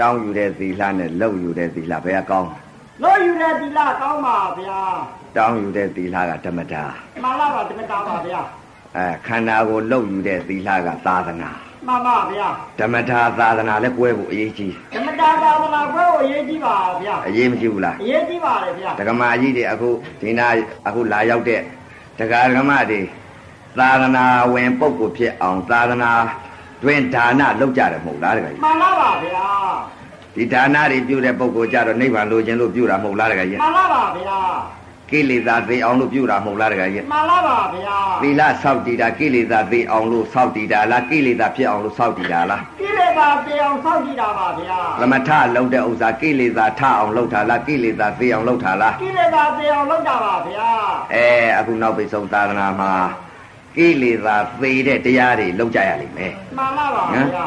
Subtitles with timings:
[0.00, 2.50] တောင်းယူတဲ့သီလနဲ့လှုပ်ယူတဲ့သီလဘယ်ကကောင်း
[3.02, 4.80] လို့ယူတဲ့သီလကောင်းပါဗျာ
[5.36, 6.84] တောင်းယူတဲ့သီလကဓမ္မတာ
[7.22, 8.40] မှန်လားပါဓမ္မတာပါဗျာ
[8.96, 11.50] အဲခန္ဓာကိုလှုပ်ယူတဲ့သီလကသာသနာ
[11.86, 12.48] မှန်ပါဗျာ
[12.80, 19.88] ဓမ္မတာသာသနာလည်းကွဲဖို့အရေးကြီးဓမ္မတာသာသနာဘွဲကိုအရေးကြီးပါဗျာအရေးမကြီးဘူးလားအရေးကြီးပါတယ်ဗျာဒကမာကြီးတွေအခု
[20.20, 20.46] ဒီနာ
[20.86, 21.60] အခုလာရောက်တဲ့
[22.18, 23.00] ဒကာဒကမတွေ
[23.78, 26.10] သာသနာဝင်ပုဂ္ဂိုလ်ဖြစ်အောင်သာသနာ
[26.82, 29.46] တွင်ဒါနလုပ်ကြတယ်မဟုတ်လားဒကာကြီးမှန်လားပါဗျာ
[30.36, 34.38] ဒီဒါနတွေပြုတဲ့ပုဂ္ဂိုလ်ကြတော့နိဗ္ဗာန်လိုချင်လို့ပြုတာမဟုတ်လားဒကာကြီးမှန်လားပါဗျာ
[35.10, 50.68] ကိလေသာသိအောင်လို့ပြုတာမဟုတ်လားဒကာကြီးမှန်လားပါဗျာသီလဆောက်တည်တာကိလေသာသိအောင်လို့ဆောက်တည်တာလားကိလေသာဖြစ်အောင်လို့ဆောက်တည်တာလားကိလေသာတေအောင်စောင့်ကြည့်တာပါဗျာသမထလုံးတဲ့ဥစ္စာကိလေသာထအောင်လုပ်တာလားကိလေသာသိအောင်လုပ်တာလားကိလေသာတေအောင်လုပ်တာပါဗျာ
[51.14, 51.26] အဲ
[51.58, 52.92] အခုနောက်ပိတ်ဆုံးသာသနာမှာ
[53.76, 57.46] ကိလေသာသေတဲ့တရားတွေလုပ်ကြရလိမ့်မယ်မှန်လားပါဗျာ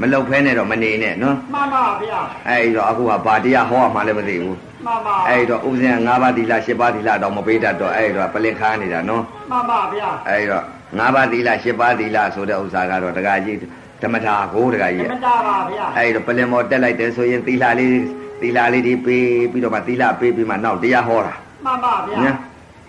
[0.00, 10.62] မလုတ်ဖဲနဲ့တော့မနေနဲ့နော်မှန်ပါဗျာအဲ့တော့အခုကဘာတရားဟောမှလည်းမသိဘူးမှန်ပါအဲ့တော့ဥပဇင်၅ပါးသီလ၈ပါးသီလတော့မပေးတတ်တော့အဲ့တော့ပလင်ခါနေတာနော်မှန်ပါဗျာအဲ့တော့
[10.98, 13.58] ၅ပါးသီလ၈ပါးသီလဆိုတဲ့ဥစ္စာကတော့တက္ကကြီး
[14.02, 17.90] ဓမ္မတာကိုတက္ကဓကြီးမ္မတာပါဗျာအဲ့တော့ပလင်မော်တက်လိုက်တယ်ဆိုရင်သီလလေး
[18.42, 21.34] သီလလေးတွေပေးပြီးတော့မှသီလပေးပြီးမှနောက်တရားဟောတာ
[21.66, 22.36] မှန်ပါဗျာနော်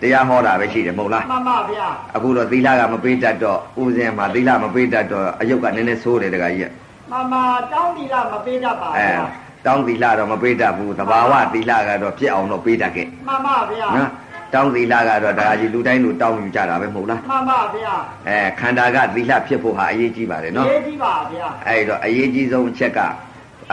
[0.02, 6.70] တရားဟောတာပဲရှိတယ်မဟုတ်လားမှန်ပါဗျာအခုတော့သီလကမပေးတတ်တော့ဥပဇင်မှာသီလမပေးတတ်တော့အယုတ်ကနည်းနည်းဆိုးတယ်တက္ကကြီး
[7.10, 9.26] မှန်ပါတောင်းတီလာမပေးတတ်ပါအဲဗျာ
[9.66, 14.08] တောင်းသီလတော့မပေးတတ်ဘူးသဘာဝသီလကတော့ဖြစ်အောင်တော့ပေးတတ်ခဲ့မှန်ပါဗျာနော်
[14.54, 17.94] တောင်းသီလကတော့ဒါကြီးလူတိုင်းလူတောင်းယူကြတာပဲမဟုတ်လားမှန်ပါဗျာ
[18.28, 23.00] အဲခန္ဓာကသီလဖြစ်ဖို့ဟာအရေးကြီးပါတယ်နော်ရေးကြည့်ပါဗျာအဲ့တော့အရေးကြီးဆုံးအချက်က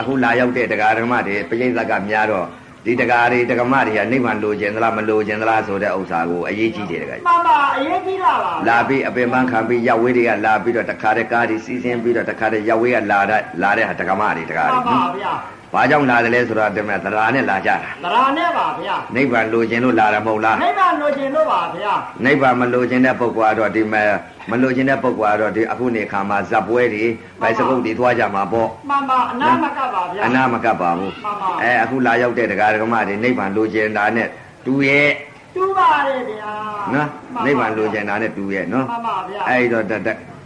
[0.00, 2.46] အခုလာရောက်တဲ့တရားဓမ္မတွေပြိဿကများတော့
[2.86, 15.32] ဒီတရားတွေတရားဓမ္မတွေကနိဗ္ဗာန်လိုချင်သလားမလိုချင်သလားဆိုတဲ့ဥစ္စာကိုအရေးကြီးတယ်တကယ်မှန်ပါအရေးကြီးလာပါလာပြီးအပင်ပန်းခံပြီးရောက်ဝေးတွေကလာပြီးတော့တခါတည်းကားတွေစီးဆင်းပြီးတော့တခါတည်းရောက်ဝေးကလာတဲ့လာတဲ့ဟာဓမ္မတွေတရားမှတွေန်ပါဗျာ
[15.72, 24.08] ဘာကြောင့်လာတယ်လဲဆိုတော့ဒီမဲ့သရာနဲ့လာကြတာသရာနဲ့ပါဗျာနိဗ္ဗာန်လိုချင်လို့လာတယ်မဟုတ်လားနိဗ္ဗာန်လိုချင်လို့ပါဗျာနိဗ္ဗာန်မလိုချင်တဲ့ပုဂ္ဂိုလ်ကတော့ဒီမဲ့
[24.50, 27.04] မလိုချင်တဲ့ပုဂ္ဂိုလ်ကတော့ဒီအခုနေခါမှာဇပ်ပွဲတွေ
[27.40, 34.28] ဗိုက်စကုတ်တွေသွားကြမှာပေါ့မှန်ပါအနာမကပါဗျာအနာမကပ်ပါဘူးမှန်ပါအဲအခုလာရောက်တဲ့တရားဓမ္မတွေနိဗ္ဗာန်လိုချင်တာနဲ့
[34.66, 35.10] တူရဲ့
[35.56, 36.52] တူပါတယ်ဗျာ
[36.94, 37.08] နော်
[37.46, 39.84] နိဗ္ဗာန်လိုချင်တာနဲ့တူရဲ့နော်မှန်ပါဗျာအဲဒီတော့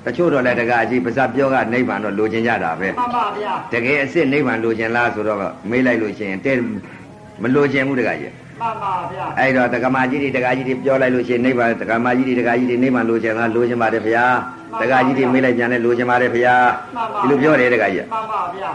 [0.04, 5.38] တတတချို့တော့လည်းတကအကြီးပါဇက်ပြောကနိဗ္ဗာန်တော့လိုချင်ကြတာပဲမှန်ပါဗျာတကယ်အစ်စ်နိဗ္ဗာန်လိုချင်လားဆိုတော့
[5.70, 6.56] မေးလိုက်လို့ရှိရင်တဲ့
[7.42, 14.24] မလိုချင်ဘူးတကကြီးမှန်ပါဗျာအဲဒီတော့တက္ကမကြီးတွေတက္ကကြီးတွေပြောလိုက်လို့ရှိရင်နိဗ္ဗာန်တက္ကမကြီးတွေတက္ကကြီးတွေနိဗ္ဗာန်လိုချင်လားလိုချင်ပါတယ်ဗျာ
[14.80, 16.54] တက္ကကြီးတွေမေးလိုက်ပြန်လဲလိုချင်ပါတယ်ဗျာ
[17.22, 18.70] ဒီလိုပြောတယ်တက္ကကြီးမှန်ပါဗျာ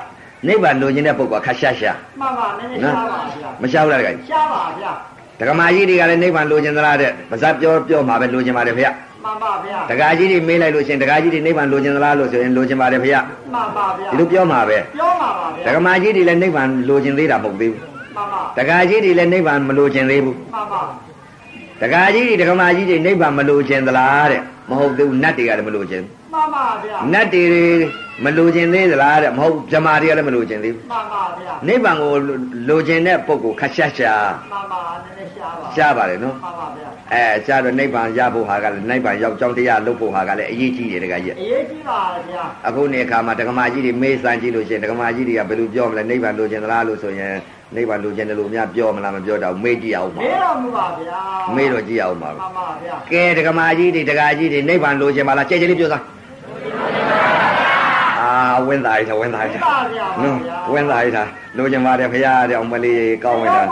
[0.47, 4.91] နိဗ္ဗာန်လိုချင်တဲ့ပုဂ္ဂိုလ်ခက်ရှာရှာမှန်ပါနည်းနည်းရှားပါဗျာမရှာဘူးလားတက္ကကြီးရှားပါဗျာ
[5.39, 8.89] တက္ကမကြီးတွေကလည်းနိဗ္ဗာန်လိုချင်သလားတဲ့ပါဇက်ပြောပြောမှာပဲလိုချင်ပါတယ်ဗျာ
[9.25, 13.19] မှန်ပါဗျာတက္ကကြီးတွေမေးလိုက်လို့ရှိရင်တက္ကကြီးတွေနိဗ္ဗာန်လိုချင်သလားလို့ဆိုရင်လိုချင်ပါတယ်ဗျာ
[13.53, 17.81] မှန်ပါဗျာဒီလိုပြောမှာပဲပြောပါပါဗျာတက္ကမကြီးတွေလည်းနိဗ္ဗာန်လိုချင်သေးတာမဟုတ်သေးဘူး
[18.15, 20.81] မှန်ပါတက္ကကြီးတွေလည်းနိဗ္ဗာန်မလိုချင်သေးဘူးမှန်ပါ
[21.81, 26.03] တက္ကကြီးတွေတက္ကမကြီးတွေနိဗ္ဗာန်မလိုချင်သလားတဲ့မဟုတ်သေးဘူးနတ်တွေကလည်းမလိုချင်
[26.35, 27.45] မှန်ပါဗျာနတ်တွေ
[28.23, 32.13] မလိုချင်သေးသလားတဲ့မဟုတ်ဇမာတွေကလည်းမလိုချင်သေးဘူးမှန်ပါဗျာနိဗ္ဗာန်ကို
[32.69, 34.13] လိုချင်တဲ့ပုဂ္ဂိုလ်ခက်ရှာရှာ
[34.51, 47.33] မှန်ပါနည်းနည်းရှားပါရှားပါတယ်နော်မှန်ပါဗျာအဲရှားတော့နိဗ္ဗာန်ရဖို့ဟာကလည်းနိဗ္ဗာန်ရောက်ကြောင်းတရားလုပ်ဖို့ဟာကလည်းအရေးကြီးတယ်တကကြီးအရေးကြီးပါဗျာအခုနေအခါမှာတက္ကမကြီးတွေမေးစမ်းကြည့်လို့ရှိရင်တက္ကမကြီးတွေကဘယ်လိုပြောမလဲနိဗ္ဗာန်လိုချင်သလားလို့ဆိုရင်
[47.75, 51.19] နိဗ္ဗာန်လိုချင်တယ်လို့များပြောမလားမပြောတော့မေးကြည့်အောင်ပါမေးတော်မူပါဗျာ
[51.55, 56.03] မေးတော့ကြည့်အောင်ပါမှန်ပါဗျာကဲတက္ကမကြီးတွေတက္ကကြီးတွေနိဗ္ဗာန်လိုချင်ပါလားကြဲကြဲလေးပြောစမ်း
[58.21, 58.33] အာ
[58.67, 60.37] ဝင်းသားရဝင်းသားရမှန်ပါဗျာနော်
[60.71, 61.07] ဝင်းသားရ
[61.57, 63.63] လိုချင်ပါတယ်ဖရာတဲ့အောင်မလေးကောင်းဝင်တာ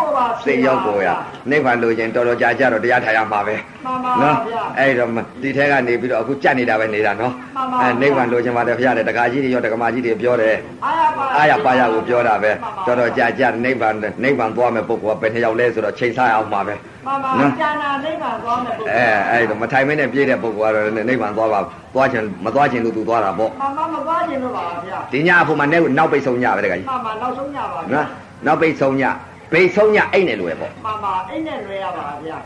[0.44, 1.08] စိတ်ရောက်ကိုရ
[1.50, 3.56] နိဗ္ဗာန်လိုချင်တော်တော်ကြာကြာတော့တရားထိုင်ရမှာပဲ
[3.86, 5.10] မှန်ပါနော်ဗျာအဲ့တော့
[5.42, 10.56] ဒီထဲကနေပြီးတော့အခုကြက်နေတာပဲနေတာနော်မှန်ပါအဲနိဗ္ဗာန်လိုချင်ပါတယ်ဖရာတဲ့တက္ကကြီးတွေရောတက္ကမကြီးတွေပြောတယ်
[10.86, 21.59] အာရပါအာရပါရကိုပြောတာပဲမှန်ပါတော်တော်ကြာကြာနိဗ္ဗာန်နိဗ္ဗာန်သွားမယ်ပုဂ္ဂိုလ်ကဘယ်နှစ်ယောက်လဲဆိုတော့ချိန်ဆအောင်မှာပဲ မှန်ပါနော်ကျန်တာနိဗ္ဗာန်သွားမယ်ပုဂ္ဂိုလ်အဲအဲ့တော့မထိုင်မနဲ့ပြည့်တဲ့ပုဂ္ဂိုလ်ကတော့နိဗ္ဗာန်သွားပါ
[21.94, 28.08] သွားချင်မသွားချင်လို့သူသွားတာပေါ့မှန်ပါမသွားခြင်းလို့ပါဗျာဒီညအဖို့မှာနဲ့နောက်ပိတ်ဆုံးညပဲတကကြီးမှန်ပါနောက်ဆုံးညပါဗျာနော်
[28.46, 29.03] နောက်ပိတ်ဆုံးည
[29.52, 32.38] ပိတ်ဆုံးညအိတ်နေလို့ပဲပေါ့မှန်ပါအိတ်နဲ့လွဲရပါဗျာ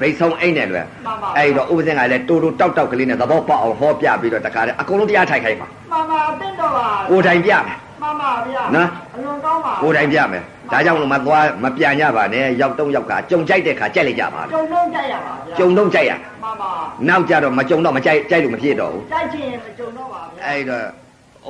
[0.00, 16.12] ပိတ်ဆုံးအိတ်နေလို့မှန်ပါအဲ့တော့ဥပဇင်ကလည်းတူတူတောက်တောက်ကလေးနဲ့သဘောပေါက်အောင်ဟောပြပြီးတော့တခါတည်းအကုန်လုံးတရားထိုင်ခိုင်းပါမှန်ပါအသိတော့ပါကိုယ်တိုင်ပြမယ် မှန်ပါဗျာနော်အလွန်ကောင်းပါကိုယ်တိုင်ပြမယ်ဒါကြောင့်လို့မသွားမပြန်ကြပါနဲ့ရောက်တုံးရောက်ကကြုံကြိုက်တဲ့ခါကြက်လိုက်ကြပါကြုံလုံးကြိုက်ရပါဗျာကြုံတော့ကြိုက်ရ
[16.42, 16.70] မှန်ပါ
[17.08, 20.82] နောက်ကြတော့မကြုံတော့မကြိုက်ကြိုက်လို့မဖြစ်တော့ဘူးကြိုက်ချင်ရင်မကြုံတော့ပါဗျာအဲ့တော့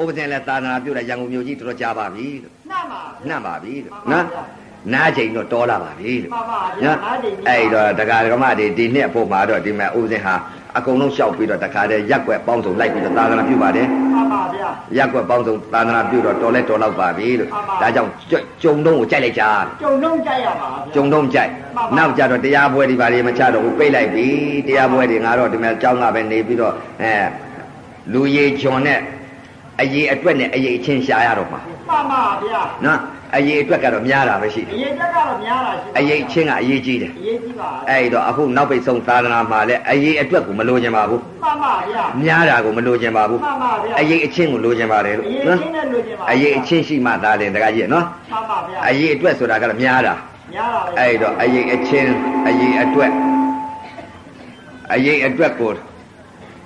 [0.01, 4.25] ဥပဇင်လည်းသာသနာပြုတဲ့ရန်ကုန်မြို့ကြီးတော်တော်ကြာပါပြီလို့နှံ့ပါနှံ့ပါပြီလို့မှန်
[4.93, 6.33] နားချိန်တော့တော်လာပါပြီလို့
[6.85, 6.99] နော်
[7.49, 10.35] အဲ့တော့ဒကာဒကမတွေဒီနှစ်အဖို့မှာတော့ဒီမှာဥစဉ်ဟာ
[10.79, 17.49] အကုန်လုံးလျှောက်ပြီးတော့ဒကာတဲ့ရက်ွက်ပေါင်းစုံလိုက်ပြီးတော့သာသနာပြုပါတယ်မှန်ပါဗျာရက်ွက်ပေါင်းစုံသာသနာပြုတော့တော်လဲတော်လောက်ပါပြီလို့
[17.83, 18.11] ဒါကြောင့်
[18.63, 19.45] ကြုံတော့ကိုကြိုက်လိုက်ကြ
[19.83, 21.51] ကြုံတော့ကြိုက်ရပါဗျာကြုံတော့ကြိုက်
[21.97, 24.27] နောက်ကြတော့တရားပွဲတွေပါလေမချတော့ဘူးပိတ်လိုက်ပြီ
[24.67, 27.13] တရားပွဲတွေငါတော့ဒီမှာကြောင်းကပဲနေပြီးတော့အဲ
[28.13, 29.01] လူရေဂျွန်နဲ့
[29.81, 32.99] အရေးအတွက်နဲ့အရေးချင်းရှာရတော့မှာမှန်ပါဗျာနော်
[33.37, 50.15] အရေးအတွက်ကတော့များတာပဲရှိတယ်အရေးတက်ကတော့များတာရှိပါအရေးအချင်းကအရေးကြီးတယ်အရေးကြီးပါအဲ့တော့အခုနောက်ပိတ်ဆုံးသာသနာမှာလည်းအရေးအတွက်ကိုမလိုချင်ပါဘူးမှန်ပါဗျာများတာကိုမလိုချင်ပါဘူးမှန်ပါဗျာအရေးအချင်းကိုလိုချင်ပါတယ်လို့အရေးနော်ချင်းနဲ့လိုချင်ပါအရေးအချင်းရှိမှသာတယ်တကကြီးနော်မှန်ပါဗျာအရေးအတွက်ဆိုတာကတော့များတာ
[50.55, 52.13] များတာပဲအဲ့တော့အရေးအချင်း
[52.49, 53.11] အရေးအတွက်
[54.95, 55.73] အရေးအတွက်ကို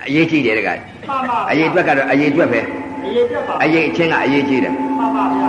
[0.06, 2.61] အရေးကြီးတယ်တကကြီးမှန်ပါအရေးအတွက်ကတော့အရေးအတွက်ပဲ
[3.05, 5.49] အရေးတက်ပါအရေးအချင်းကအရေးကြီးတယ်မှန်ပါဗျာ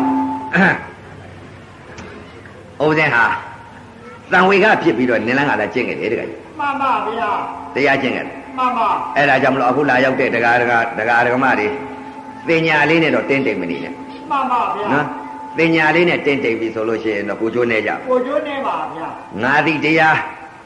[2.81, 3.25] အိုးစင်းဟာ
[4.31, 6.29] တန်ဝေကဖြစ်ပြီးတော့နင်းလန်းကလည်းကျင့်ခဲ့တယ်တကကြီး
[6.59, 7.29] မှန်ပါဗျာ
[7.75, 8.87] တရားကျင့်ခဲ့တယ်မှန်ပါ
[9.17, 11.67] အဲ့ဒါကြောင့်မလို့အခုလာရောက်တဲ့ဒကာဒကာဒကာဒကမတွေ
[12.47, 13.93] တင်ညာလေးနဲ့တော့တင်းတိမ်မနေနဲ့
[14.31, 15.05] မှန်ပါဗျာနော်
[15.57, 19.07] တင်ညာလေးနဲ့တင်းတိမ်ပြီဆိုလို့ရှိရင်တော့ကိုကျိုးနေကြကိုကျိုးနေပါဗျာ
[19.43, 20.17] ငါသည်တရား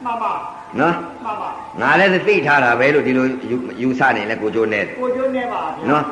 [0.04, 0.32] မှန်ပါ
[0.80, 1.48] နော်မှန်ပါ
[1.80, 6.02] ငါလည်းသိထားတာပဲလို့ဒီလိုယူယူဆနေလဲကိုကျိုးနေတယ်ကိုကျိုးနေပါဗျာနော်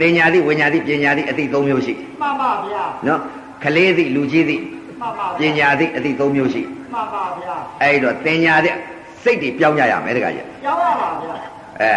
[0.00, 1.92] တင်ညာသည်ဝိညာသည်ပညာသည်အတိသုံးမျိုးရှိ
[2.22, 3.20] မှန်ပါဗျာနော်
[3.64, 4.81] ကလေးသည်လူကြီးသည်မှန်
[5.18, 6.62] ပါပညာသည်အတိသုံးမျိုးရှိ
[6.92, 8.74] မှန်ပါဗျာအဲ့တော့တင်ညာသည်
[9.22, 11.34] စိတ်တွေပြောင်းကြရမယ်တကကြီးကြောက်ရပါဗျာ
[11.82, 11.94] အဲ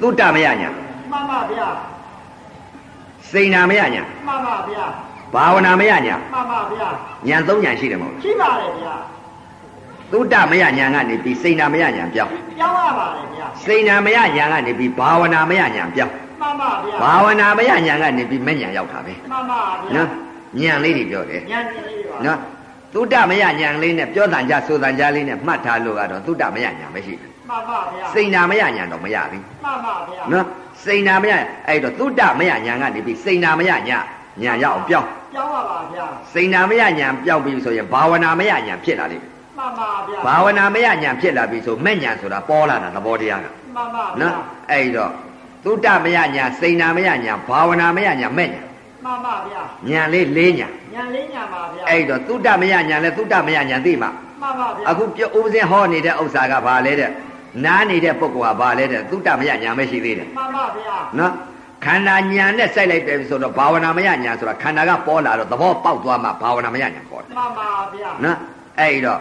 [0.00, 0.70] သုတ္တမယညာ
[1.12, 1.68] မှန်ပါဗျာ
[3.30, 4.84] စိန်နာမယညာမှန်ပါဗျာ
[5.34, 6.88] ဘာဝနာမယညာမှန်ပါဗျာ
[7.28, 8.94] ညာသုံးညာရှိတယ်မဟုတ်လားရှိပါတယ်ဗျာ
[10.12, 20.08] သုတ္တမယညာကနေပြီးစိန်နာမယညာပြောင်းကြောက်ရပါတယ်ဗျာစိန်နာမယညာကနေပြီးဘာဝနာမယညာပြောင်းမှန်ပါဗျာဘာဝနာမယညာကနေပြီးမညာရောက်တာပဲမှန်ပါဗျာနော်
[20.60, 22.38] ညာလေးတွေပြောတယ်ညံနေလေးပါနော်
[22.92, 30.46] သုတ္တမယညာလေးနဲ့ပြောတန်ကြဆိုတန်ကြလေးနဲ့မှတ်ထားလို့ကတော့သုတ္တမယညာမရှိဘူးမှန်ပါဗျာစိန်နာမယညာတော့မရဘူးမှန်ပါဗျာနော်
[30.84, 31.32] စိန်နာမယ
[31.68, 33.98] အဲ့တော့သုတ္တမယညာကနေပြီးစိန်နာမယညာ
[34.42, 44.34] ညာရအောင်ပြောင်းကြောက်ရပါဗျာစိန်နာမယညာပြောင်းပြီဆိုရင်ဘာဝနာမယညာဖြစ်လာလိမ့်မယ်မှန်ပါဗျာဘာဝနာမယညာဖြစ်လာပြီဆိုမဲ့ညာဆိုတာပေါ်လာတာသဘောတရားကမှန်ပါဗျာနော်
[44.70, 45.12] အဲ့တော့
[45.64, 48.62] သုတ္တမယညာစိန်နာမယညာဘာဝနာမယညာမဲ့ညာ
[49.06, 54.10] မှန်ပါဗျာညာလေးလေးညာညံလေးညံပါဗျာအဲ့တော့သုတ္တမယညာလဲသုတ္တမယညာသိမှာ
[54.42, 57.10] မှန်ပါဗျာအခုပြောဥပဇင်းဟောနေတဲ့ဥစ္စာကဘာလဲတဲ့
[57.64, 61.32] နားနေတဲ့ပုဂ္ဂိုလ်ကဘာလဲတဲ့သုတ္တမယညာမရှိသေးတယ်မှန်ပါဗျာနော်
[61.84, 68.36] ခန္ဓာညာနဲ့စိုက်လိုက်တယ်ဆိုတော့ဘာဝနာမယညာဆိုတာခန္ဓာကပေါ်လာတော့သဘောပေါက်သွားမှဘာဝနာမယညာပေါ်တယ်မှန်ပါဗျာနော်
[68.80, 69.20] အဲ့တော့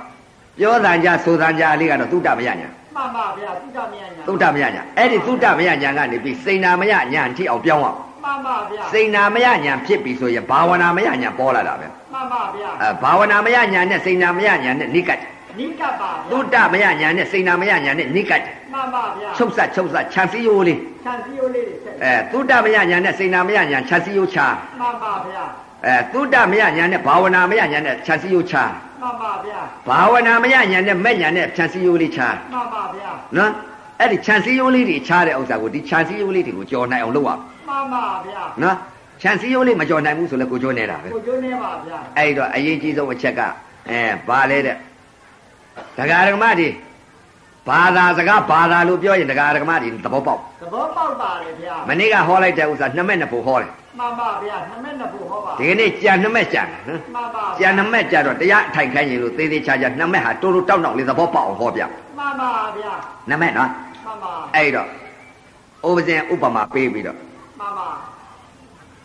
[0.59, 24.47] ပြောတန်ကြဆိုတန်ကြလေးကတော့သုတ္တမယညာမှန်ပါဗျာသုတမယညာသုတ္တမယညာအဲ့ဒီသုတ္တမယညာကနေပြီးစိန်နာမယညာအထိအောင်ပြောင်းအောင် မှန်ပါဗျာစိန်နာမယညာဖြစ်ပြီဆိုရင်ဘာဝနာမယညာပေါ်လာတာပဲမှန်ပါဗျာအဲဘာဝနာမယညာနဲ့စိန်နာမယညာနဲ့နိကတ်တယ်နိကပ်ပါဗျာသုတ္တမယညာနဲ့စိန်နာမယညာနဲ့နိကတ်တယ်မှန်ပါဗျာချုပ်ဆက်ချုပ်ဆက်ခြံစည်းရိုးလေးခြံစည်းရိုးလေးတွေဆက်အဲသုတ္တမယညာနဲ့စိန်နာမယညာခြံစည်းရိုးချာ
[24.79, 25.43] မှန်ပါဗျာ
[25.85, 28.63] အဲသုတ္တမယညာနဲ့ဘာဝနာမယညာနဲ့ခြံစည်းရိုးချာ
[29.01, 33.51] မှန်ပါဗျာဘာဝနာမယညာနဲ့မဲ့ညာနဲ့ခြံစည်းရိုးလေးချာမှန်ပါဗျာနော်
[33.99, 38.75] အဲ့ဒီခြံစည်းရိုးလေးတွေချားတဲ့ဥစ္စာကိုဒီခြံစည်းရိုးလေးတွေကိုကြော်နိုင်အောင်လုပ်ရအောင် မှန်ပါဗျာနော်
[39.21, 43.41] ခြံစည်းရိုးလေးမကြော်နိုင်ဘူးဆိုလည်းကိုကြောနေတာပဲကိုကျိုးနေပါဗျာအဲ့တော့အရေးကြီးဆုံးအချက်က
[43.89, 44.75] အဲဘာလဲတဲ့
[45.97, 46.67] ဒကာဒကမတွေ
[47.67, 53.69] ဘာသာစကားဘာသာလို့ပြောရင်ဒကာဒကမတွေသဘောပေါက်သဘောပေါက်ပါတယ်ဗျာမနေ့ကဟောလိုက်တဲ့ဥစ္စာနှစ်မဲ့နှစ်ဖို့ဟောတယ်
[53.99, 61.81] မှန်ပါဗျာနှစ်မက်နှစ်ဖို့ဟောပါဒီကနေ့ကြံနှစ်မဲ့ကြံတယ်နော်မှန်ပါကြံနှစ်မဲ့ကြတော့တရားအထိုင်ခိုင်းရင်လို့သေးသေးချာချာနှစ်မဲ့ဟာတိုးတိုးတောက်တောက်လေးသဘောပေါက်အောင်ဟောပြ
[62.19, 62.93] မှန်ပါဗျာ
[63.29, 63.69] နှစ်မဲ့နော်
[64.05, 64.87] မှန်ပါအဲ့တော့
[65.87, 67.17] ဥပဇင်ဥပမာပေးပြီးတော့
[67.59, 67.87] မှန်ပါ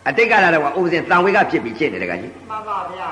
[0.07, 3.09] အတိတ်ကလာတော့ဥပဇင်တန်ဝေကဖြစ်ပြီးကျင့်တယ်တကကြီးမှန်ပါဗျာ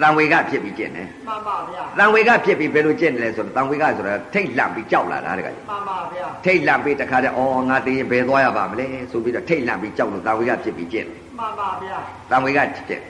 [0.00, 11.98] တန်ဝေကဖြစ်ပြီးကျင့်တယ်မှန်ပါဗျာတန်ဝေကဖြစ်ပြီးဘယ်လိုကျင့်တယ်လဲဆိုတော့တန်ဝေကဆိုတာထိတ်လန့်ပြီးကြောက်လာတာတကကြီးမှန်ပါဗျာထိတ်လန့်ပြီးတခါတည်းအော်ငါတည်ရင်ဘယ်သွားရပါမလဲဆိုပြီးတော့ထိတ်လန့်ပြီးကြောက်လို့တန်ဝေကဖြစ်ပြီးကျင့်တယ်မှန်ပါဗျာ
[12.30, 12.58] တန်ဝေက
[12.88, 13.02] ကျင့်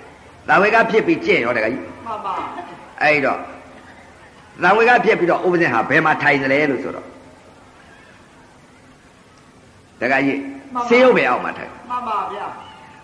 [0.48, 2.34] တန်ဝေကဖြစ်ပြီးကျင့်ရောတကကြီးမှန်ပါ
[3.02, 3.38] အဲ့တော့
[4.62, 7.06] တန်ဝေကဖြစ်ပြီးတော့ဥပဇင်ဟာဘယ်မှာထိုင်သလဲလို့ဆိုတော့
[10.00, 10.38] တကကြီး
[10.90, 12.46] ဆေးရုပ်ပဲအောက်မှာထိုင်မှန်ပါဗျာ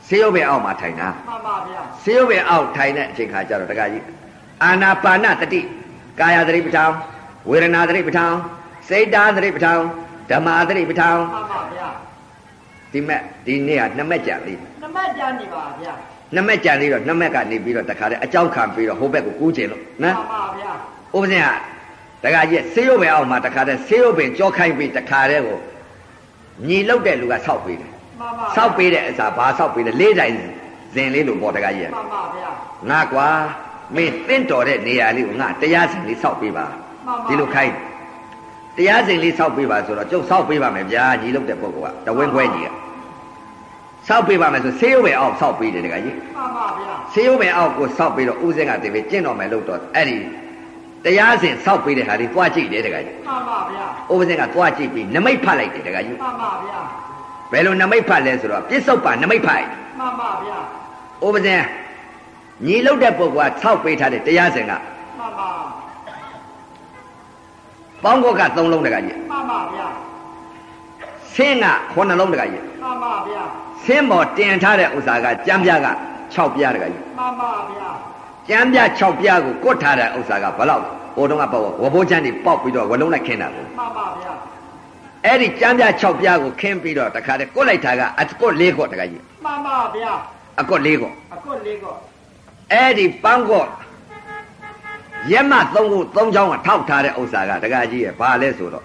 [0.09, 4.05] ဆေးရုပ်ပဲအောက်မှာထိုင်တာမှန်ပါဗျာဆေးရုပ်ပဲအောက်ထိုင်တဲ့အချိန်ခါကျတော့တကကြီး
[4.63, 5.61] အာနာပါနတတိ
[6.21, 6.91] ကာယသတိပဋ္ဌာန်
[7.51, 8.33] ဝေဒနာသတိပဋ္ဌာန်
[8.89, 9.79] စေတာသတိပဋ္ဌာန်
[10.31, 11.89] ဓမ္မာသတိပဋ္ဌာန်မှန်ပါဗျာ
[12.93, 15.93] ဒီမဲ့ဒီနေ့ကနှစ်မက်ကြံသေးနှစ်မက်ကြနေပါဗျာ
[16.35, 20.73] နှစ်မက်ကြံသေးတော့နှစ်မက်ကနေပြီးတော့တခါတည်းအကြောက်ခံပြီးတော့ဟိုဘက်ကိုကူးကျင်လို့နော်မှန်ပါဗျာ
[21.15, 25.59] ဥပဇင်ကတခါကြီးဆေးရုပ်ပဲအောက်မှာတခါတည်းဆေးရုပ်ပင်ကြောခိုင်းပြီးတခါတည်းကို
[26.67, 30.35] ညီလောက်တဲ့လူကဆောက်ပေးတယ်မှန်ပါဆောက်ပေးတဲ့အစားဘာဆောက်ပေးလဲလေးတိုင်
[30.95, 32.51] ဇင်လေးလို့ပေါ့တခါကြီးကမှန်ပါဗျာ
[32.91, 33.29] ငါကွာ
[33.97, 36.67] မင်းတင့်တော်တဲ့နေရာလေးကိုငါတရားစင်လေးဆောက်ပေးပါ
[37.07, 37.75] မှန်ပါဒီလိုခိုင်း
[38.77, 42.69] တရားစင်လေးဆောက်ပေးပါဆိုတော့ကျုပ်ဆောက်ပေးပါမယ်ဗျာညီလို့တဲ့ပုဂ္ဂိုလ်ကတဝင်းခွဲကြီးက
[44.09, 50.17] ဆောက်ပေးပါမယ်ဆိုဆေးရုံပဲအောက်ဆောက်ပေးတယ်တခါကြီးမှန်ပါဗျာဆေးရုံပဲအောက်ကိုဆောက်ပြီးတော့ဦးစင်းကတည်းကကျင့်တော်မယ်လို့တော့အဲ့ဒီ
[51.05, 56.81] တရားစဉ်ဆောက်ပေးတဲ့ဟာတွေတွားကြည့်တယ်တခါကြီးမှန်ပါဗျာဦးစင်းကတွားကြည့်ပြီးနမိတ်ဖတ်လိုက်တယ်တခါကြီးမှန်ပါဗျာ
[57.53, 59.65] ဘယ်လိုနမိတ်ဖတ်လဲဆိုတော့ပြစ္ဆုတ်ပါနမိတ်ဖတ်
[59.99, 60.59] မှန်ပါဗျာ
[61.27, 61.63] ဥပဇင်
[62.67, 65.49] ညီလုတ်တဲ့ပုဂ္ဂိုလ်ကဆောက်ပေးထားတဲ့တရားစဉ်ကမှန်ပါ
[68.05, 69.87] ပေါင်းကောက3လုံးတကကြီးမှန်ပါဗျာ
[71.35, 73.43] ဆင်းက9လုံးတကကြီးမှန်ပါဗျာ
[73.85, 75.89] ဆင်းပေါ်တင်ထားတဲ့ဥစ္စာကကြမ်းပြားက
[76.35, 77.89] 6ပြားတကကြီးမှန်ပါဗျာ
[78.51, 80.83] ကြမ်းပြား6ပြားကိုကွတ်ထားတဲ့ဥစ္စာကဘယ်လောက်
[81.17, 84.33] ဟိုတုန်းကပေါ့ဝဘိုးချမ်းတွေပေါက်ပြီးတော့ဝလုံးလိုက်ခင်းတာကိုမှန်ပါဗျာ
[85.25, 90.13] အဲ့ဒီကြမ်းပြား6ပြားကိုခင်းပြီးတော့တခါတည်းကွတ်လိုက်တာကအကွတ်၄ကွတ်တကကြီးမှန်ပါဗျာ
[90.61, 91.95] အကွတ်၄ကွတ်အခုလေးကော
[92.73, 93.69] အဲ့ဒီပန်းကွတ်
[95.33, 98.85] ရက်မ3ခု3ချောင်းကထောက်ထားတဲ့ဥစ္စာကတကကြီးရဲ့ဘာလဲဆိုတော့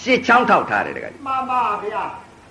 [0.00, 2.02] ရှစ်ချောင်းထောက်ထားတယ်တကကြီးမှန်ပါဗျာ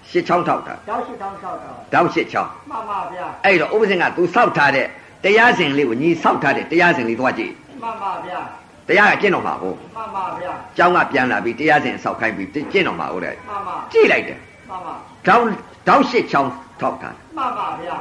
[0.10, 4.88] ရှစ်ချောင်းထောက်ထားရောက်ရှိတောင်းလျှောက်တော့တောင်းရှစ်ချောင်းမှန်ပါဗျာအဲ့တော့ဥပဇင်က तू စောက်ထားတဲ့
[5.24, 8.40] တရားစဉ်လေးကိုညီစောက်ထားတဲ့တရားစဉ်လေးသွားကြည့်မှန်ပါဗျာ
[8.88, 14.38] တရားကကျင့်တော်မှာကိုမှန်ပါဗျာကျောင်းကပြန်လာပြီးတရားစဉ်စောက်ခိုင်းပြီးကျင့်တော်မှာဟုတ်တယ်မှန်ပါကြည့်လိုက်တယ်
[14.70, 14.94] မှန်ပါ
[15.28, 15.46] တောင်း
[15.88, 17.96] တောင်းရှစ်ချောင်းထောက်ထားမှန်ပါဗျာ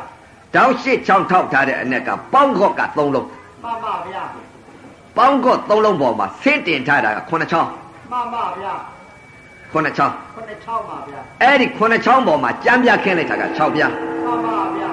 [0.55, 3.11] တောင်းရှစ်ချောင်းထောက်ထားတဲ့အနက်ကပေါင်းခော့က3လုံး
[3.65, 4.23] မှန်ပါဗျာ
[5.17, 7.69] ပေါင်းခော့3လုံးပေါ်မှာဆင့်တင်ထားတာက9ချောင်း
[8.13, 8.75] မှန်ပါဗျာ
[9.73, 13.93] 9ချောင်းခုနှစ်ချောင်းပါဗျာအဲ့ဒီ9ချောင်းပေါ်မှာကြမ်းပြခင်းလိုက်တာက6ပြား
[14.25, 14.89] မှန်ပါဗျာ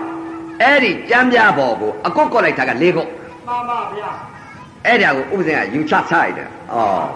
[0.62, 3.10] အဲ့ဒီကြမ်းပြပေါ်ကိုအကုတ်ကော့လိုက်တာက4ကုတ်
[3.48, 4.10] မှန်ပါဗျာ
[4.86, 7.08] အဲ့ဒါကိုဥပဇင်ကယူချချလိုက်တယ်။အော်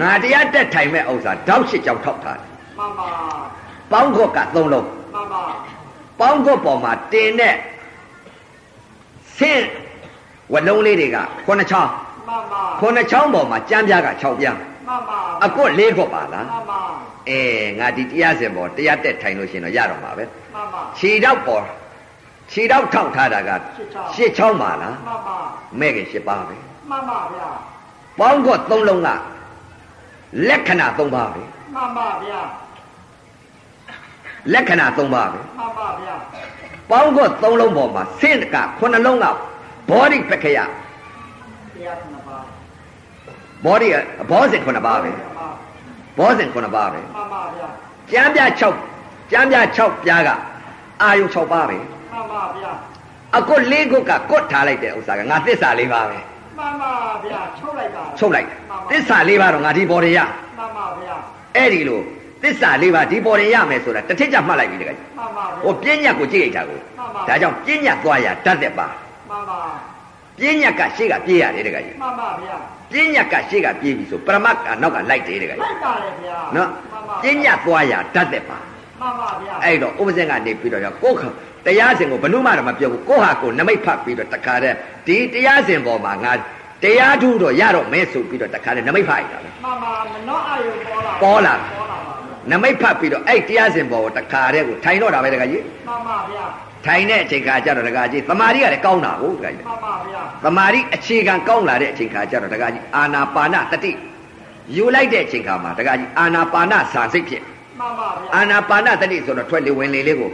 [0.00, 3.08] ငါတရားတက်ထိုင်မဲ့ဥစ္စာတောက်ရှစ်ကြောင်ထောက်ထားတယ်မှန်ပါ။
[3.92, 5.42] ပေါင်းခော့က3လုံးမှန်ပါ
[6.20, 7.54] ပေါင်းခော့ပေါ်မှာတင်တဲ့
[9.38, 9.66] ဆင်း
[10.52, 11.90] ဝလုံးလေးတွေက9ချောင်း
[12.28, 16.80] မှန်ပါ9ချောင်းပေါ်မှာကြမ်းပြားက6ပြားမှန်ပါအကွတ်4ခော့ပါလားမှန်ပါ။
[17.30, 17.40] အဲ
[17.78, 21.64] ငါဒီတရားစင်ပေါ်တရားတက်ထိုင်လို့ရှရင်တော့ရတော့မှာပဲမှန်ပါ။ခြေတော့ပေါ်
[22.50, 23.50] ခြေတော့ထောက်ထားတာက
[23.90, 25.36] 8ချောင်းပါလားမှန်ပါ။
[25.80, 26.54] မဲ့ခင်8ပါပဲ
[26.90, 27.48] မှန်ပါဗျာ။
[28.18, 29.08] ပေါင်းခော့3လုံးက
[30.48, 31.42] လက္ခဏာ3ပါပဲ
[31.74, 32.40] မှန်ပါဗျာ
[34.52, 36.14] လက္ခဏာ3ပါပဲမှန်ပါဗျာ
[36.90, 39.26] ပေါင်းကော3လုံးပေါ်မှာဆင့်က9လုံးက
[39.90, 40.68] ဘောဓိပက္ခယတရား
[42.00, 42.44] ခုနှစ်ပါး
[43.64, 43.88] ဘောဓိ
[44.30, 45.48] ဘောဇင်9ပါးပဲမှန်ပါ
[46.18, 47.68] ဘောဇင်9ပါးပဲမှန်ပါဗျာ
[48.10, 48.40] ကျမ်းပြ
[48.90, 50.30] 6ကျမ်းပြ6ပြားက
[51.02, 51.97] အာယု6ပါးပဲမှန်ပါ
[52.56, 52.72] ဗျာ
[53.38, 56.18] အကွတ်၄ခုကကွတ်ထားလိုက်တဲ့ဥစ္စာကငါသစ္စာ၄ပါးပဲ
[56.58, 56.92] မှန်ပါ
[57.24, 58.46] ဗျာချုပ်လိုက်တာချုပ်လိုက်
[58.90, 60.18] သစ္စာ၄ပါးတော့ငါဒီဘော်ရရ
[60.58, 61.16] မှန်ပါဗျာ
[61.56, 62.00] အဲ့ဒီလို
[62.42, 66.78] သစ္စာ၄ပါးဒီဘော်ရရမယ်ဆိုတာတစ်ထစ်ကြမှတ်လိုက်ပြီတကယ်မှန်ပါဗျာဟိုပြဉ္ညတ်ကိုကြည့်လိုက်တာကို
[67.28, 68.86] ဒါကြောင့်ပြဉ္ညတ်သွားရတတ်တဲ့ပါ
[69.30, 69.60] မှန်ပါ
[70.38, 72.56] ပြဉ္ညတ်ကရှေ့ကပြေးရတယ်တကယ်မှန်ပါဗျာ
[72.92, 78.58] ပြဉ္ညတ်ကရှေ့ကပြေးပြီဆိုပရမတ်ကနောက်ကလိုက်တယ်တကယ်လိုက်ပါလေဗျာနော်မှန်ပါပညာသွားရတတ်တဲ့ပါ
[79.00, 81.22] မှန်ပါဗျာအဲ့တော့ဥပဇင်ကနေပြီးတော့ကိုယ်ခ
[81.66, 86.32] တရားစဉ်ကိုဘယ်နှမှတော့မပြောဘူးကိုယ့်ဟာကိုယ်နမိတ်ဖတ်ပြီးတော့တခါတည်းဒီတရားစဉ်ပေါ်မှာငါ
[86.84, 96.44] တရားထုတော့ရတော့မဲဆိုပြီးတော့တခါတည်းနမိတ်ဖတ်ရတာပဲမှန်ပါမနှောအာယုပေါ်လာပေါ်လာပေါ်လာပါဗျာနမိတ်ဖတ်ပြီးတော့အဲ့တရားစဉ်ပေါ်ကိုတခါတည်းကိုထိုင်တော့တာပဲတခါကြီးမှန်ပါဗျာ
[96.86, 103.92] ထိုင်တဲ့အချိန်ခါကျတော့တခါကြီးသမာဓိကလည်းကောင်းတာကိုတခါကြီးမှန်ပါဗျာသမာဓိအခြေခံကောင်းလာတဲ့အချိန်ခါကျတော့တခါကြီးအာနာပါနတတိ
[104.76, 107.42] ယူလိုက်တဲ့အချိန်ခါမှာတခါကြီးအာနာပါနစာစိတ်ဖြစ်
[107.80, 110.30] မှန်ပါဗျာအာနာပါနတတိဆိုတော့ထွက်လေဝင်လေလေးကို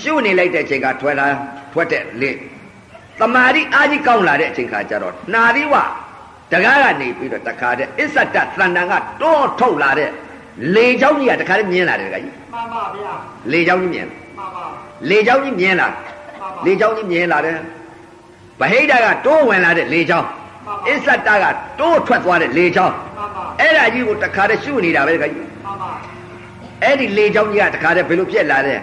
[0.00, 1.26] ရှုနေလိုက်တဲ့အချိန်ကထွက်လာ
[1.72, 2.30] ထွက်တဲ့လေ
[3.20, 5.74] တမာရီအာကြီးကောင်းလာတဲ့အချိန်ခါကျတော့နာရီဝ
[6.52, 10.10] တကားကနေပြီးတော့တခါတဲ့အစ္ဆတတန်တန်ကတောထုတ်လာတဲ့
[10.74, 13.12] လေเจ้าကြီးကတခါတည်းမြင်လာတယ်တခါကြီး မှန်ပါဗျာ
[13.52, 14.64] လေเจ้าကြီးမြင် မှန်ပါ
[15.10, 17.58] လေเจ้าကြီးမြင်လာ မှန်ပါ လေเจ้าကြီးမြင်လာတယ်
[18.60, 20.20] ဗဟိတကတိုးဝင်လာတဲ့လေเจ้า
[20.88, 21.44] အစ္ဆတက
[21.80, 25.90] တိုးထွက်သွားတဲ့လေเจ้า မှန်ပါ အဲ့ဒါကြီးကိုတခါတည်းရှုနေတာပဲတခါကြီး မှန်ပါ
[26.82, 28.78] အဲ့ဒီလေချောင်းကြီးကတခါတည်းဘယ်လိုဖြစ်လာတဲ့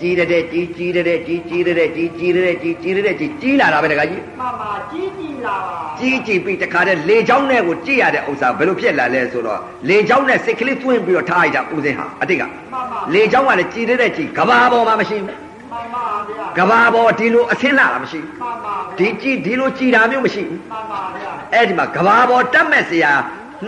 [0.00, 23.12] ကြီးတဲ့ကြီးကြီးတဲ့ကြီးကြီးတဲ့ကြီးကြီးတဲ့ကြီးကြီးတဲ့ကြီးကြီးလာတာပဲတခါကြီးမှန်ပါကြီးကြီးလာပါကြီးကြီးပြီးတခါတည်းလေချောင်းနဲ့ကိုကြည့်ရတဲ့ဥစ္စာဘယ်လိုဖြစ်လာလဲဆိုတော့လေချောင်းနဲ့စိတ်ကလေးသွင်းပြီးတော့ထားလိုက်တာဦးစင်းဟာအတိတ်ကမှန်ပါလေချောင်းကလည်းကြီးတဲ့ကြီးကဘာပေါ်မှာမရှိဘူးမှန်ပါဗျာကဘာပေါ်ဒီလိုအဆင်းလာတာမရှိဘူးမှန်ပါဗျာဒီကြီးဒီလိုကြီးတာမျိုးမရှိဘူးမှန်ပါဗျာအဲ့ဒီမှာကဘာပေါ်တက်မဲ့စရာ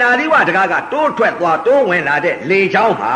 [0.01, 3.13] နာသီဝတကားကတိုးထွက်သွားတိုးဝင်လာတဲ့လေချောင်းဟာ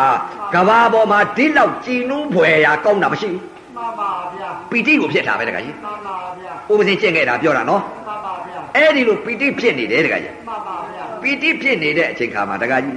[0.54, 3.40] ကဘာပေါ်မှာဒီလောက်ကြည်နူးဖွယ်ရာကောင်းတာမရှိဘူး
[3.76, 12.96] မှန်ပါဗျာပီတိကိုဖြစ်တာပဲတခါကြီးမှန်ပါဗျာဥပဇင်ကျင့်ခဲ့တာပြောတာနော်မှန်ပါဗျာအဲ့ဒီလိုပီတိဖြစ်နေတယ်တခါကြီးမှန်ပါဗျာပီတိဖြစ်နေတဲ့အချိန်ခါမှာတခါကြီး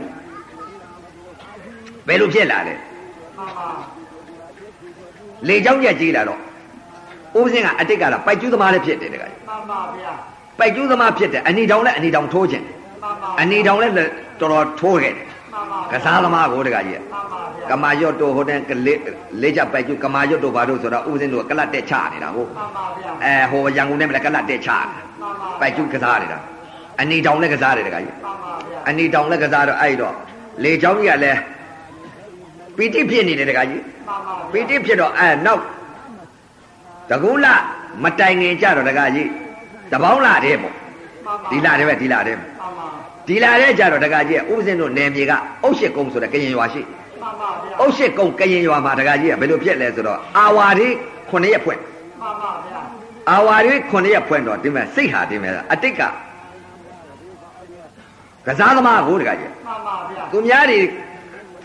[2.07, 2.73] ဘယ်လိုဖြစ်လာလဲ
[3.37, 3.67] မှန်ပါ
[5.47, 6.39] လေချောင်းရက်ကြီးလာတော့
[7.37, 10.11] ဥပဇင်ကအတိတ်ကလာပိုက်ကျူးသမားလည်းဖြစ်တယ်တခါကြီးမှန်ပါဗျာ
[10.59, 12.74] ပိုက်ကျူးသမားဖြစ်တယ်အနီတောင်လည်းအနီတောင်ထိုးခြင်းမှန်ပါ
[13.41, 18.99] အနီတောင်လည်းတော်တော်ထိုးခဲ့တယ်မှန်ကစားသမားကိုတကကြီးမှန်ပါဗျာကမာရွတ်တို့ဟိုတဲ့ကလေး
[19.41, 24.79] လေးချက်ပိုက်ကျကမာရွတ်တို့ဘာလို့ဆိုတော့ဥစဉ်တို့ကလတ်တက်ချနေတာဟုတ်မှန်ပါဗျာအဲဟိုရန်ကုန်နဲ့မလဲကလတ်တက်ချတာ
[25.21, 26.39] မှန်ပါပိုက်ကျကစားနေတာ
[27.01, 30.13] အနီတောင်လည်းကစားတယ်တကကြီးမှန်ပါဗျာအနီတောင်လည်းကစားတော့အဲ့တော့
[30.63, 31.39] လေချောင်းကြီးကလည်း
[32.77, 35.61] ပီတိဖြစ်နေတယ်တကကြီးမှန်ပါပီတိဖြစ်တော့အဲနောက်
[37.09, 37.45] တကူလ
[38.03, 39.29] မတိုင်ငင်ကြတော့တကကြီး
[39.91, 40.84] တပေါင်းလာတယ်ပေါ့မှန်ပါ
[41.51, 42.87] ဒီလာတယ်ပဲဒီလာတယ်မှန်ပါ
[43.27, 45.31] ဒီလာတဲ့ကြတော့တကကြီးဥစဉ်တို့နယ်မြေက
[45.63, 46.81] အုတ်ရှိကုန်းဆိုတဲ့ကရင်ရွာရှိ
[47.21, 50.87] မှန်ပါဗျာအုတ်ရှိကုန်းကရင်ရွာမှာတကကြီးကဘယ်လိုဖြစ်လဲဆိုတော့အာဝါရီ
[51.29, 51.79] 9ရက်ဖွင့်
[52.21, 52.79] မှန်ပါဗျာ
[53.31, 56.01] အာဝါရီ9ရက်ဖွင့်တော့ဒီမဲ့စိတ်ဟာဒီမဲ့အတိတ်က
[58.47, 60.79] ကစားသမားကိုတကကြီးမှန်ပါဗျာသူများတွေ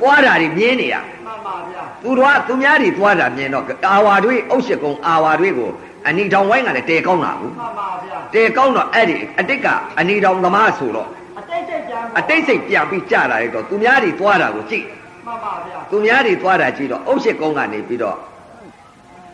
[0.00, 0.96] ပွားတာတွေမြင်းနေရ
[1.26, 5.70] မှန်ပါဗျာသူတို့ကသူများတွေပွားတာမြင်တော့အာဝါတွေအုတ်ရှိကုန်းအာဝါတွေကို
[6.06, 9.66] အနီတောင်ဝိုင်းကလည်းတဲကောင်းတာဘူးမှန်ပါဗျာတဲကောင်းတော့အဲ့ဒီအတိတ်က
[9.98, 14.84] အနီတောင်သမားဆိုတော့အတိတ်စိတ်ကြမ်းအတိတ်စိတ်ပြန်ပြီးကြလာလိုက်တော့သူများတွေသွားတာကိုကြည့်
[15.26, 18.16] မှန်ပါဗျာသူများတွေသွားတာကြည့်တော့အုတ်ရှိကုန်းကနေပြီးတော့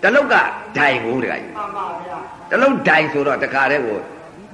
[0.03, 0.35] တလုတ်က
[0.77, 2.17] ဒိုင်ကိုတကကြီးမှန်ပါဗျာ
[2.51, 3.99] တလုံးဒိုင်ဆိုတော့တခါတည်းကို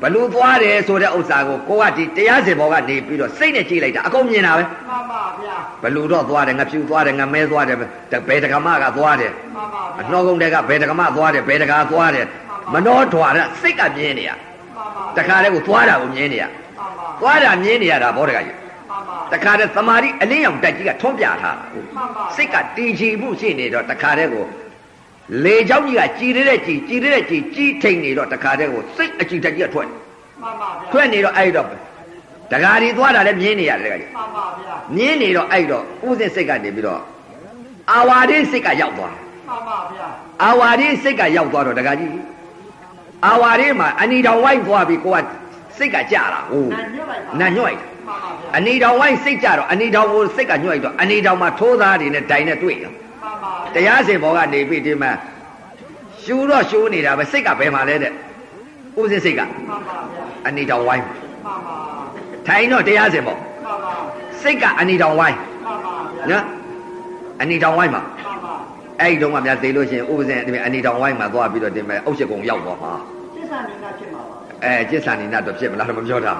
[0.02, 7.76] ဘလူသွားတယ်ဆိုတဲ့ဥစ္စာကိုကိုကဒီတရားစင်ဘောကနေပြီးတော့စိတ်နဲ့ကြည့်လိုက်တာအကုန်မြင်တာပဲမှန်ပါဗျာဘလူတော့သွားတယ်ငဖြူသွားတယ်ငမဲသွားတယ်
[8.28, 12.26] ဘယ်တကမကသွားတယ်မှန်ပါအဗျာနှောကုန်းတဲကဘယ်တကမသွားတယ်ဘယ်တကာသွားတယ်
[12.73, 24.44] မနှောထွာတဲ့စိတ်ကမြင်နေရမှန်ပါတခါတည်းကိုသွားတာကိုမြင်နေရမှန်ပါသွားတာမြင်နေရတာဘောတကကြီးမှန်ပါတခါတည်းသမာဓိအလင်းရောင်တက်ကြီးကထွန်းပြထားတာကိုမှန်ပါစိတ်ကတည်ကြည်မှုရှိနေတော့တခါတည်းကို
[25.44, 29.98] လေเจ้าကြီးကကြည်ရတဲ့ကြည်ကြည်ရတဲ့ကြည်ကြီးထိန်နေတော့တခါတည်းကိုစိတ်အကြည်တက်ကြီးကထွက်တယ်
[30.42, 31.68] မှန်ပါဗျာ ထွက်နေတော့အဲ့တော့
[32.51, 37.01] တကားဒီသွားတာလည်းမြင်းနေရတယ်တကားကြီး မှန်ပါဗျာ မြင်းနေတော့အဲ့တော့ဥစဉ်စိတ်ကနေပြီးတော့
[37.92, 40.08] အာဝါဒိစိတ်ကရောက်သွားတယ် မှန်ပါဗျာ
[40.44, 42.12] အာဝါဒိစိတ်ကရောက်သွားတော့တကားကြီး
[43.25, 45.24] အာဝါဒိမှာအနီတောင်ဝိုင်းသွားပြီးကိုက
[45.77, 53.00] စိတ်ကကြတာဟို နာညွတ်လိုက်ပါ နာညွတ်လိုက် မှန်ပါဗျာ အနီတောင်ဝိုင်းစိတ်ကြတော့အနီတောင်ကိုစိတ်ကညွတ်လိုက်တော့အနီတောင်မှာထိုးသားတွေနဲ့ဒိုင်နဲ့တွေ့တယ် မှန်ပါ
[53.75, 55.11] တရားစင်ဘောကနေပြီးဒီမှာ
[56.23, 58.12] ရှူတော့ရှူနေတာပဲစိတ်ကဘယ်မှာလဲတဲ့
[59.00, 61.76] ဥစဉ်စိတ်ကမှန်ပါဗျာအနီတောင်ဝိုင်းမှန်ပါ
[62.47, 63.95] ထိုင်တော့တရားစင်ဘောမှန်ပါ
[64.43, 66.45] စိတ်ကအနီတောင်ဝိုင်းမှန်ပါဗျာနော်
[67.41, 68.54] အနီတောင်ဝိုင်းမှာမှန်ပါ
[69.00, 72.93] အဲ့ဒီတုန်းကများသိလို့ရှိရင်ဥပဇင်ဒီအနီတောင်ဝိုင်းမှာသွားပြီးတော့ဒီမဲ့အုတ်ချက်ကုံရောက်သွားမှာ
[73.35, 76.32] စိတ်ဆန်နေတာဖြစ်မှာပါအဲကျစ်ဆန်နေတော့ဖြစ်မလားတော့မပြောတာ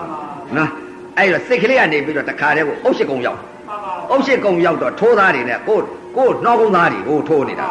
[0.57, 0.71] နော်
[1.19, 5.79] အဲ့တော့စိတ်ကလေးကနေပြီးတော့တခါတည်းကိုအုတ်ချက်ကုံရောက်မှန်ပါအုတ်ချက်ကုံရောက်တော့ထိုးသားတွေနဲ့ကို
[6.17, 7.69] ကိုနှောကုန်းသားတွေကိုထိုးနေတာ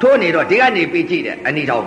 [0.00, 1.84] ထိုးနေတော့ဒီကနေပြီးကြည့်တယ်အနီတောင်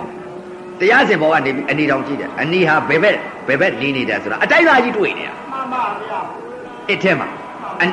[0.80, 3.16] တရားစင်ဘောကနေပြီးအနီတောင်ကြည့်တယ်အနီဟာဘယ်ဘက်
[3.48, 6.20] ဘယ်ဘက်နေနေတယ်ဆိုတာအတိုက်သားကြီးတွေ့နေတာမှန်ပါဗျာ
[6.88, 7.28] အစ်ထဲမှာ
[7.80, 7.84] အ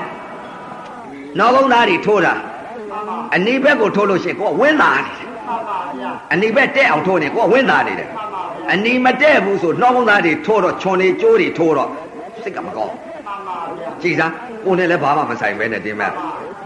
[1.37, 11.89] နှောကုန်းသားတွေထိုးတာမှန်ပါအနီဘက်ကိုထိုးလို့ရှိရင်ကိုကဝင်းသားနေတယ်မှန်ပါဗျာအနီဘက်တက်အောင်ထိုးနေကိုကဝင်းသားနေတယ်မှန်ပါဗျာအနီမတက်ဘူးဆိုနှောကုန်းသားတွေထိုးတော့ခြုံနေကျိုးတွေထိုးတော့
[12.43, 12.93] စိတ်ကမကောင်း
[13.27, 14.31] မှန်ပါဗျာကြည်စား
[14.63, 16.11] ကိုနဲ့လည်းဘာမှမဆိုင်ပဲနဲ့တင်မဲ့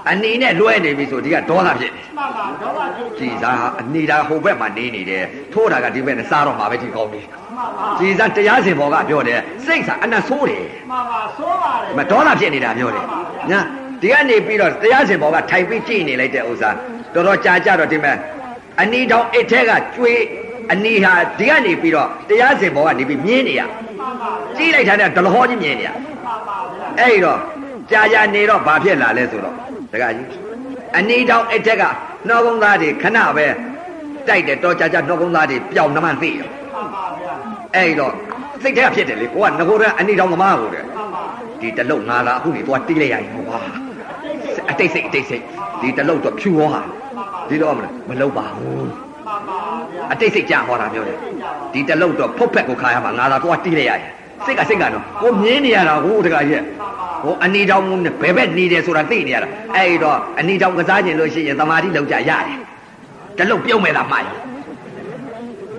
[0.09, 13.05] အနီနဲ့လွှဲနေပြီဆိုဒီကဒေါသဖြစ်နေမှန်ပါတော့ပါဖြစ်ကြည်စားအနီတာဟိုဘက်မှာနေနေတယ်ထိုးတာကဒီဘက်နဲ့စားတော့မှာပဲဒီကောင်းနေမှန်ပါကြည်စားတရားစင်ဘောကပြောတယ်စိတ်စားအနတ်ဆိုးတယ်မှန်ပါဆိုးပါတယ်မဒေါသဖြစ်နေတာပြောတယ်
[13.51, 13.59] ညာ
[14.01, 16.69] ဒီကနေပြီးတော့တရားစင်ဘောကထိုင်ပြီးကြည်နေလိုက်တဲ့ဥစ္စာ
[17.13, 18.15] တော်တော်ကြာကြတော့ဒီမဲ့
[18.81, 20.21] အနီတောင်အစ်ထဲကကျွေး
[20.71, 23.61] အနီဟာဒီကနေပြီးတော့တရားစင်ဘောကနေပြီးမြင်းနေရ
[23.99, 27.39] မှန်ပါဗျာကြည်လိုက်တာနဲ့ဒလဟောကြီးမြင်နေရမှန်ပါဗျာအဲ့တော့
[27.91, 29.55] ကြာကြာနေတော့ဘာဖြစ်လာလဲဆိုတော့
[29.91, 30.27] တခါကြီး
[30.97, 31.83] အနီတောင်အထက်က
[32.27, 33.45] နှောကုန်းသားတွေခဏပဲ
[34.27, 37.33] တိုက်တယ်တော့ကြာကြာနှောကုန်းသားတွေပျောက်နှမသိရောမှန်ပါဗျာ
[37.75, 38.13] အဲ့တော့
[38.61, 41.23] စိတ်ထဲကဖြစ်တယ်လေကိုကငကိုတဲ့အနီတောင်သမားကိုတဲ့မှန်ပါ
[41.61, 43.59] ဒီတလုတ်ငါလာအခုနေသွားတီးလိုက်ရရင်ကွာ
[44.69, 45.43] အတိတ်စိတ်အတိတ်စိတ်
[45.81, 46.81] ဒီတလုတ်တော့ဖြူဟောဟာ
[47.49, 48.87] ဒီတော့မလားမလုတ်ပါဘူး
[49.27, 49.59] မှန်ပါ
[49.91, 51.17] ဗျာအတိတ်စိတ်ကြာဟောတာပြောတယ်
[51.73, 54.11] ဒီတလုတ်တော့ဖုတ်ဖက်ကိုခါရမှာငါလာသွားတီးလိုက်ရရင်
[54.45, 56.63] စိတ်ကစိတ်ကတော့ကိုမြင်းနေရတာဟိုတခါကြီး
[57.23, 62.59] ဟိုအနီတောင်နဲ့ဘယ်ဘက်နေတယ်ဆိုတာသိနေရတာအဲ့တော့အနီတောင်ကစားခြင်းလို့ရှိရင်သမာဓိလောက်ကြရတယ်
[63.37, 64.29] တလုတ်ပြုံးမဲ့လားမှားရ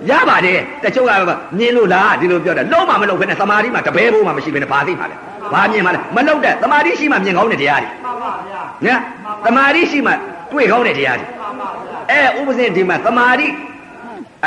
[0.09, 1.11] ရပါတယ်တချို့က
[1.57, 5.15] မြင်လို့လားဒီလိုပြောတယ်လုံးမမလုံးဖ ೇನೆ သမာဓိမှာတပဲဘိုးမှမရှိဘဲနဲ့ဘာသိမှာလဲ
[5.53, 8.99] ဘာမြင်မှာလဲမလုံးတဲ့သမာဓိရှိမှမြင်ကောင်းတဲ့တရားတွေမှန်ပါဗျာနော်
[9.45, 10.11] သမာဓိရှိမှ
[10.51, 13.47] တွေ့ကောင်းတဲ့တရားတွေမှန်ပါဗျာအဲဥပဇင်ဒီမှာသမာဓိ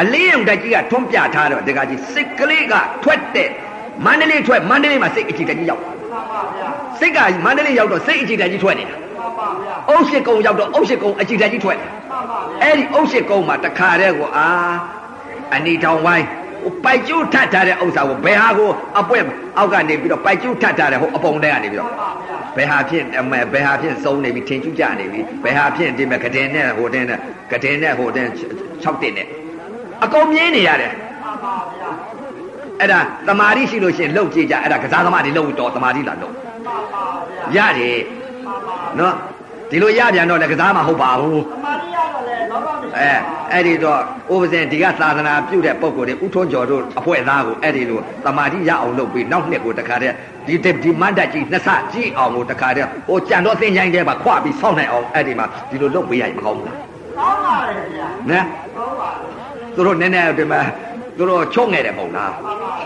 [0.00, 3.48] အလင်းရောင်တက်ကြီးကထွန်းပြထားတော့တကကြီးစိတ်ကလေးကထွက်တဲ့
[4.04, 5.94] မန္တလေးထွက်မန္တလေးမှာစိတ်အကြည့်တက်ကြီးရောက်မှန်
[6.30, 14.48] ပါဗျာစိတ်ကမန္တလေးရောက်တော့စိတ်အကြည့်တက်ကြီးထွက်နေတာမှန်ပါဗျာအုတ်ရှိကုံရောက်တော့အုတ်ရှိကုံအကြည့်တက်ကြီးထွက်တယ်မှန်ပါဗျာအဲ့ဒီအုတ်ရှိကုံမှာတခါတည်းကိုအာ
[15.54, 16.26] အနီတောင်ဝိုင်း
[16.64, 19.24] ဟိုပိုက်ကျိုးထပ်ထားတဲ့ဥစ္စာကိုဘယ်ဟာကိုအပွက်
[19.58, 27.18] အောက်ကနေပြီးတော့ပိုက်ကျိုးထပ်ထားတဲ့ဟိုအပုံတဲကနေပြီးတော့မှန်ပါဗျာဘယ်ဟာဖြင့်အမဲဘယ်ဟာဖြင့်စုံနေပြီထင်ကျူးကြနေပြီဘယ်ဟာဖြင့်ဒီမဲ့ကတင်နဲ့ဟိုတင်နဲ့
[27.52, 28.26] ကတင်နဲ့ဟိုတင်
[28.84, 29.26] 6တင်နဲ့
[30.04, 31.90] အကုန်မြင်နေရတယ်မှန်ပါဗျာ
[32.80, 37.04] အဲ့ဒါတမာတိရှိလို့ရှိရင်လှုပ်ကြည့်ကြအဲ့ဒါကစားသမားတွေလှုပ်တော့တမာတိလာလှုပ်မှန်ပါ
[37.54, 37.98] ဗျာရတယ်
[38.46, 38.60] မှန်
[38.98, 39.14] နော်
[39.70, 43.10] ဒီလိုရပြန်တော့လည်းကစားမှာဟုတ်ပါဘူးသမာဓိရတော့လေလောဘမရှိအဲ
[43.52, 44.00] အဲ့ဒီတော့
[44.34, 50.14] ဥပဇင်ဒီကသာသနာပြုတဲ့ပုံကိုယ်တွေဥထုံးကျော်တို့အဖွဲ့သားကိုအဲ့ဒီလိုတမာတိရအောင်လုပ်ပြီးနောက်နှစ်ကိုတခါတည်း
[50.46, 56.76] ဒီဒီမန္တကြီးနှစ်ဆကြည့်အောင်ကိုတခါတည်းဟိုကြံတော့သင်ချိုင်းတဲမှာခွပြီးစောင့်နိုင်အောင်အဲ့ဒီမှာဒီလိုလုပ်ပေးရရင်မကောင်းဘူးလား
[57.18, 58.44] ကောင်းပါလေဗျာနော်
[58.76, 59.26] ကောင်းပါလေ
[59.76, 60.60] သူတို့နည်းနည်းဒီမှာ
[61.17, 62.31] သူတို့ချုပ်ငယ်တယ်မဟုတ်လား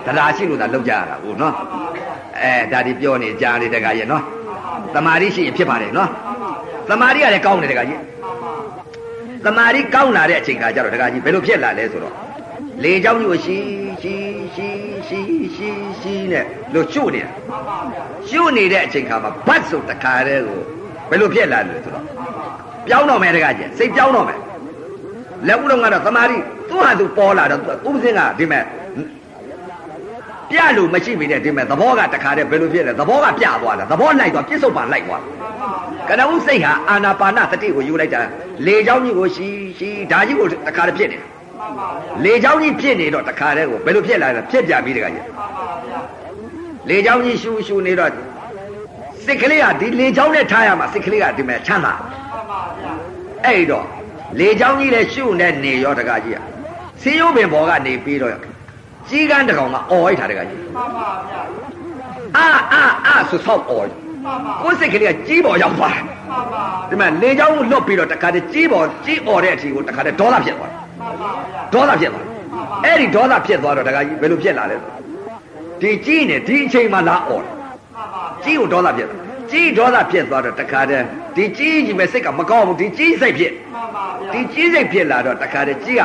[0.05, 1.53] တရားရှိလို့သာလုပ်ကြရတာဟုတ်နော်
[2.41, 4.23] အဲဒါဒီပြောနေကြားနေတခါရဲ့နော်
[4.95, 6.09] တမာတိရှိရင်ဖြစ်ပါတယ်နော်
[6.89, 7.99] တမာတိကလည်းကောင်းတယ်တခါကြီး
[9.45, 12.13] တမာတိကောင်းလာတဲ့အချိန်ခါကျတော့တခါကြီးဘယ်လိုဖြစ်လာလဲဆိုတော့
[12.83, 13.57] လေเจ้าညိုရှိ
[14.01, 14.15] ရှိ
[14.55, 14.67] ရှိ
[15.07, 15.19] ရှိ
[15.55, 15.69] ရှိ
[16.01, 17.31] ရှိနဲ့လို့ကျွတ်နေတာ
[18.29, 20.59] ကျွတ်နေတဲ့အချိန်ခါမှာဘတ်ဆိုတခါတည်းကို
[21.09, 22.03] ဘယ်လိုဖြစ်လာလဲဆိုတော့
[22.87, 24.39] ပြောင်းတော့မယ်တခါကြီးစိတ်ပြောင်းတော့မယ်
[25.47, 26.37] လက်ဦးတော့ကတော့သမာဓိ
[26.69, 28.63] သူ့ဟာသူပေါ်လာတော့ဥပစင်းကဒီမဲ့
[30.49, 35.21] ပြလို့မရှိပြီတဲ့ဒီမဲ့သဘောကတခါတည်းဘယ်လိုဖြစ်လဲသဘောကပြသွားတာသဘောလိုက်သွားပြစ္ဆုတ်ပါလိုက်သွား
[36.09, 38.19] ကနဦးစိတ်ဟာအာနာပါနတတိကိုယူလိုက်တာ
[38.65, 41.17] လေเจ้าကြီးကိုရှိရှိဓာကြီးကိုတခါတည်းဖြစ်နေ
[42.23, 45.25] လေเจ้าကြီးဖြစ်နေတော့တခါတည်းကိုဘယ်လိုဖြစ်လာလဲဖြစ်ပြပြီးတခါကြီး
[46.89, 48.11] လေเจ้าကြီးရှူရှူနေတော့
[49.25, 51.93] စိတ်ကလေးကဒီလေเจ้าနဲ့ထားရမှာစိတ်ကလေးကဒီမဲ့ချမ်းသာ
[53.45, 53.85] အဲ့တော့
[54.39, 56.45] လေချောင်းကြီးလည်းရှုနဲ့နေရောတကကြီးอ่ะ
[57.01, 58.31] စီယိုးပင်ဘောကနေပြီးတော့
[59.09, 61.41] ကြီးကန်းတကောင်ကអော်လိုက်တာတကကြီး မှန်ပါဗျာ
[62.37, 72.35] အာအာအာဆိုဆောက်អော် မှန်ပါ ကိုယ်စိတ်ကလေးကကြီးပေါ်ရောက်သွားတယ် မှန်ပါ ဒီမှာလေချောင်းကိုလွတ်ပြီးတော့တခါတည်းကြီးပေါ်ကြီးអော်တဲ့အချိန်ကိုတခါတည်းဒေါသဖြစ်သွားတယ် မှန်ပါဗျာ ဒေါသဖြစ်သွားတယ်
[72.85, 74.91] အဲ့ဒီဒေါသဖြစ်သွားတော့တကကြီးဘယ်လိုဖြစ်လာလဲဆို
[75.81, 81.04] ဒီကြီးနေဒီအချိန်မှလာអော်တယ် မှန်ပါဗျာ ကြီးကိုဒေါသဖြစ်သွား ကြီးဒေါသဖြစ်သွားတော့တခါတည်း
[81.36, 86.02] ဒီကြီးကြီးပဲစိတ်ကမကောင်းဘူးဒီကြီးစိတ်ဖြစ်မှန်ပါဗျာဒီကြီးစိတ်ဖြစ်လာတော့တခါတည်းကြီးက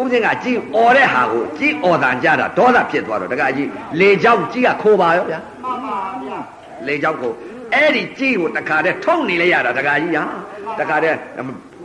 [0.00, 3.68] ဥပဇင်းကကြီးអော်တဲ့ဟာကိုကြီးអော်တန်ကြတာဒေါသဖြစ်သွားတော့တခါကြီး
[4.00, 6.38] လေချောင်းကြီးကခိုးပါရောဗျာမှန်ပါဗျာ
[6.86, 7.32] လေချောင်းကို
[7.74, 10.24] အဲ့ဒီကြီးကိုတခါတည်းထုံနေလိုက်ရတာတခါကြီးဟာ
[10.80, 11.16] တခါတည်း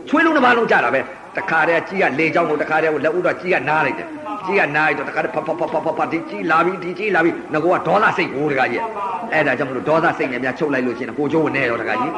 [0.08, 1.00] ချွေးလုံးတစ်ပါးလုံးကြတာပဲ
[1.38, 4.08] တခါတည်းကြီးကလေချောင်းကိုတခါတည်းလက်ဥတော့ကြီးကနားလိုက်တယ်
[4.46, 8.82] ကြီးကနားလိုက်တော့တခါတည်းဖဖဖဖဖဖဒီကြီးလာပြီဒီကြီးလာပြီငကောကဒေါသစိတ်ကိုတခါကြီး
[9.32, 12.12] အဲ့ဒါကြောင့်မလို့ဒေါသစိတ်နဲ့များချုပ်လိုက်လို့ရှိရင်ကိုကျိုးဝင်နေရောတခါကြီး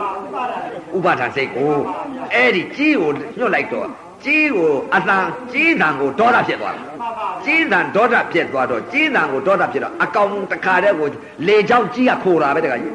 [0.96, 1.74] ဥပါဒံစိတ်ကို
[2.34, 3.88] အဲ့ဒီကြီးကိုညှွတ်လိုက်တော့
[4.24, 6.84] ကြီးကိုအတန်ကြီးတန်ကိုဒေါသဖြစ်သွားတယ်
[7.44, 11.08] ကြီးတန်ဒေါသဖြစ်သွားတော့ကြီးတန်ကိုဒေါသဖြစ်တော့အကောင်တခါတည်းကို
[11.46, 12.94] လေချောင်းကြီးကခိုးတာပဲတခါကြီး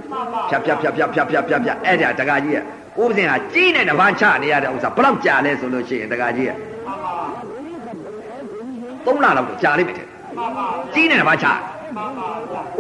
[0.50, 2.56] ဖြတ်ဖြတ်ဖြတ်ဖြတ်ဖြတ်ဖြတ်ဖြတ်ဖြတ်အဲ့ဒါတခါကြီး
[2.98, 6.52] ကဥပဇင်ကကြီးနဲ့တပန်းချနေရတဲ့ဥစ္စာဘယ်တော့ကြာလဲဆိုလို့ရှိရင်တခါကြီးက
[9.06, 10.08] သုံးလလောက်တော့ကြာလိမ့်မယ်တဲ့
[10.94, 11.52] ကြီးနဲ့တပန်းချဥ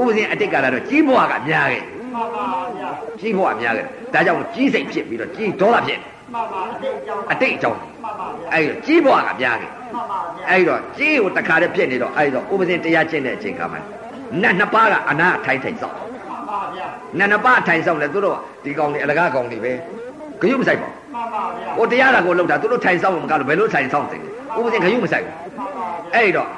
[0.07, 2.45] ပဇင်အတိတ်ကလာတော့ကြီးဘွားကများခဲ့မှန်ပါ
[2.77, 5.99] ဗျာကြီးဘွားကများခဲ့ဒါကြောင့်ကြီးစိတ်ဖြစ်ပြီးတော့ကြီးဒေါသဖြစ်
[6.33, 13.79] မှန်ပါအတိတ်ကြောင့်အတိတ်အကြောင်းမှန်ပါဗျာအဲ့တော့ကြီးဘွားကများခဲ့မှန်ပါဗျာအဲ့တော့ကြီးကိုတခါတည်းဖြစ်နေတော့အဲ့တော့ဥပဇင်တရားကျင့်တဲ့အချိန်ခါမှာ
[14.41, 16.03] နတ်နှစ်ပါးကအနာထိုင်ထိုင်ဆောင်မှ
[16.35, 16.87] န်ပါဗျာ
[17.19, 19.73] နတ်နှစ်ပါးထိုင်ဆောင်လဲသူတို့ဒီကောင်တွေအလကားကောင်တွေပဲ
[20.41, 24.21] ဂယုမဆိုင်ပါမှန်ပါဗျာဘူးဟိုတရားတာကိုလောက်တာသူတို့ထိုင်ဆောင်မကလို့ဘယ်လိုထိုင်ဆောင်တယ်
[24.57, 25.35] ဥပဇင်ဂယုမဆိုင်ဘူး
[26.15, 26.49] အဲ့တော့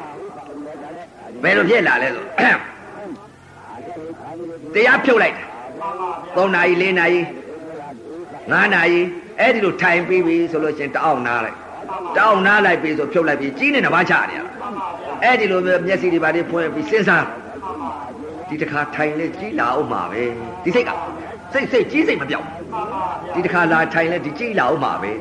[1.43, 2.25] ဘယ်လိုဖြစ်လာလဲဆို
[4.73, 5.47] တရားဖြုတ်လိုက်တယ်
[6.35, 7.21] 3နာရီ4နာရီ
[8.51, 8.99] 9နာရီ
[9.39, 11.57] အဲ့ဒီလိုထိုင်ပြီးပြီဆိုလို့ရှင်တအောင်နားလိုက်
[12.15, 14.51] တအောင်နားလိုက်ပြီဆိုဖြုတ်လိုက်ပြီကြီးနေတပါးချနေရတာ
[15.23, 17.25] အဲ့ဒီလိုမျိုးမျက်စိတွေပါလေးဖွင့်ပြီးစဉ်းစား
[18.47, 20.23] ဒီတစ်ခါထိုင်လဲကြီးလာအောင်မှာပဲ
[20.63, 20.91] ဒီစိတ်က
[21.53, 22.47] စိတ်စိတ်ကြီးစိတ်မပြောင်း
[23.33, 25.11] ဒီတစ်ခါလာထိုင်လဲဒီကြီးလာအောင်မှာပဲ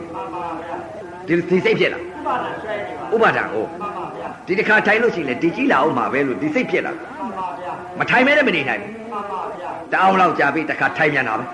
[1.29, 11.45] ဒီဒီစိတ်ဖြစ်လာဥပါဒံဆွဲနေပါဥပါဒံကိုမှန်ပါဗျာဒီတစ်ခါထိုင်လို့ရှိရင်လေဒီကြီးလာအောင်မှာပဲလို့ဒီစိတ်ဖြစ်လာမှန်ပါဗျာမထိုင်မဲနဲ့မနေနိုင်ဘူးမှန်ပါဗျာတအောင်လောက်ကြာပြီးတစ်ခါထိုင်ပြန်လာပဲ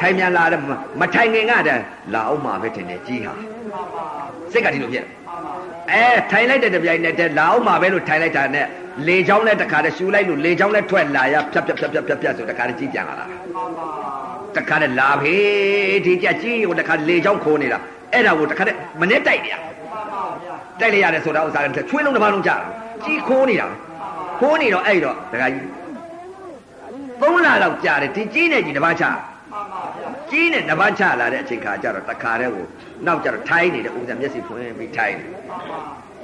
[0.00, 0.60] ထိုင်ပြန်လာတယ်
[1.00, 1.82] မထိုင်ခင်ကတည်း
[2.14, 3.42] လာအောင်မှာပဲတင်တယ်ကြီးဟာမှ
[3.80, 4.04] န်ပါ
[4.52, 5.04] စိတ်ကဒီလိုဖြစ်
[5.90, 8.66] အဲထိုင်လိုက်တဲ့တပြိုင်နက်တည်းလာအောင်မှာပဲလို့ထိုင်လိုက်တာနဲ့
[9.06, 13.88] လေချောင်းလဲတခါတည်းရှူလိုက်လို့လေချောင်းလဲထွက်လာရဖြတ်ဖြတ်ဖြတ်ဖြတ်ဖြတ်ဖြတ်ဆိုတခါတည်းကြီးပြန်လာတာမှန်ပါ
[14.56, 17.78] တခါတည်းလာဖေးဒီကြကြီးကိုတခါလေချောင်းခိုးနေတာ
[18.14, 22.66] အဲ့ဒါကိုတခါတည်းမနေ့တိုက်နေရမှန်ပါဗျာတိုက်လိုက်ရတယ်ဆိုတာဥစ္စာကချွေးလုံးတစ်ပါးလုံးကြာတာ
[23.04, 23.66] ကြီးခိုးနေတာ
[24.40, 25.66] ခိုးနေတော့အဲ့တော့တခါကြီး
[27.20, 32.66] သုံးလလောက်ကြာတယ်ဒီကြီးနဲ့ကြီးတစ်ပါးချမှန်ပါဗျာကြီးနဲ့တစ်ပါးချလာတဲ့အချိန်ခါကျတော့တခါတည်းကို
[33.06, 35.26] နောက်ကျတော့ထိုင်းနေတဲ့ဥစ္စာမျက်စိဖွင့်ပြီးထိုင်းနေ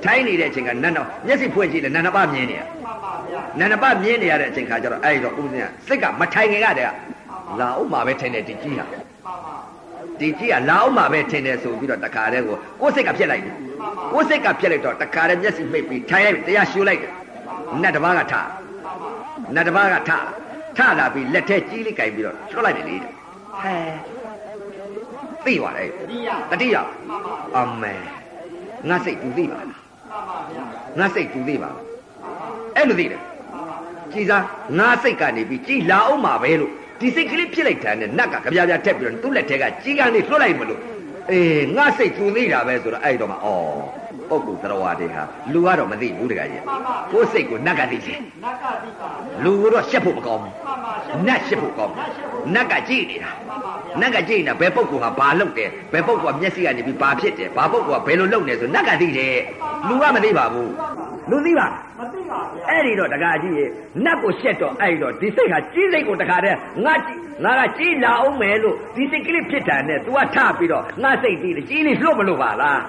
[0.05, 6.93] ထိုင်းနေတဲ့အချိန်ကနတ်တော့မျက်စိဖွင့်ကြည့်လေနတ်နှစ်ပါးမြင်နေရမှန်ပါဗျာနန္ဒပမြင်နေရတဲ့အချိန်ခါကျတော့အဲ့ဒီတော့ဥပဇင်းကစိတ်ကမထိုင်ခင်ကတည်း
[7.49, 9.00] ကလာအောင်မှာပဲထင်တယ်ဒီကြီးဟာမှန်ပါ
[10.21, 13.55] ဒီကြီးကလာအောင်မှာပဲထင်တယ်ဆိုပြီးတော့တခါတည်းကိုကိုယ်စိတ်ကပြက်လိုက်တယ်
[14.13, 17.13] ကိုယ်စိတ်ကပြက်လိုက်တော့တခါတည်းမျက်စိမှိတ်ပြီးထိုင်လိုက်တရားရှူလိုက်တယ်
[17.83, 18.35] နတ်တစ်ပါးကထ
[19.55, 20.11] နတ်တစ်ပါးကထ
[20.77, 23.75] ထလာပြီးလက်ထဲကြီးလေးကင်ပြီးတော့ချွတ်လိုက်တယ်လေတဲ့ဟဲ
[25.45, 26.77] သိပါလေတတိယတတိယ
[27.09, 27.95] မှန်ပါအမေ
[28.89, 30.63] ငါစိတ်သူသိပါလားမှန်ပါဗျာ
[30.99, 31.83] ငါစိတ်သူသိပါလား
[32.77, 33.23] အဲ့လိုသိတယ်
[34.13, 34.45] ကြည်စား
[34.79, 40.81] ငါစိတ်ကနေပြီးကြည်လာအောင်မှာပဲလို့ ဒီစိတ်ကလေးဖြစ်လိုက်တာနဲ့နတ်ကကြပြပြထက်ပြီးတော့သူ့လက်ထဲကကြီးကန်းလေးလွှတ်လိုက်မလို့
[41.31, 43.39] အေးငါစိတ်သူသေးတာပဲဆိုတော့အဲ့တော့မှဩ
[44.31, 46.63] ပုဂ္ဂိုလ်သရဝါတွေဟာလူကတော့မသိဘူးတကကြီး
[47.13, 49.09] ကိုယ်စိတ်ကိုနတ်ကသိတယ်နတ်ကတိပါ
[49.45, 52.09] လူကတော့ရှက်ဖို့မကောင်းဘူးမှန်ပါရှက်နတ်ရှက်ဖို့ကောင်းတယ်
[52.55, 53.31] နတ်ကကြည့်နေတာ
[54.01, 59.37] နတ်ကကြည့်နေတာဘယ်ပုဂ္ဂိုလ်ဟာဘာလုပ်တယ်ဘယ်ပုဂ္ဂိုလ်ကမျက်စိကနေပြီးဘာဖြစ်တယ်ဘာပုဂ္ဂိုလ်ကဘယ်လိုလုပ်နေဆိုနတ်ကသိတယ်
[59.89, 60.71] လူကမသိပါဘူး
[61.31, 61.67] လူသိပါ
[61.99, 63.65] မသိပါဗျာအဲ့ဒီတော့တကားကြီးရေ
[64.05, 72.81] နတ်ကိုရှက်တော့အဲ့ဒီတော့ဒီစိတ်ဟာကြီးစိတ်ကိုတခါတည်းငါကြည့်ငါကကြီးလာအောင်မယ်လို့ဒီစိတ်ကလေးဖြစ်တာနဲ့ तू ကထပြီးတော့ငါစိတ်တည်တယ်ကြီးလေးလွတ်မလို့ပါလား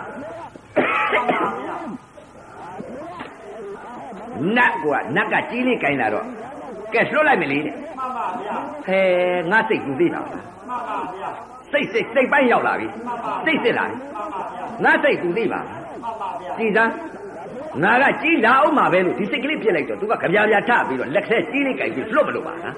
[4.58, 6.26] နတ်ကနတ်ကကြီးလေးကင်လာတော့
[6.94, 9.02] ကဲလွတ်လိုက်မလေးတဲ့မှန်ပါဗျာဟဲ
[9.52, 11.30] ငါစိတ်ကူသေးတာမှန်ပါဗျာ
[11.72, 12.88] စိတ်စိတ်စိတ်ပိုင်းရောက်လာပြီ
[13.46, 16.90] စိတ်စစ်လာပြီမှန်ပါဗျာငါစိတ်ကူသေးပါမှန်ပါဗျာကြည်သား
[17.84, 22.76] ငါကကြီးလာအောင်မှာပဲလို့ဒီစိတ်ကလေးပြစ်လိုက်တော့ तू ကကြပြာပြာထပြီးတော့လက်ထဲကြီးလေးကင်ပြီးလွတ်မလို့ပါလား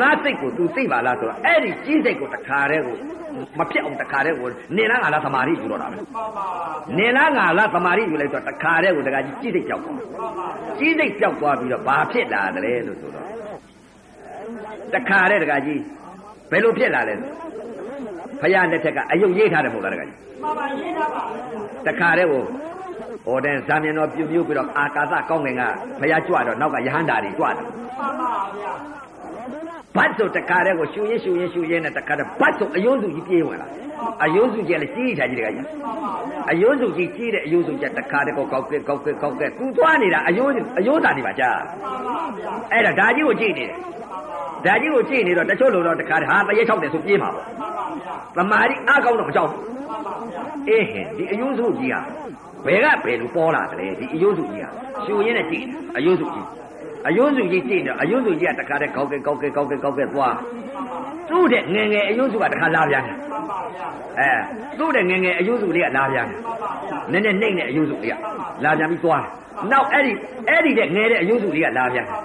[0.00, 2.96] ငါစိတ်ကို तू သိပါလားဆိုတော့အဲ့ဒီကြီးစိတ်ကိုတခါတည်းကို
[3.58, 6.46] မဖြစ်အောင်တခါတည်းကိုနေလားငါလားသမာဓိယူတော့တာပဲမှန်ပါ
[6.98, 9.96] နေလားငါလားသမာဓိယူလိုက်တော့တခါတည်းကိုတခါကြီးကြီးစိတ်ကြောက်သွား
[10.78, 13.26] ကြီးစိတ်ကြောက်သွားပြီးတော့ဘာဖြစ်လာတယ်လဲလို့ဆိုတော့
[14.94, 15.80] တခါတည်းတခါကြီး
[16.50, 17.30] ဘယ်လိုဖြစ်လာလဲဆို
[18.40, 21.22] ဖယားလက်ထက်ကအယုတ်ရေးထားတယ်မဟုတ်လားတခါကြီးမှန်ပါရေးတာပါ
[21.86, 22.42] တခါတည်းကို
[23.26, 25.62] ဟောတဲ့ဇာမြင်တော်ပြုတ်ပြုတ်ပြီးတော့အာကာသကောင်းငင်က
[26.00, 28.72] ဖယားကြွတော့နောက်ကယဟန္တာတွေကြွတယ်မှန်ပါဗျာ
[29.96, 33.68] ဘတ်ဆိုတခါတည်းကိုရှူရင်ရှူရင်ရှူရင်နဲ့တခါတည်းဘတ်ဆိုအယုံစုကြီးပြေးဝင်လာ
[34.24, 40.46] အယုံစုကြီးလည်းကြီးထားကြီးတခါကြီးမှန်ပါဗျာအယုံစုကြီးကြီးတဲ့အယုံစုကြီးတခါတည်းကိုကောက်ကဲကောက်ကဲကောက်ကဲကူသွားနေတာအယုံ
[40.78, 41.50] အယုံသားနေပါကြာ
[41.82, 43.78] မှန်ပါဗျာအဲ့ဒါဒါကြီးကိုကြည့်နေတယ်
[44.64, 52.00] ဒါကြီးကိုကြည့်နေတော့တချို့လိုတော့တခါတည်းဟာတရေချောက်တယ်ဆိုပြေးမှာပေါ့မှန်ပါဗျာသမာဓိအားကောင်းတော့မကြောက်ဘူးမှန်ပါဗျာအေးဟင်ဒီအယုံစုကြီးဟာ
[52.66, 54.70] ဘယ်ကဘယ်လိုပေါ်လာတယ်လဲဒီအယုံစုကြီးဟာ
[55.04, 55.64] ရှူရင်းနဲ့ကြည့်
[55.96, 56.46] အယုံစုကြီး
[57.08, 60.34] အယုံစုကြီးကြည့်တော့အယုံစုကြီးကတခါတည်းကောက်ကဲကောက်ကဲကောက်ကဲကောက်ကဲသွား
[61.28, 63.86] သူ့တဲ့ငယ်ငယ်အယုံစုကတခါလာပြန်တယ်မှန်ပါဗျာ
[64.18, 64.30] အဲ
[64.78, 68.16] သူ့တဲ့ငယ်ငယ်အယုံစုလေးကလာပြန်တယ်မှန်ပါဗျာနည်းနည်းနှိမ့်တဲ့အယုံစုလေးက
[68.64, 69.30] လာပြန်ပြီးသွားတယ်
[69.70, 70.12] နောက်အဲ့ဒီ
[70.48, 72.16] အဲ့ဒီတဲ့ငယ်တဲ့အယုံစုလေးကလာပြန်တယ်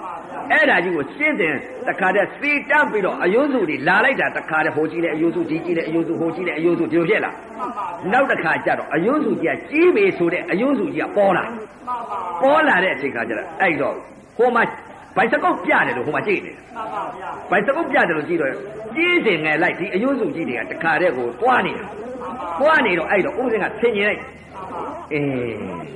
[0.50, 1.54] အဲ့ဒါကြီးကိုရှင်းတယ်
[1.88, 13.94] တခါတည်းစေတတ်ပြီးတော့အယုံစုတွေလာလိုက်တာတခါတည်းဟိုကြည့်တဲ့အယုံစုဒီကြည့်တဲ့အယုံစုဟိုကြည့်တဲ့အယုံစုဒီလိုဖြစ်လာမှန်ပါဗျာနောက်တစ်ခါကျတော့အယုံစုကြီးကကြီးပြီဆိုတဲ့အယုံစုကြီးကပေါ်လာမှန်ပါပေါ်လာတဲ့အချိန်ခါကျတော့အဲ့တော့
[14.38, 14.62] ဟိုမှာ
[15.16, 18.50] ဘိုက်စကုတ်ပြတယ်လို့ဟိုမှာကြည့်နေတယ်မှန်ပါဗျာဘိုက်စကုတ်ပြတယ်လို့ကြည့်တော့
[18.96, 21.84] ကြီးစင်ငယ်လိုက်ဒီအယုံစုကြီးတွေကတခါတည်းကိုတွားနေတာ
[22.60, 24.22] တွားနေတော့အဲ့တော့ဥစဉ်ကဆင်ញင်လိုက်
[25.12, 25.92] အေး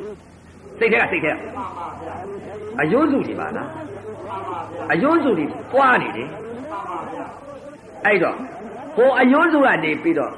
[0.78, 2.14] စိတ်ထဲကစိတ်ထဲကမှန်ပါဗျာ
[2.80, 3.95] အယုံစုတွေပါလားမှန်ပါဗျာ
[4.92, 6.36] အယုံစုတွေတွားနေတယ်မှ
[6.76, 7.24] န်ပါဗျာ
[8.04, 8.36] အဲ့တော့
[8.96, 10.32] ဟိုအယုံစုကနေပြီးတော့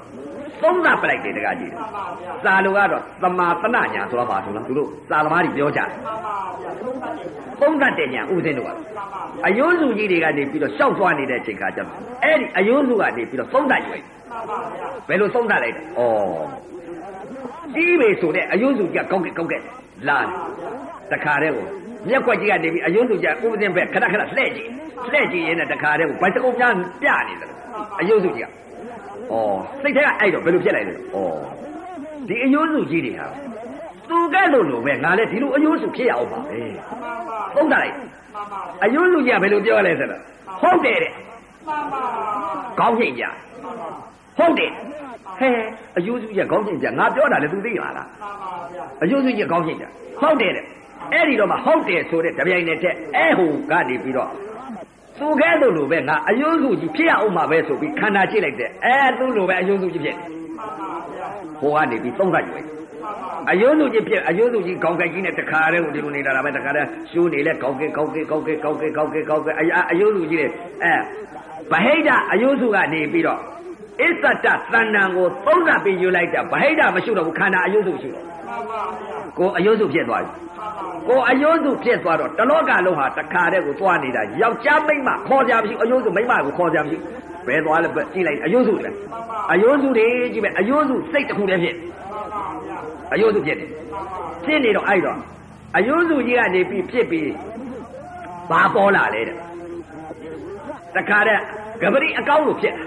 [0.63, 7.29] သုံးသပ်ပလိုက်တယ်တခါကြီးမှန်ပါဗျာစာလိုကတော့သမာတနာညာဆိုတာပါဆိုလားသူတို့စာသမားတွေပြောကြတယ်မှန်ပါဗျာသုံးပတ်တယ်
[7.61, 15.85] သုံးသတ်တဲ့ညာဥစဉ်တို့ကမှန်ပါဗျာအယုံစုကြီးတွေကနေပြီးတော့ရှောက်သွားနေတဲ့အချိန်ခါကျတော့အဲ့ဒီအယုံစုကနေပြီးတော့သုံးသတ်ယူလိုက်မှန်ပါဗျာဘယ်လိုသုံးသတ်လိုက်လဲဩ
[17.75, 19.59] ကြီးပဲဆိုတဲ့အယုံစုကြီးကကောက်ကဲကောက်ကဲ
[20.09, 20.29] လာတယ်
[21.13, 21.67] တခါတည်းကို
[22.09, 24.69] မျက်ခွက်ကြီးကနေပြီးအယုံစုကြီးကဥပဒေဘက်ခဏခဏလှဲ့ကြည့်
[25.13, 26.65] လှဲ့ကြည့်ရင်လည်းတခါတည်းကိုဘိုက်စကုပ်ပြ
[27.03, 27.51] ပြနေတယ်
[28.01, 28.49] အယုံစုကြီးက
[29.33, 29.37] ဩ
[29.83, 30.99] စိတ်ထဲကအဲ့တော့ဘယ်လိုဖြစ်လိုက်လဲဩ
[32.29, 33.27] ဒီအယုံစုကြီးတွေဟာ
[34.09, 36.67] သူကဲ့လို့လို့ပဲငါလည်းဒီလိုအယုံစုဖြစ်ရအောင်ပါပဲမှ
[37.11, 38.03] န်ပါသုံးသတ်လိုက်မှ
[38.41, 40.23] န်ပါဗျာအယုံလူကြီးကဘယ်လိုပြောလဲဆိုတော့
[40.63, 42.03] ဟုတ်တယ်တဲ့မှန်ပါ
[42.79, 43.25] ခေါင်းချိန်ကြ
[43.63, 43.89] မှန်ပါ
[44.39, 44.71] ဟုတ်တယ်
[45.41, 45.51] ဟဲ
[45.97, 49.85] အယုံစုကြီးကခေါင်းချိန်ကြငါပြောတာလေသူသိပါလားမှန်ပါဗျာအယုံစုကြီးကခေါင်းချိန်ကြ
[50.21, 50.65] ဟုတ်တယ်တဲ့
[51.13, 54.31] အဲ့ဒီတော့မှဟုတ်တယ်ဆိုတဲ့တပြိုင်နက်တည်းအဲ့ဟိုကနေပြီးတော့
[55.19, 61.29] သူကဲလို့လို့ပဲငါအယုံစုကြီးဖြစ်ရအောင်မှာပဲဆိုပြီးခန္ဓာကြည့်လိုက်တဲ့အဲသူ့လိုပဲအယုံစုကြီးဖြစ်မှန်ပါဗျာ
[61.61, 70.47] ဟိုကနေပြီးသုံးသပ်ယူလိုက်မှန်ပါအယုံစုကြီးဖြစ်အယုံစုကြီးခေါင်းကိုက်ကြီးနဲ့တခါတည်းကိုဒီလိုနေတာပဲတခါတည်းရှူးနေလဲကောက်ကဲကောက်ကဲကောက်ကဲကောက်ကဲကောက်ကဲကောက်ကဲအယအယုံစုကြီးလေ
[70.83, 70.95] အဲ
[71.71, 73.41] ဗဟိတအယုံစုကနေပြီးတော့
[74.03, 80.31] အစ္ဆတသဏ္ဍာန်ကိုသုံးသပ်ပြီးယူလိုက်တာဗဟိတမရှိတော့ဘူးခန္ဓာအယုံစုရှိတော့မှန်ပါဗျာကိုအယုံစုဖြစ်သွားပြီ
[81.09, 86.99] ကိုအယုံစုဖြစ်သွားတော့တလောကလုံးဟာတခါတည်းကိုသွားနေတာယောက်ျားမိန်းမခေါ်ကြမရှိအယုံစုမိန်းမကိုခေါ်ကြမရှိ
[87.47, 88.91] ဘယ်သွားလဲကြည့်လိုက်အယုံစုလေ
[89.53, 92.79] အယုံစုတွေကြည့်မယ်အယုံစုစိတ်တစ်ခုတည်းဖြစ်မှန်ပါဗျာ
[93.15, 93.69] အယုံစုဖြစ်တယ်
[94.45, 95.19] ဖြစ်နေတော့အဲ့တော့
[95.77, 97.31] အယုံစုကြီးကနေပြီးဖြစ်ပြီး
[98.51, 99.37] ဘာပေါ်လာလဲတဲ့
[100.97, 101.43] တခါတည်း
[101.83, 102.85] ကပတိအကောင်းလို့ဖြစ်တာ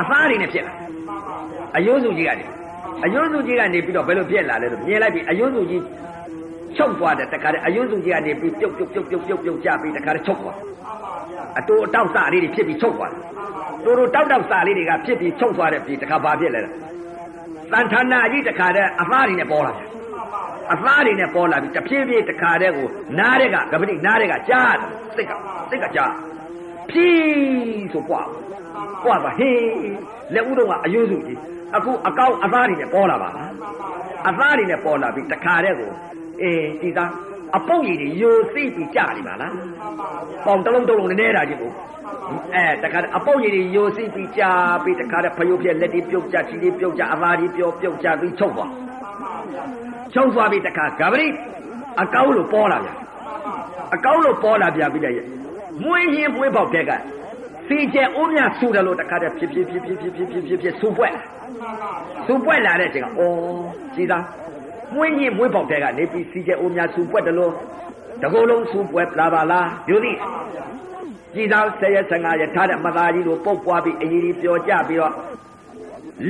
[0.00, 0.72] အသားတွေနဲ့ဖြစ်တာ
[1.76, 2.46] အယုံစုကြီးကနေ
[3.04, 5.82] အယုံစုကြီးကနေပြီးတော့ဘယ်လိုဖြစ်လာလဲဆိုမြင်လိုက်ပြီးအယုံစုကြီး
[6.76, 10.56] ချုပ်သွားတယ်တခါတည်းအယုံစုကြီးကနေပြီးပြုတ်ပြုတ်ပြုတ်ပြုတ်ပြုတ်ပြုတ်ကြပြီးတခါတည်းချုပ်သွား
[11.58, 13.22] အတူအတောက်စလေးတွေဖြစ်ပြီးချုပ်သွားတယ်
[13.84, 16.70] တူတူတောက်တောက်စလေးတွေကဖြစ်ပြီးချုပ်သွားတဲ့ပြီးတခါဘာဖြစ်လဲလဲ
[17.72, 19.86] တန်ဌာနာကြီးတခါတည်းအသားတွေနဲ့ပေါ်လာတယ်
[20.72, 22.86] အသားတွေနဲ့ပေါ်လာပြီးတဖြည်းဖြည်းတခါတည်းကို
[23.18, 25.32] နားတဲ့ကကပတိနားတဲ့ကကြားတယ်စိတ်က
[25.70, 26.12] စိတ်ကကြား
[26.90, 28.28] ဖြီးဆိုပွား
[29.04, 29.60] ပွားပါဟေး
[30.34, 31.38] လက်ဦးတော့ကအယုစုကြီး
[31.76, 33.50] အခုအကောက်အသားတွေနဲ့ပေါ်လာပါလား
[34.28, 35.90] အသားတွေနဲ့ပေါ်လာပြီးတခါတည်းကို
[36.42, 37.10] အေးဒီသား
[37.56, 39.54] အပုတ်ရည်တွေယိုသိပြီးကြာနေပါလား
[40.46, 41.72] ပေါင်တစ်လုံးတစ်လုံးနဲ့နေတာကြီးကို
[42.54, 44.52] အဲတခါတည်းအပုတ်ရည်တွေယိုသိပြီးကြာ
[44.84, 48.70] ပြီးတခါတည်းဖယုတ်ပြက်လက်တွေပြုတ်ကြခြေတွေပြုတ်ကြအသားတွေပြုတ်ပြုတ်ကြပြီးချုပ်သွား
[50.14, 51.26] ချုပ်သွားပြီးတခါဂဗရိ
[52.02, 52.96] အကောက်လို့ပေါ်လာပြန်
[53.94, 55.14] အကောက်လို့ပေါ်လာပြန်ပြီးတဲ့
[55.82, 56.90] မွေးရင်မွေးပေါက်တဲ့က
[57.68, 61.14] စီကျဲအိုးမြဆူတယ်လို့တခါတည်းဖြစ်ဖြစ်ဖြစ်ဖြစ်ဖြစ်ဖြစ်ဖြစ်ဖြစ်ဖြစ်ဆူပွက်
[62.26, 63.36] ဆူပွက်လာတဲ့အချိန်ကအော်
[63.94, 64.24] ကြည်သား
[64.94, 67.52] မွေးရင်မွေးပေါက်တဲ့ကနေပြီးစီကျဲအိုးမြဆူပွက်တယ်လို့
[68.22, 70.16] တကိုယ်လုံးဆူပွက်လာပါလားယူသည်
[71.34, 75.14] ကြည်သားဆယ်ရက်ဆယ်ငါရက်ထားတဲ့မသားကြီးတို့ပုတ်ပွားပြီးအကြီးကြီးပျော်ကြပြီးတော့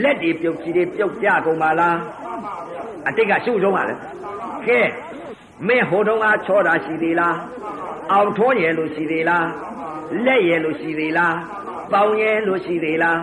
[0.03, 1.97] လက်တွေပြုတ်ကြီးတွေပြုတ်ကြကုန်ပါလား
[3.09, 3.95] အတိတ်ကရှုပ်ဆုံးပါလေ
[4.67, 4.81] ကဲ
[5.67, 7.37] မင်းဟိုတုန်းကချောတာရှိသေးလား
[8.13, 9.47] အောင်ထွန်းရလို့ရှိသေးလား
[10.27, 11.37] လက်ရလို့ရှိသေးလား
[11.93, 13.19] ပေါင်ရလို့ရှိသေးလား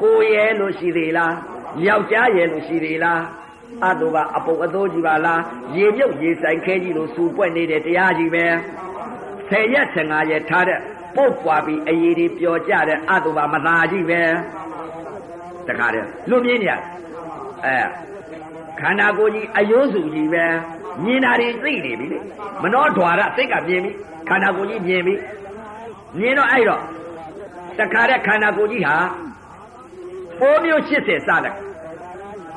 [0.00, 1.34] ကိုရလို့ရှိသေးလား
[1.86, 3.22] ယောက်ျားရလို့ရှိသေးလား
[3.84, 5.40] အတုပါအပုပ်အသိုးကြီးပါလား
[5.76, 8.44] ရေမြုပ်ရေဆိုင်ခဲကြီးလို့စူပွက်နေတဲ့တရားကြီးပဲ
[9.48, 10.78] ဆယ်ရက်ဆယ်ငါရက်ထားတဲ့
[11.16, 14.20] ပုတ်ပွားပြီးအရေးတွေပျော်ကြတဲ့အတုပါမသာကြီးပဲ
[15.68, 16.72] တခါတည်းလွတ်မြင်းနေရ
[17.64, 17.76] အဲ
[18.80, 20.44] ခန္ဓာကိုယ်ကြီးအယိုးစုကြီးပဲ
[21.04, 22.18] မြင်တာတွေသိနေပြီလေ
[22.62, 23.90] မနှောဓွာရစိတ်ကမြင်ပြီ
[24.28, 25.14] ခန္ဓာကိုယ်ကြီးမြင်ပြီ
[26.18, 26.82] မြင်တော့အဲ့တော့
[27.78, 28.96] တခါတဲ့ခန္ဓာကိုယ်ကြီးဟာ
[30.40, 31.54] ပိုးမျိုး80စတယ်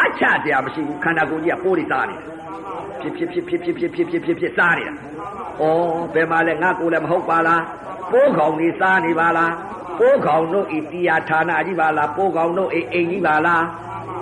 [0.04, 5.66] အချတရားမရှိဘူးခန္ဓာကိုယ်ကြီးကပိုးတွေစားနေတယ်ဖြစ်ဖြစ်ဖြစ်ဖြစ်ဖြစ်ဖြစ်ဖြစ်ဖြစ်ဖြစ်စားနေတာဩ
[6.14, 7.64] ဘယ်မှာလဲငါကိုယ်လည်းမဟုတ်ပါလား
[8.12, 9.54] ပိုးကောင်တွေစားနေပါလား
[10.00, 13.66] ပိုးကောင်တို့ဤတရားဌာနကြီးပါလားပိုးကောင်တို့ဤအိမ်ကြီးပါလား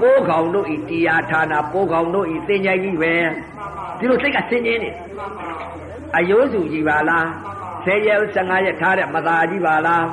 [0.01, 3.13] ပိုးကောင်တို့ဤတရားဌာနပိုးကောင်တို့ဤသင်္ကြန်ကြီးပဲ
[3.97, 4.91] ဒီလိုစိတ်ကဆင်းရင်းနေ
[6.15, 7.27] အယိုးစုကြီးပါလား
[7.87, 10.05] ဆယ်ရက်15ရက်ထားတဲ့မသာကြီးပါလား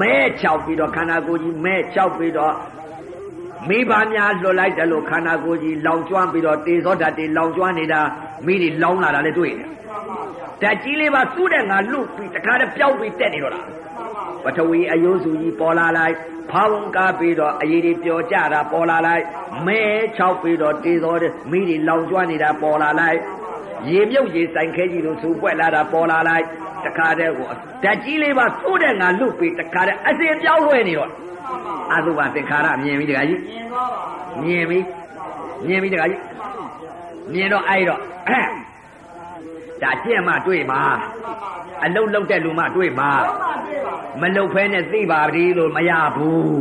[0.00, 2.54] မဲချောက်ပြီးတော့ခန္ဓာကိုယ်ကြီးမဲချောက်ပြီးတော့
[3.68, 8.00] မိဘများလွတ်လိုက်တယ်လို့ခန္ဓာကိုယ်ကြီးလောင်ကျွမ်းပြီးတော့တေဇောဓာတ်တွေလောင်ကျွမ်းနေတာ
[8.46, 9.68] မိတွေလောင်လာတာလည်းတွေ့တယ်
[10.62, 13.62] ဓာတ်ကြီးလေးပါသူ့တဲ့ငါလွတ်ပြီးတခါတည်းပျောက်ပြီးတက်နေတော့တာ
[14.44, 16.14] ပထဝီအယိုးစုကြီးပေါ်လာလိုက်
[16.50, 19.24] ဖောင်းကားပြီးတော့အရေးတွေပျော်ကြတာပေါ်လာလိုက်
[19.66, 19.80] မဲ
[20.16, 21.14] ချောက်ပြီးတော့တေဇော
[21.50, 23.18] မိတွေလောင်ကျွမ်းနေတာပေါ်လာလိုက်
[23.88, 26.44] ရေမြုပ်ရေဆိုင်ခဲကြီးလို့စူပွက်လာတာပေါ်လာလိုက်
[26.84, 27.46] တခါတည်းကို
[27.82, 31.10] ဓာတ်ကြီးလေးပါသို့တဲ့ငါလွတ်ပြီးတခါတည်းအစင်ပြောင်းလွှဲနေတော့
[31.94, 33.40] အသုဘသင်္ခါရမြင်ပြီတခါကြီး
[34.42, 34.78] မြင်ပြီ
[35.66, 36.20] မြင်ပြီတခါကြီး
[37.32, 38.00] မြင်တော့အဲ့တော့
[39.82, 40.80] ဒါကြင့်မှတွေ့မှာ
[41.84, 43.10] အလုတ်လုတ်တဲ့လူမှတွေ့မှာ
[44.20, 46.60] မလုတ်ဖဲနဲ့သိပါပြီလို့မရဘူး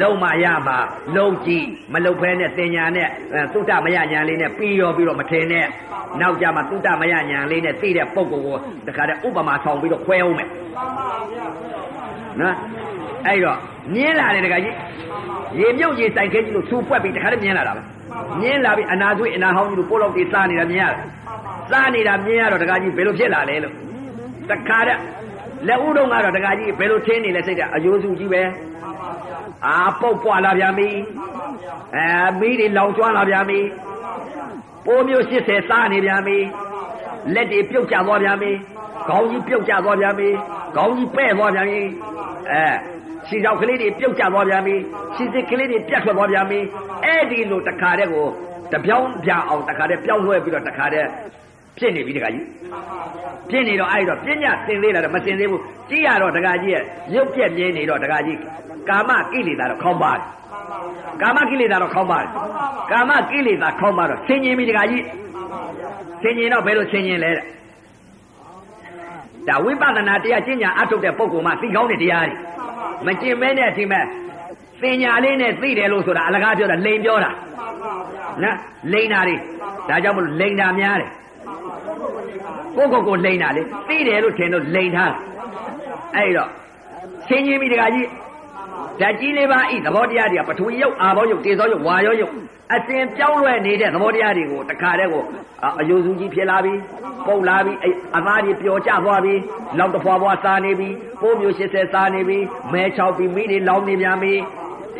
[0.00, 0.78] လုံးမရမှာ
[1.16, 3.08] လုံးကြည့်မလုတ်ဖဲနဲ့တင်ညာနဲ့
[3.52, 5.66] သုတ္တမရညာလေးနဲ့ပြီးရောပြီးတော့မထင်နဲ့
[6.20, 10.48] နောက်ကြမှာသုတ္တမရညာလေးနဲ့သိတဲ့ပုံကိုကိုတခါတည်းဥပမာဆောင်ပြီးတော့ခွဲအောင်မယ်
[12.40, 12.56] နော်
[13.26, 13.58] အဲ့တော့
[13.94, 14.74] မြင်းလာတယ်တခါကြီး
[15.58, 17.82] ရေမြုပ်ရေဆိုင်ခဲကြီးလို့သူ့ပွက်ပြီးတခါတည်းမြင်းလာတာပဲ
[18.40, 20.96] မြင်းလာပြီးအနာသွေးအနာဟောင်းကြီးလို့ပိုးလောက်တွေစားနေတာမြင်ရတယ်
[21.70, 23.74] စားနေတာမြင်ရတော့တခါကြီးဘယ်လိုဖြစ်လာလဲလို့
[24.50, 25.00] တခါတည်း
[25.68, 28.42] လက်ဦးတော့ကတော့တခါကြီးဘယ်လိုထင်းနေလဲစိတ်ကအယိုးစုကြီးပဲ
[29.66, 30.88] အာပုတ်ပွားလာပြန်ပြီ
[31.96, 32.08] အဲ
[32.40, 33.60] မီးတွေလောင်ကျွမ်းလာပြန်ပြီ
[34.86, 36.38] ပိုးမျိုး80စားနေပြန်ပြီ
[37.34, 38.50] လက်တွေပြုတ်ကျသွားပြန်ပြီ
[39.08, 40.28] ခေါင်းကြီးပြုတ်ကျသွားပြန်ပြီ
[40.76, 41.80] ခေါင်းကြီးပဲ့သွားပြန်ပြီ
[42.50, 42.64] အဲ
[43.26, 44.76] ခြေထောက်ကလေးတွေပြုတ်ကျသွားပြန်ပြီ
[45.16, 46.58] ခြေစစ်ကလေးတွေပြတ်ထွက်သွားပြန်ပြီ
[47.04, 48.26] အဲ့ဒီလိုတခါတည်းကို
[48.72, 51.08] တပြောင်းပြအောင်တခါတည်းပြောင်းလွှဲပြီးတော့တခါတည်း
[51.77, 52.45] ဖြစ်နေပြီတခါကြီး
[53.49, 56.83] ဖြစ်နေတော့အဲ့တော့ပညာသင်သေးလားတော့မသင်သေးဘူးကြည့်ရတော့တခါကြီးရဲ့
[57.15, 58.37] ရုပ်ပြက်မြင်နေတော့တခါကြီး
[58.89, 60.23] ကာမကိလေသာတော့ခေါင်းပါတယ်
[61.21, 62.29] ကာမကိလေသာတော့ခေါင်းပါတယ်
[62.91, 65.03] ကာမကိလေသာခေါင်းပါတော့ဆင်ញင်ပြီတခါကြီး
[66.21, 67.45] ဆင်ញင်တော့ဘယ်လိုဆင်ញင်လဲတဲ့
[69.47, 72.35] ဒါဝိပဿနာတရားကျင့်ညာအထုတ်တဲ့ပုဂ္ဂိုလ်မှသိကောင်းတဲ့တရားတွေ
[73.05, 74.05] မကျင့်မဲနဲ့ဒီမဲ့
[74.81, 77.31] သင်ညာလေးနဲ့သိတယ်လို့ဆိုတာအလကားပြောတာလိန်ပြောတာ
[78.43, 78.57] နော်
[78.93, 79.35] လိန်တာတွေ
[79.89, 81.09] ဒါကြောင့်မလို့လိန်တာများတယ်
[82.76, 85.14] ကိုကိုကိုလိန်တာလေသိတယ်လို့ထင်လို့လိန်ထား
[86.16, 86.50] အဲ့တော့
[87.28, 88.08] ချင်းချင်းမိတကကြီး
[89.00, 92.32] ဓာတ်ကြီးလေးပါဤသဘောတရားတွေကပထဝီယုတ်အာဘောယုတ်တေဇောယုတ်ဝါယောယုတ်
[92.74, 95.24] အစဉ်ပြောင်းလဲနေတဲ့သဘောတရားတွေကိုတခါတည်းကို
[95.80, 96.74] အယုစုကြီးဖြစ်လာပြီ
[97.26, 97.72] ပုတ်လာပြီ
[98.16, 99.34] အသားတွေပျော်ကျသွားပြီ
[99.78, 100.88] လောက်တဖွာဖွာစားနေပြီ
[101.20, 102.38] ပိုးမျိုး80စားနေပြီ
[102.72, 104.32] မဲချောက်ပြီးမိတွေလောင်းနေပြန်ပြီ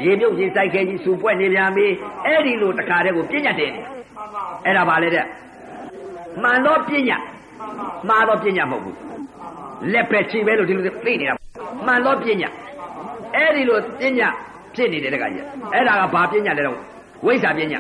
[0.05, 1.87] ရေမြုပ်ရေစိုက်ခဲကြီးစူပွက်နေပြန်ပြီ
[2.25, 3.73] အဲ့ဒီလိုတခါတည်းကိုပြညတ်တယ်
[4.65, 5.27] အဲ့ဒါပါလေတဲ့
[6.44, 7.22] မှန်တော့ပြညတ်
[8.10, 8.98] မှားတော့ပြညတ်မဟုတ်ဘူး
[9.94, 11.36] လက်ပဲချီပဲလို့ဒီလိုသိနေတာ
[11.86, 12.52] မှန်တော့ပြညတ်
[13.36, 14.34] အဲ့ဒီလိုပြညတ်
[14.76, 16.78] ဖြစ်နေတယ်တခါကြီးအဲ့ဒါကဘာပြညတ်လဲတော့
[17.26, 17.80] ဝိဇ္ဇာပညာ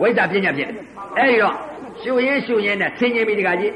[0.00, 0.78] ဝိဇ္ဇာပညာဖြစ်တယ်
[1.18, 1.54] အဲ့ဒီတော့
[2.02, 3.72] ရှုရင်းရှုရင်းနဲ့ဆင်ញင်ပြီတခါကြီး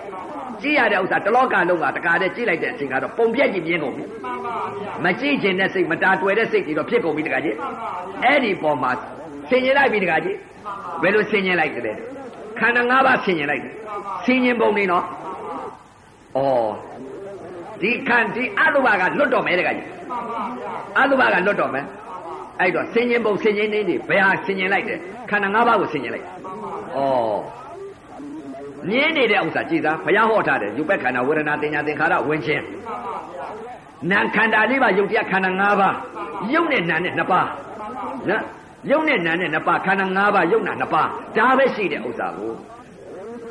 [0.63, 7.91] ကြည့်ရတဲ့ဥစ္စာတလောကလုံးကတကားတည်းကြည့်လိုက်တဲ့အချိန်ကတော့ပုံပြက်ကြီးပြင်းကုန်ပြီ မှန်ပါဗျာ မကြည့်ခြင်းတဲ့စိတ်မတာတွေ့တဲ့စိတ်ကြီးတော့ဖြစ်ကုန်ပြီတကားကြီး မှန်ပါ
[8.23, 8.91] ဗျာ အဲ့ဒီပေါ်မှာ
[9.51, 10.37] ဆင်ញင်လိုက်ပြီတကားကြီး
[11.03, 11.97] ဘယ်လိုဆင်ញင်လိုက်တယ်
[12.63, 13.75] ခန္ဓာ၅ပါးဆင်ញင်လိုက်တယ်
[14.25, 15.05] ဆင်ញင်ပုံနေနော်
[16.37, 16.39] ဩ
[17.81, 21.85] ဒီခန္ဒီအတုပါကလွတ်တော်မယ်တကားကြီး မှန်ပါဗျာ အတုပါကလွတ်တော်မယ်
[22.61, 24.99] အဲ့တော့ဆင်ញင်ပုံဆင်ញင်နေနေဘယ်ဟာဆင်ញင်လိုက်တယ်
[25.31, 27.59] ခန္ဓာ၅ပါးကိုဆင်ញင်လိုက် မှန်ပါဗျာ ဩ
[28.89, 32.97] မြင်းနေတဲ့ဥစ္စာကြည်သားဘုရားဟောထားတယ်ယူပက်ခန္ဓာဝေဒနာတင်ညာသင်္ခါရဝင်ခြင်း မှန်ပါ
[33.35, 33.47] ဗျာ
[34.11, 35.95] နာခန္ဓာလေးပါယုတ်တရားခန္ဓာ၅ပါး
[36.53, 37.49] ယုတ်နဲ့နာနဲ့နှစ်ပါး
[38.29, 38.43] နော်
[38.90, 41.08] ယုတ်နဲ့နာနဲ့နှစ်ပါးခန္ဓာ၅ပါးယုတ်နာနှစ်ပါး
[41.38, 42.54] ဒါပဲရှိတဲ့ဥစ္စာကို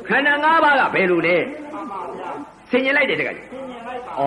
[0.07, 1.37] ခန္ဓာ၅ပါးကဘယ်လိုလဲ
[1.73, 2.29] မှန်ပါဗျာ
[2.71, 4.23] ဆင်ញင်လိုက်တယ်တကယ်သင်မြင်လိုက်ပါဩ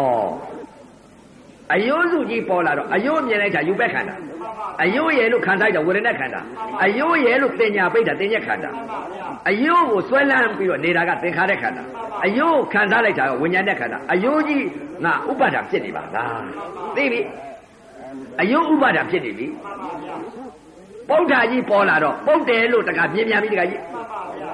[1.75, 4.15] အယုစုကြီးပေါ်လာတော့အယုမြင်လိုက်တာယူပက်ခန္ဓာ
[4.83, 6.41] အယုရဲ့လို့ခံစားကြဝေဒနာခန္ဓာ
[6.85, 11.83] အယုရဲ့လို့တင်ညာပိဋ္ဌာတင်ညက်ခန္ဓာမှန်ပါဗျာအယုကိုဆွဲလန်းပြီးတော့နေတာကသင်္ခါရခန္ဓာ
[12.25, 14.65] အယုကိုခံစားလိုက်တာကဝိညာဉ်နဲ့ခန္ဓာအယုကြီး
[15.05, 16.43] ငါဥပါဒာဖြစ်နေပါလား
[16.97, 17.21] သိပြီ
[18.41, 19.47] အယုဥပါဒာဖြစ်နေပြီ
[21.11, 23.81] ပုဋ္ဌာကြီးပေါ်လာတော့ပုတ်တယ်လို့တခါမြင်မြန်ပြီတခါကြီး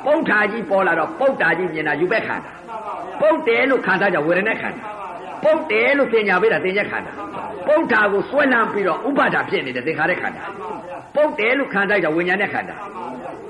[0.06, 2.52] ပုဋ္ဌာကြီးပေါ်လာတော့ပုဋ္ဌာကြီးမြင်တာယူဘက်ခန္ဓာ
[3.20, 4.82] ပုတ်တယ်လို့ခံစားကြဝေဒနာခန္ဓာ
[5.42, 7.12] ပုတ်တယ်လို့သင်ညာပေးတာသင်ညက်ခန္ဓာ
[7.66, 10.42] ပုဋ္ဌာကိုဆွဲလန်းပြီးတော့ဥပါဒာဖြစ်နေတဲ့သင်္ခါရခန္ဓာ
[11.14, 12.74] ပုတ်တယ်လို့ခံစားကြဝိညာဉ်နဲ့ခန္ဓာ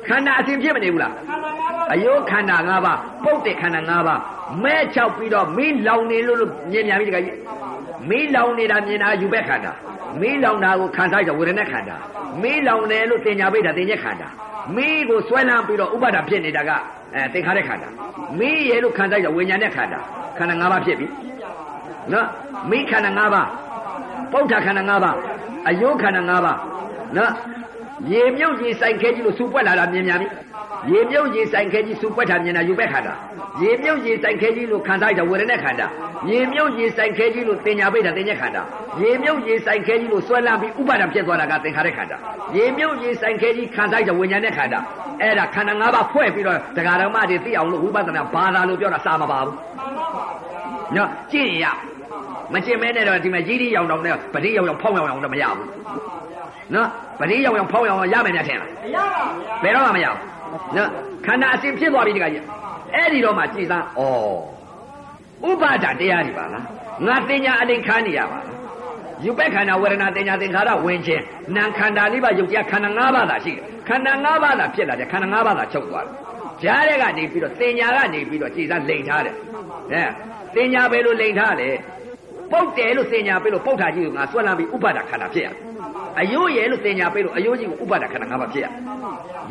[0.08, 4.20] ခန္ဓာအစဉ်ဖြစ်မနေဘူးလားခန္ဓာ၅ပါးအယုခန္ဓာ၅ပါးပုတ်တဲ့ခန္ဓာ၅ပါး
[4.62, 7.36] မဲချောက်ပြီးတော့မင်းလောင်နေလို့လို့မြင်မြန်ပြီတခါကြီး
[8.08, 9.72] မင်းလောင်နေတာမြင်တာယူဘက်ခန္ဓာ
[10.20, 11.96] မင်းလောင်တာကိုခံစားကြဝေဒနာခန္ဓာ
[12.42, 14.28] မင်းလောင်တယ်လို့တင်ညာပိတ်တာတင်ညက်ခန္ဓာ
[14.76, 16.70] မင်းကိုဆွဲလန်းပြီးတော့ဥပါဒာဖြစ်နေတာက
[17.14, 17.88] အဲသင်္ခါရခန္ဓာ
[18.38, 19.98] မင်းရဲ့လို့ခံစားကြဝိညာဉ်နဲ့ခန္ဓာ
[20.38, 21.06] ခန္ဓာ၅ပါးဖြစ်ပြီ
[22.12, 22.26] နော်
[22.70, 23.48] မင်းခန္ဓာ၅ပါး
[24.32, 25.16] ပုဋ္ဌခန္ဓာ၅ပါး
[25.68, 26.58] အယုခန္ဓာ၅ပါး
[27.16, 27.32] နော်
[28.10, 30.28] ရေမြုပ်ကြီးစိုက်ခဲကြီးလို့စူပွက်လာတာမြင်မြန်ပြီ
[30.90, 33.14] ရေမြုပ်ရေဆိုင်ခဲကြီးစူပွက်တာမြင်တာယူဘက်ခန္ဓာ
[33.62, 35.86] ရေမြုပ်ရေဆိုင်ခဲကြီးလို့ခံစားကြဝေဒနာခန္ဓာ
[36.30, 38.62] ရေမြုပ်ရေဆိုင်ခဲကြီးလို့တင်ညာပိတ်တာတင်ညက်ခန္ဓာ
[39.02, 42.16] ရေမြုပ်ရေဆိုင်ခဲကြီးလို့ဆွဲလန်းပြီးဥပါဒံဖြစ်သွားတာကသင်္ခါရခန္ဓာ
[42.56, 44.78] ရေမြုပ်ရေဆိုင်ခဲကြီးခံစားကြဝိညာဉ်နဲ့ခန္ဓာ
[45.20, 49.54] အဲ့ဒါခန္ဓာ၅ပါးဖွဲ့ပြီးတော့တရားဓမ္မတွေသိအောင်လို့ဝိပဿနာဘာသာလို့ပြောတာစာမပါဘူး
[50.96, 51.66] နော်ကြည့်ရ
[52.52, 55.66] မကျင်မဲနဲ့တော့ဒီမှာကြီးကြီးရောင်တောင်နဲ့ပတိရောင်ရောင်ဖောင်းရောင်ရောင်တော့မရဘူး
[56.74, 56.88] နော်
[57.20, 60.18] ပတိရောင်ရောင်ဖောင်းရောင်ရောင်ရမယ်များထင်လားမရပါဗျာဘယ်တော့မှမရဘူး
[60.76, 60.88] နော်
[61.26, 62.44] ခန္ဓာအစဉ်ဖြစ်သွားပြီတခါကြီး
[62.94, 63.84] အဲ့ဒီတော့မှကြည်သား
[65.44, 66.64] ဩဥပါဒတရားတွေပါလား
[67.06, 68.56] ငါတင်ညာအလိန်ခါနေရပါလား
[69.24, 71.22] ယူပက်ခန္ဓာဝေဒနာတင်ညာသင်္ခါရဝင်ခြင်း
[71.56, 76.14] နာခန္ဓာလေးပါယုတ်တရားခန္ဓာ၅ပါးသာရှိတယ်ခန္ဓာ၅ပါးသာဖြစ်လာတယ်ခန္ဓာ၅ပါးသာချုပ်သွားတယ်
[76.62, 80.08] ကြားတဲ့ကနေပြီးတော့တင်ညာကနေပြီးတော့ကြည်သားလိန်ထားတယ်ဟဲ့
[80.54, 81.74] တင်ညာပဲလို့လိန်ထားတယ်
[82.52, 85.56] ပုတ်တယ်လို့တင်ညာပဲလို့ပုတ်တာကြီးကိုငါဆွဲလန်းပြီးဥပါဒခန္ဓာဖြစ်ရတယ်
[86.20, 88.72] အယိုးရယ်လို့တင်ညာပဲလို့အယိုးကြီးကိုဥပါဒခန္ဓာ၅ပါးဖြစ်ရတယ်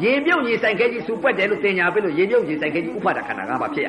[0.03, 3.87] ရေမြုပ်ရေဆိုင်ခဲကြီးစူပွက်တယ်လို့တင်ညာပေးလို့ရေမြုပ်ရေဆိုင်ခဲကြီးဥပါဒခန္ဓာ၅ပါးဖြစ်ရ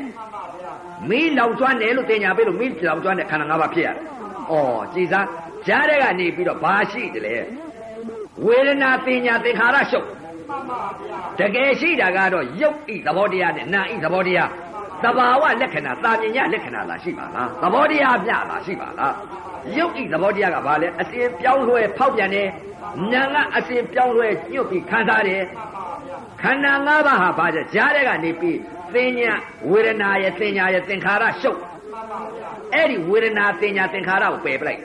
[1.09, 3.97] မီးလောင်ကျွမ်းတယ်လို့တင်ညာပေးလို့မီးလောင်ကျွမ်းတဲ့ခန္ဓာ၅ပါးဖြစ်ရတယ်။
[4.51, 5.27] အော်ကြည်စား
[5.67, 7.37] ကြားတဲ့ကနေပြီးတော့ဘာရှိတယ်လဲ
[8.45, 10.07] ဝေဒနာတင်ညာသင်္ခါရရှုပ်
[11.39, 14.51] တကယ်ရှိတာကတော့ယုတ်ဤသဘောတရားနဲ့နာဤသဘောတရား
[15.05, 19.15] သဘာဝလက္ခဏာတာမြင်ညလက္ခဏာလားရှိပါလားသဘောတရားမျှလားရှိပါလား
[19.77, 22.49] ယုတ်ဤသဘောတရားကဘာလဲအစဉ်ပြောင်းလဲဖောက်ပြန်တယ်
[23.13, 25.43] နာကအစဉ်ပြောင်းလဲညှို့ပြီးခံစားတယ်
[26.43, 28.59] ခန္ဓာ၅ပါးဟာဘာလဲကြားတဲ့ကနေပြီး
[28.95, 29.33] သင်ညာ
[29.71, 31.61] ဝေဒနာရဲ့သင်ညာရဲ့သင်္ခါရရှုပ်
[32.75, 34.81] အဲ့ဒီဝေဒနာသင်ညာသင်္ခါရကိုပယ်ပလိုက်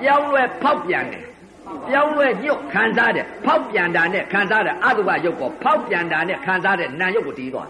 [0.00, 1.24] ပြောင်းလဲဖောက်ပြန်တယ်
[1.88, 7.68] ပြောင်းလဲညှို့ခံစားတယ်ဖောက်ပြန်တာနဲ့ခံစားတယ်အတုပယုတ်ကိုဖောက်ပြန်တာနဲ့ခံစားတဲ့နာယုတ်ကိုတီးသွား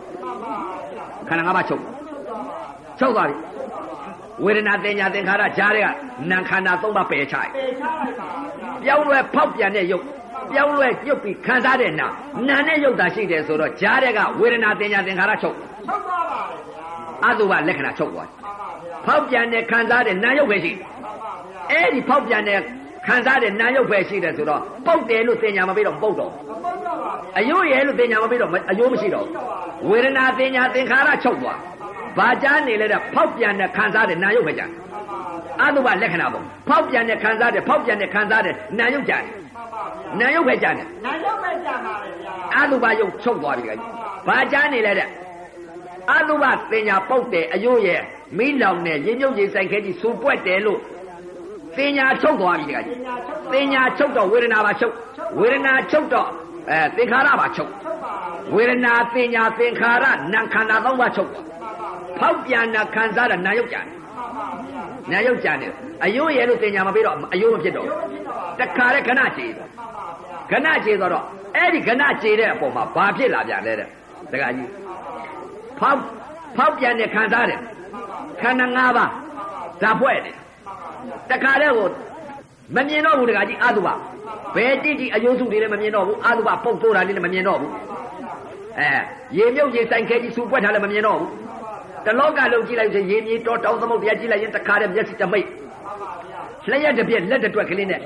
[1.29, 1.83] ခန္ဓာ၅ပါးချုပ်
[2.99, 3.37] ချုပ်သွားပြီ
[4.45, 5.89] ဝေဒနာသင်ညာသင်္ခါရကြားတဲ့က
[6.31, 8.29] နာခန္ဓာ၃ပါးပယ်ချလိုက်ပေချလိုက်ပါ
[8.61, 10.05] ဗျာပြောင်းလဲဖောက်ပြန်တဲ့ယုတ်
[10.51, 12.07] ပြောင်းလဲညှုပ်ပြီးခံစားတဲ့နာ
[12.49, 22.61] နာနဲ့ယုတ်တာရှိတယ်ဆိုတော့ကြားတဲ့ကဝေဒနာတင်ညာသင်္ခါရချုပ်ထုတ်သွားပါလေဗျာအတုပလက္ခဏာချုပ်သွားတယ်မှန်ပါဗျာဖောက်ပြန်တဲ့ခံစားတဲ့နာယုတ်ပဲရှိတယ်မှန်ပါဗျာအဲ့ဒီဖောက်ပြန်တဲ့
[23.07, 26.35] ခံစားတဲ့နာယုတ်ပဲရှိတယ်ဆိုတော့ပုတ်တယ်လို့တင်ညာမပေးတော့ပုတ်တော့မ
[26.65, 29.27] ပုတ်တော့ပါဗျာအယိုးရဲလို့တင်ညာမပေးတော့အယိုးမရှိတော့
[29.89, 31.59] ဝေဒနာတင်ညာသင်္ခါရချုပ်သွား
[32.19, 34.71] ဘာကြားနေလဲတဲ့ဖောက်ပြန်တဲ့ခံစားတဲ့နာယုတ်ပဲကြား
[35.63, 39.23] အတုပလက္ခဏာပေါ့ဖောက်ပြန်တဲ့ခံစားတဲ့ဖောက်ပြန်တဲ့ခံစားတဲ့နာယုတ်ကြား
[40.21, 43.81] နာယုတ်ပဲကြားတယ်နိုင်တော့ပဲကြာပါလေဗျာအတုပယုတ်ချုပ်သွားပြီကကြီး
[44.29, 45.09] ဘာကြားနေလဲတဲ့
[46.13, 48.01] အတုပသင်ညာပုတ်တယ်အယိုးရဲ့
[48.39, 50.81] မိလောင်နဲ့ရေမြုပ်ရေဆိုင်ခဲကြီးစူပွက်တယ်လို့
[51.77, 52.99] သင်ညာချုပ်သွားပြီကကြီး
[53.53, 54.95] သင်ညာချုပ်တော့ဝေဒနာပါချုပ်
[55.39, 56.29] ဝေဒနာချုပ်တော့
[56.70, 58.14] အဲသင်္ခါရပါချုပ်ထုတ်ပါ
[58.55, 61.31] ဝေဒနာသင်ညာသင်္ခါရနာခန္ဓာသုံးပါးချုပ်
[62.18, 63.87] ဖောက်ပြန်တာခံစားတာနာယုတ်ကြတယ်
[65.12, 65.72] နာယုတ်ကြတယ်
[66.05, 67.89] အယိုးရဲ့လို့သင်ညာမပေးတော့အယိုးမဖြစ်တော့
[68.61, 69.66] တခါတဲ့ခဏချေတယ်
[70.51, 71.24] ခဏချေတော့
[71.57, 73.89] အဲ့ဒီခဏချေတဲ့အပေါ်မှာဘာဖြစ်လာပြန်လဲတဲ့
[74.33, 74.70] တခါကြီး
[75.79, 75.99] ဖောက်
[76.57, 77.61] ဖောက်ပြန်တဲ့ခံစားတယ်
[78.41, 79.11] ခန္ဓာ၅ပါး
[79.83, 80.37] ဇာဖွဲ့တယ်
[81.31, 81.89] တခါတည်းကို
[82.77, 83.89] မမြင်တော့ဘူးတခါကြီးအတုပ
[84.57, 87.73] ဘယ်တိတိအယုစုတွေလည်းမမြင်တော့ဘူးအတုပပုတ်ဆိုးတာလေးလည်းမမြင်တော့ဘူး
[88.79, 88.91] အဲ
[89.37, 91.31] ရေမြုပ်ရေဆိုင်ခဲကြီးစူပွက်ထားလည်းမမြင်တော့ဘူး
[92.07, 95.47] တလောကလုံးကြည့်လိုက်ဆိုရေမြေတော်တောင်သမုတ်တရားကြည့်လိုက်ရင်တခါတည်းမျက်စိတမိတ်
[96.71, 98.01] လျှက်တစ်ပြက်လက်တစ်တွက်ကလေးနဲ့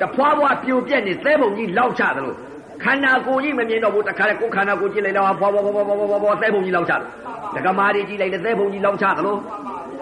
[0.00, 2.36] တဖွာဖွာပြိုပြက်နေသဲပုံကြီးလောက်ချတယ်လို့
[2.84, 7.02] ခန္ဓာကိုယ်ကြီးမမြင်တော့ဘူးတခါတည်းကိုယ်ခန္ဓာကိုယ်ကြည့်လိုက်တော့ဖွာဖွာဖွာဖွာဖွာဖွာသဲပုံကြီးလောက်ချတယ်
[7.54, 9.38] ဒကမာတွေကြည့်လိုက်လည်းသဲပုံကြီးလောက်ချတယ်လို့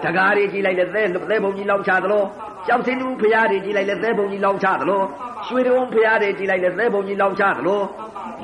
[0.03, 2.25] တကားတွေကြည့်လိုက်လည်းသဲသဲပုံကြီးလောက်ချတယ်လို့
[2.67, 5.05] ကြောက်စင်းသူဖရားတွေကြည့်လိုက်လည်းသဲပုံကြီးလောက်ချတယ်လို့
[5.47, 7.83] ရွှေတုံးဖရားတွေကြည့်လိုက်လည်းသဲပုံကြီးလောက်ချတယ်လို့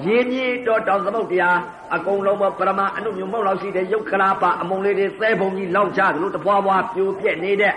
[0.06, 1.58] ရေမြေတော်တောင်သမုတ်တရား
[1.96, 7.74] အကုန်လုံးပရမအနုမြုံမောက်လောက်ရှိတဲ့ယုတ်ကလာပအမုံလေးတွေသဲပုံကြီးလောက်ချတယ်လို့တပွားပွားပြိုပြက်နေတဲ့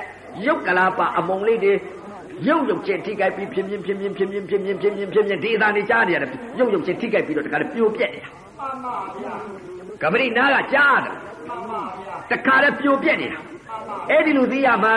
[0.47, 1.73] ယုတ်ကလာပအမုံလေးတွေ
[2.47, 8.31] ရုပ်ရုပ်ချင်းထိကြိုက်ပြီးဖြင်းဖြင်းဖြင်းဖြင်းဖြင်းဖြင်းဖြင်းဖြင်းဖြင်းဖြင်းဖြင်းဖြင်းဒီအသာနေကြားနေရတယ်ရုပ်ရုပ်ချင်းထိကြိုက်ပြီးတော့တခါပြိုပြက်နေတာ
[10.03, 11.13] ကပရိနာကကြားတာ
[12.31, 13.39] တခါလည်းပြိုပြက်နေတာ
[14.11, 14.97] အဲ့ဒီလိုသိရမှာ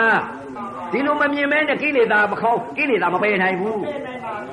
[0.92, 3.80] ဒီလိုမမြင်မဲနဲ့ကိလေသာမခေါကိလေသာမပယ်နိုင်ဘူး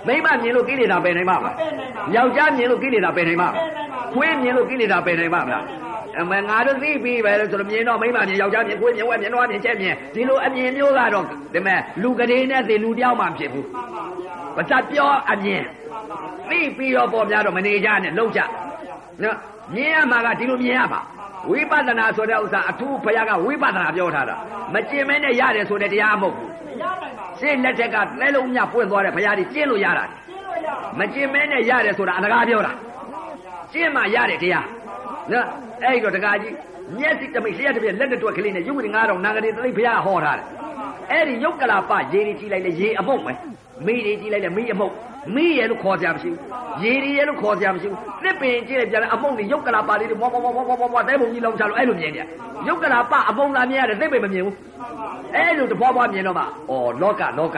[0.08, 1.56] မိမမြင်လို့ကိလေသာပယ်နိုင်မှာမလား
[2.16, 3.50] ယောက်ျားမြင်လို့ကိလေသာပယ်နိုင်မှာ
[4.14, 5.64] ခွေးမြင်လို့ကိလေသာပယ်နိုင်မှာမလား
[6.20, 13.66] အမငါတို့သိပြီပဲလို့ဆိုတော့မြင်တော့မိမမြင်ယောက်ျားမြင်ခွေးမြင်ဝက်မြင်တော့မြင်ချက်မြင်ဒီလိုအမြင်မျိုးကတော့ဒီမဲ့လူကလေးနဲ့သိလူတယောက်မှဖြစ်ဘူး
[14.56, 15.64] ဘာသာပြောအမြင်
[16.50, 18.42] သိပြီးတော့ပေါ်များတော့မနေကြနဲ့လှုပ်ကြ
[19.24, 19.38] နော်
[19.76, 21.02] မြင်ရမှာကဒီလိုမြင်ရမှာ
[21.50, 24.36] ဝိပဿနာဆိုတဲ့ဥစ္စာအထူးဘုရားကဝိပဿနာပြောထားတာ
[24.74, 26.50] မကျင်မဲနဲ့ရတယ်ဆိုတဲ့တရားမဟုတ်ဘူး
[27.40, 30.06] ရှင်းလက်ထက်ကလဲလုံးမြပွင့်သွားတဲ့ဘုရားကြီးကျင့်လို့ရတာ
[31.00, 32.74] မကျင်မဲနဲ့ရတယ်ဆိုတာအလကားပြောတာ
[33.74, 34.66] ကျင့်မှရတဲ့တရား
[35.32, 35.46] နော်
[35.84, 36.54] အဲ့ဒီတော့တကားကြီး
[36.98, 40.46] မျက်စိတမိတ်လျှက်တစ်ပြက်လက်တစ်တွက်ကလေးနဲ့ယုတ်ကလေး9000နာဂရီတိဘုရားဟောထားတယ်
[41.12, 43.34] အဲ့ဒီယုတ်ကလာပရေတွေကြည့်လိုက်လေရေအမုတ်ပဲ
[43.86, 44.94] မိတွေကြည့်လိုက်လေမိအမုတ်
[45.36, 46.40] မိရဲ့လို့ခေါ်ကြမရှိဘူး
[46.84, 52.22] ရေတွေရဲ့လို့ခေါ်ကြမရှိဘူးသစ်ပင်ကြည့်လိုက်ပြန်အမုတ်တွေယုတ်ကလာပလေးတွေမောမောမောမောမောမောတဲပုံကြီးလောက်ချလို့အဲ့လိုမြင်ကြ
[52.68, 54.56] ယုတ်ကလာပအမုတ်လာမြင်ရတယ်သစ်ပင်မမြင်ဘူး
[55.36, 56.46] အဲ့လိုတဖွာဖွာမြင်တော့မှဩ
[57.02, 57.58] လောကလောက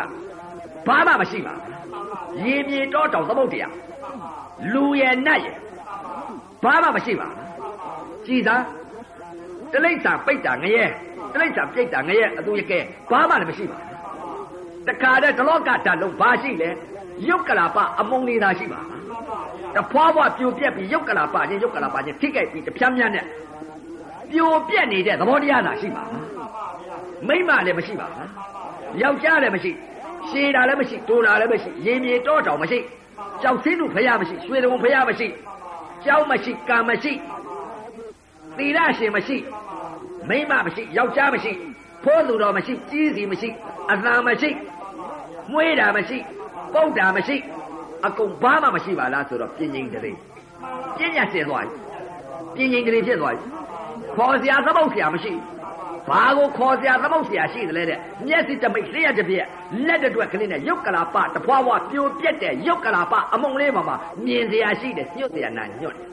[0.87, 1.53] ဘာမှမရှိပါ
[2.43, 3.73] ရေမြေတော့တောင်သမုတ်တရား
[4.73, 5.55] လူရဲ့နတ်ရဲ့
[6.63, 7.27] ဘာမှမရှိပါ
[8.25, 8.55] ကြည်သာ
[9.73, 10.83] တလိမ့်စာပိတ်တာငရဲ
[11.33, 12.79] တလိမ့်စာပြိတ်တာငရဲအတူရကဲ
[13.11, 13.77] ဘာမှလည်းမရှိပါ
[14.87, 16.69] တခါတည်းဒလောကတလုံးဘာရှိလဲ
[17.27, 18.81] ယုတ်ကလာပအမုံလေးသာရှိပါ
[19.75, 23.25] တဖွာဖွာပြိုပြက်ပြီးယုတ်ကလာပချင်းယုတ်ကလာပချင်းထိကြိုက်ပြီးတပြမ်းပြမ်းနဲ့
[24.31, 26.03] ပြိုပြက်နေတဲ့သဘောတရားသာရှိပါ
[27.27, 28.07] မိမလည်းမရှိပါ
[29.01, 29.71] ယောက်ျားလည်းမရှိ
[30.29, 32.79] ရှည်တာလည်းမရှိတိုးတာလည်းမရှိရေမြေတော့တောင်မရှိ
[33.41, 35.27] ကြောက်စင်းတို့ဖရမရှိရွှေတုံဖရမရှိ
[36.05, 37.13] ကြောက်မရှိကံမရှိ
[38.57, 39.37] သီလရှင်မရှိ
[40.29, 41.51] မိမမရှိယောက်ျားမရှိ
[42.03, 43.49] ဖိုးသူတော်မရှိကြီးစီမရှိ
[43.89, 44.49] အသာမရှိ
[45.51, 46.17] မွေးတာမရှိ
[46.73, 47.35] ပုတ်တာမရှိ
[48.05, 50.17] အကုန်ဘာမှမရှိပါလားဆိုတော့ပြင်းငိမ့်တည်း
[50.97, 51.75] ပြင်းညက်စင်သွားပြီ
[52.55, 53.45] ပြင်းငိမ့်တည်းဖြစ်သွားပြီ
[54.15, 55.33] ခေါ်စရာသမုတ်စရာမရှိ
[56.09, 59.47] ဘာကိုခေါ်စရာသမုတ်စရာရှိတယ်လဲတဲ့မျက်စိတမိတ်လျှက်တစ်ပြက်
[59.87, 66.07] လက်တစ်တွက်ကလေးနဲ့ရုပ်ကလာပတဖွာဖွာပြိုပြက်တဲ့ရုပ်ကလာပအမုံလေးပါမှာမြင်စရာရှိတယ်ညွတ်စရာနာညွတ်တယ်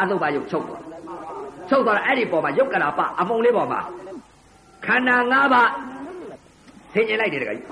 [0.00, 0.82] အသုဘယုတ်ချုပ်သွား
[1.68, 3.80] ချုပ်သွားတော့အဲ့ဒီပေါ်မှာရုပ်ကလာပအမုံလေးပေါ်မှာ
[4.86, 5.70] ခန္ဓာ၅ပါး
[6.94, 7.66] ဆင်ញင်လိုက်တယ်တခါကြီး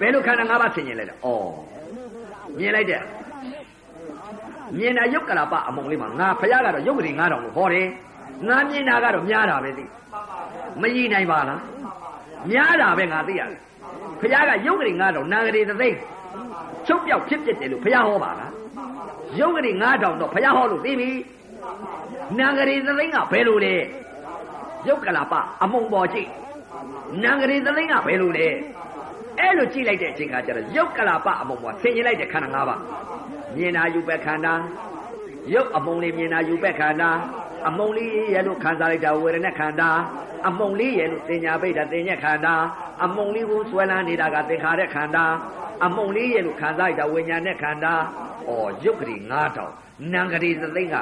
[0.00, 1.28] ဘယ်လိုခန္ဓာ၅ပါးဆင်ញင်လိုက်လဲဩ
[2.58, 3.00] မြင်လိုက်တဲ့
[4.78, 7.86] မြင်တာရုပ်ကလာပအမုံလေးမှာငါဖယားကတော့ရုပ်ကလေး9000ကိုဟောတယ်
[8.48, 9.84] ငါမြင်တာကတော့များတာပဲသိ
[10.80, 11.60] မကြီးနိုင်ပါလား
[12.50, 13.60] များတာပဲငါသိရတယ်
[14.20, 15.98] ဖယားကရုပ်ကလေး9000နာဂရီသသိန်း
[16.86, 18.52] ချုပ်ပြောက်ဖြစ်ဖြစ်တယ်လို့ဖယားဟောပါလား
[19.40, 21.10] ရုပ်ကလေး9000တော့ဖယားဟောလို့သိပြီ
[22.38, 23.74] နာဂရီသသိန်းကဘယ်လိုလဲ
[24.88, 26.28] ရုပ်ကလာပအမုံပေါ်ကြည့်
[27.22, 28.48] နံကလေးသသိန်းကဘယ်လိုလဲ
[29.38, 32.80] အဲ့လိုကြည့်လိုက်တဲ့အချိန်ခါကျတော့ရုပ်ကလာပအမုံပေါ်ဆင်ရင်လိုက်တဲ့ခန္ဓာ၅ပါး
[33.56, 34.54] မြင်တာယူပဲခန္ဓာ
[35.54, 37.10] ရုပ်အမုံလေးမြင်တာယူပဲခန္ဓာ
[37.68, 39.90] အမုံလေးရဲ့လို့ခံစားလိုက်တာဝေဒနာခန္ဓာ
[40.48, 42.54] အမုံလေးရဲ့လို့သင်ညာပိတ်တာသင်ညက်ခန္ဓာ
[43.04, 45.24] အမုံလေးကိုဆွဲလန်းနေတာကသင်္ခါရခန္ဓာ
[45.84, 47.94] အမုံလေးရဲ့လို့ခံစားလိုက်တာဝိညာဉ်နဲ့ခန္ဓာ
[48.48, 48.50] ဩ
[48.84, 49.20] ရုပ်ကလေး
[49.66, 50.96] 9000နံကလေးသသိန်းက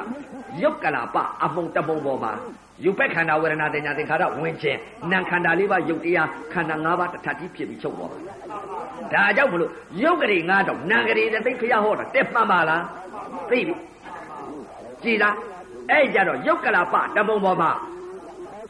[0.61, 2.33] ရုပ်ကလာပအမုံတပုံပေါ်မှာ
[2.85, 4.79] ရုပ်ပဲခန္ဓာဝေဒနာတင်ညာသင်္ခါရဝင်ခြင်း
[5.11, 8.11] နာခန္ဓာလေးပါရုပ်တရားခန္ဓာ၅ပါးတစ်ထပ်ကြီးဖြစ်ပြီးချုပ်သွား
[9.13, 9.71] တာဒါကြောင့်မလို့
[10.03, 12.83] ရုပ်ကလေး၅တောင်နာကလေးသိဖျားဟောတာတက်မှန်ပါလား
[13.49, 13.75] သိပြီ
[15.03, 15.35] ကြည်လား
[15.91, 17.71] အဲ့ကြတော့ရုပ်ကလာပတပုံပေါ်မှာ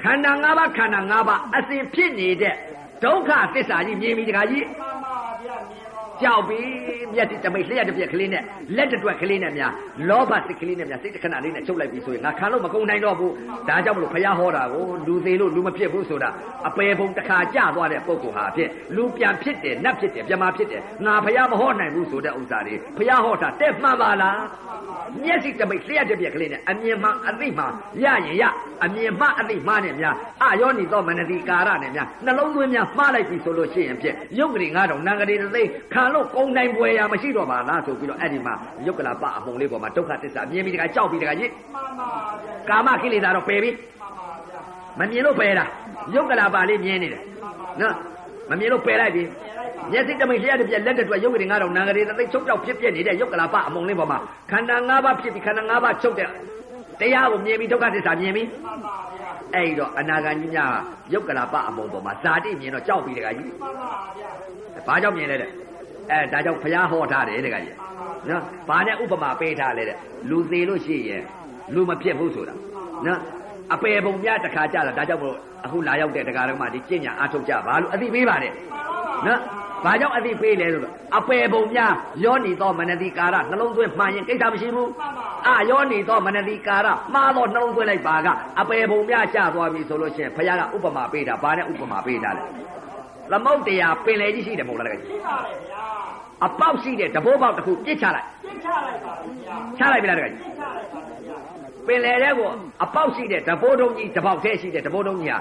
[0.03, 2.55] ခန္ဓာ၅ပါးခန္ဓာ၅ပါးအစဉ်ဖြစ်နေတဲ့
[3.03, 4.65] ဒုက္ခသစ္စာကြီးမြင်ပြီတခါကြီး
[6.21, 6.67] ကြောက်ပြီး
[7.13, 8.43] မျက်တိတမိတ်လျှက်တစ်ပြက်ကလေးနဲ့
[8.75, 9.71] လက်တစ်တွက်ကလေးနဲ့များ
[10.09, 13.33] လောဘစိတ်ကလေးနဲ့များစိတ်တစ်ခဏလေးနဲ့ချုပ်လိုက်ပြီးဆိုရင်ငါခံလို့မကုန်နိုင်တော့ဘူး
[13.69, 16.29] ဒါကြောင့်မလို့ဖះဟောတာကိုလူသေးလို့လူမဖြစ်ဘူးဆိုတာ
[16.67, 24.41] အပေပုံတစ်ခါကြသွားတဲ့ပုဂ္ဂိုလ်ဟာဖြစ်လူပြန်ဖြစ်တယ်နတ်ဖြစ်တယ်ပြမဖြစ်တယ်ငါဖះမဟောနိုင်ဘူးဆိုတဲ့ဥစ္စာတွေဖះဟောတာတဲ့မှန်ပါလား
[25.23, 27.65] မျက်စိတမိတ်လျှက်တစ်ပြက်ကလေးနဲ့အမြင်မှအသိမှ
[28.03, 28.43] ရရင်ရ
[28.83, 38.53] အမြင်မှအသိမှနဲ့များအယောနီတော့မနတိကာရနဲ့များနှလုံးသွင်းများမှားလိုက်ပြီဆိုလို့ရှိရင်ဖြစ်ရုပ်ကလေး9000နံကလေးတစ်သိခံလို့ကုန်းနိုင်ပွဲရမရှိတော့ပါလားဆိုပြီးတော့အဲ့ဒီမှာ
[38.85, 42.07] ယုတ်ကလာပအမုံလေးပေါ်မှာဒုက္ခသစ္စာမြင်ပြီးတခါကြောက်ပြီးတခါကြီးမှန်ပါ
[42.43, 44.59] ဗျာကာမကိလေသာတော့ပယ်ပြီမှန်ပါဗျာ
[44.99, 45.65] မမြင်လို့ပယ်တာ
[46.15, 47.21] ယုတ်ကလာပလေးမြင်နေတယ်
[47.81, 47.95] နော်
[48.49, 49.23] မမြင်လို့ပယ်လိုက်ပြီ
[49.91, 54.19] မျက်စိတမိတ်လျှက်တစ်ပြက်လက်တစ်တွက်ယုတ်ကလေး9000နံကလေးတစ်သိချုပ်ကြောက်ဖြစ်ပြနေတဲ့ယုတ်ကလာပအမုံလေးပေါ်မှာ
[54.51, 56.29] ခန္ဓာ၅ပါးဖြစ်ပြီးခန္ဓာ၅ပါးချုပ်တဲ့
[56.99, 60.71] တရားကိုမြင်ပြီးဒုက္ခသစ္စာမြင်ပြီးမှန်ပါဗျာအဲ့ဒီတော့အနာဂတ်ကြီးများ
[61.13, 64.29] ယုတ်ကလာပအမုံပေါ်မှာဇာတိမြင်တော့ကြောက်ပြီးတခါကြီးမှန်ပါဗျာ
[64.87, 65.51] ဘာကြောင့်မြင်လဲတဲ့
[66.11, 67.77] အဲဒါကြောင့်ဘုရားဟောထားတယ်တခါကြီး
[68.29, 69.97] နော်ဘာနဲ့ဥပမာပေးထားလဲတဲ့
[70.29, 71.23] လူသေးလို့ရှိရင်
[71.73, 72.55] လူမဖြစ်ဘူးဆိုတာ
[73.05, 73.19] နော်
[73.73, 75.35] အပေပုံများတစ်ခါကြတာဒါကြောင့်မို့
[75.65, 78.53] အခုလာရောက်တဲ့တရားဓမ္မဒီကျင့်ညာအထုတ်ကြပါလို့အသိပေးပါတယ်
[79.27, 79.39] နော်
[79.85, 81.93] ဘာကြောင့်အသိပေးလဲဆိုတော့အပေပုံများ
[82.23, 84.89] ယောနီသောမနတိကာရနှလုံးသွင်းမှန်ရင်ကိစ္စမရှိဘူး
[85.47, 88.27] အာယောနီသောမနတိကာရမှားသောနှလုံးသွင်းလိုက်ပါက
[88.59, 92.43] အပေပုံများကျသွားပြီဆိုလို့ရှိရင်ဘုရားကဥပမာပေးတာဘာနဲ့ဥပမာပေးတာလဲ
[93.31, 95.83] သမုတ်တရားပင်လေကြီးရှိတယ်မဟုတ်လားတကယ်ကြီးရှိပါတယ်ဗျာ
[96.45, 101.35] အပေါက်ရှိတဲ့တဘိုးပေါက်တစ်ခုပြစ်ချလိုက်ပြစ်ချလိုက်ပါဗျာချလိုက်ပြီလားတကယ်ကြီးပြစ်ချလိုက်ပါဗျာ
[101.87, 102.47] ပင်လေတဲ့ကို
[102.83, 105.39] အပေါက်ရှိတဲ့တဘိုးတုံးကြီးတပေါက်သေးရှိတဲ့တဘိုးတုံးကြီးဟာ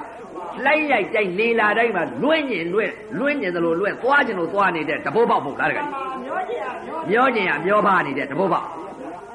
[0.67, 8.67] လိုက်ရိုက်ကြိုက်လေလာတိုင်းမှာလွှင့်ညင်လွှင့်လွှင့်ညင်သလိုလွှင့်သွားကျင်လို့သွားနေတဲ့တဘိုးပေါက်မဟုတ်လားတကယ်မှကြီးန်ပါမျောကြည့်ရမျောမျောကျင်ရမျောပါနေတဲ့တဘိုးပေါက်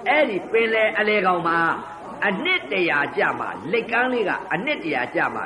[0.08, 1.58] အဲ့ဒီပင်လေအလေကောင်မှာ
[2.28, 5.44] အနှစ်တရာကြမှာလက်ကန်းလေးကအနှစ်တရာကြမှာ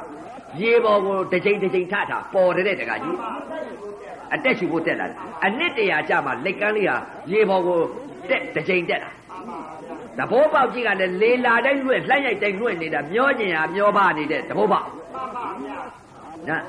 [0.59, 3.17] ရေပေါ်ကိုတစ်ချိန်တစ်ချိန်ထထပေါ်တဲ့တကကြီး
[4.33, 6.95] အတက်ရှိဖို့တက်လာတယ်အနှစ်တရာကြမှာလက်ကန်းလေးဟာ
[7.31, 7.81] ရေပေါ်ကို
[8.29, 9.11] တက်တစ်ချိန်တက်လာ
[10.17, 14.91] တဘိုးပေါက်ကြီးကလည်းလေလာတိုင်းလွှဲ့လှိုင်းရိုက်တိုင်းလွှဲ့နေတာမျောကျင်ဟာမျောပါနေတဲ့တဘိုးပေါက်မှ
[15.21, 15.79] န်ပါဗျာ
[16.49, 16.63] နော်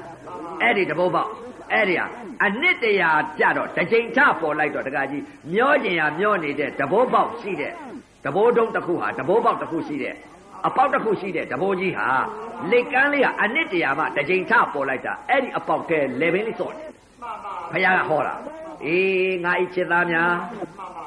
[0.62, 1.30] အဲ့ဒီတဘိုးပေါက်
[1.72, 2.06] အဲ့ဒီဟာ
[2.44, 3.10] အနှစ်တရာ
[3.40, 5.22] ကြတော့တစ်ချိန်ထပေါ်လိုက်တော့တကကြီး
[5.52, 7.72] မျောကျင်ဟာမျောနေတဲ့တဘိုးပေါက်ရှိတဲ့
[8.24, 10.14] တဘိုးတုံးတစ်ခုဟာတဘိုးပေါက်တစ်ခုရှိတဲ့
[10.66, 12.08] အပေါက်တစ်ခုရှိတဲ့တဘိုးကြီးဟာ
[12.70, 16.88] လက်ကန်းလေးကအနှစ်တရာမှတစ်ချိန်ထပေါ်လိုက်တာအဲ့ဒီအပေါက်ထဲလေပင်လေးစော့တယ်
[17.22, 18.34] မှန်ပါဘုရားကဟောတာ
[18.86, 21.06] အေးငါဤချစ်သားများမှန်ပါ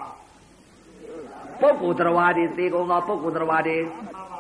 [1.61, 3.77] ပုဂ္ဂိုလ်တော်ဝါတွေသေကုန်သောပုဂ္ဂိုလ်တော်ဝါတွေ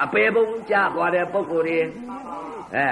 [0.03, 1.79] အပေပုံကြသွားတဲ့ပုဂ္ဂိုလ်တွေ
[2.75, 2.87] အဲ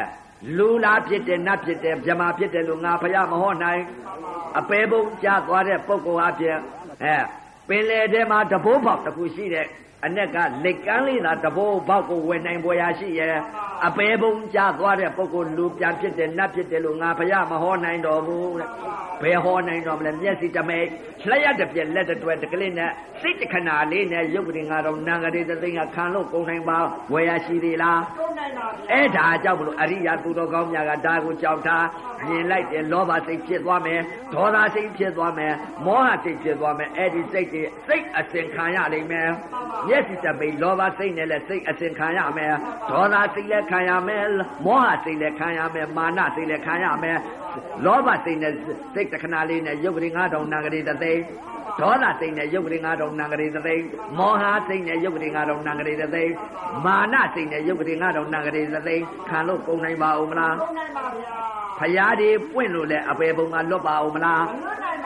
[0.57, 3.81] လူလားဖြစ်တယ်နတ်ဖြစ်တယ်ဗြဟ္မာဖြစ်တယ်လို့ငါဘုရားမဟောနိုင်
[4.59, 6.57] အပေပုံကြသွားတဲ့ပုဂ္ဂိုလ်အပြင်
[7.03, 7.17] အဲ
[7.67, 9.67] ပင်လေထဲမှာတဘိုးပေါက်တစ်ခုရှိတဲ့
[10.05, 13.35] အ내ကလက်ကန်းလေးသာတဘိုးပေါက်ကိုဝင်နိုင်ပေါ်ရာရှိရဲ့
[13.87, 18.69] အပေပုံကြသွားတဲ့ပုဂ္ဂိုလ်လူပြန်ဖြစ်တယ်နတ်ဖြစ်တယ်လို့ငါဘုရားမဟောနိုင်တော်ဘူးတဲ့
[19.23, 20.87] ဘယ်ဟောနိုင်တော်မလဲမျက်စိတမိတ်
[21.27, 22.91] လျှက်တစ်ပြက်လက်တစ်တွဲတစ်ကလေးနဲ့
[23.21, 26.77] စိတ်တစ်ခဏလေးနဲ့ရုပ်ကလေးငါတော့နံကလေးတစ်သိန်းကခံလို့ကုန်နိုင်ပါ
[27.13, 31.77] ဝယ်ရရှိသေးလားကုန်နိုင်ပါဗျာအဲ့ဒါကြောင့်မလို့အရိယာသူတော်ကောင်းများကဒါကိုကြောက်တာ
[32.27, 33.99] မြင်လိုက်တယ်လောဘစိတ်ဖြစ်သွားမယ်
[34.33, 35.53] ဒေါသစိတ်ဖြစ်သွားမယ်
[35.85, 39.29] မောဟစိတ်ဖြစ်သွားမယ်အဲ့ဒီစိတ်တွေစိတ်အစဉ်ခံရလိမ့်မယ်
[39.93, 42.53] မျက်စိတပိတ်လောဘစိတ်နဲ့လည်းစိတ်အစဉ်ခံရမယ်
[42.89, 44.25] ဒေါသစိတ်လည်းခံရမယ်
[44.65, 47.17] မောဟစိတ်လည်းခံရမယ်မာနစိတ်လည်းခံရမယ်
[47.85, 48.53] လောဘစိတ်နဲ့
[48.93, 51.23] စိတ်တခဏလေးနဲ့ရုပ်ကလေး9000နာကလေးတစ်သိန်း
[51.79, 53.85] ဒေါသစိတ်နဲ့ရုပ်ကလေး9000နာကလေးတစ်သိန်း
[54.17, 56.33] မောဟစိတ်နဲ့ရုပ်ကလေး9000နာကလေးတစ်သိန်း
[56.85, 61.33] မာနစိတ်နဲ့ရုပ်ကလေး9000နာကလေးတစ်သိန်းခံလို့ကုန်နိုင်ပါဦးမလားကုန်နိုင်ပါဗျာ
[61.79, 64.43] ဖရာတွေပွင့်လို့လဲအပေပုံကလွတ်ပါဦးမလား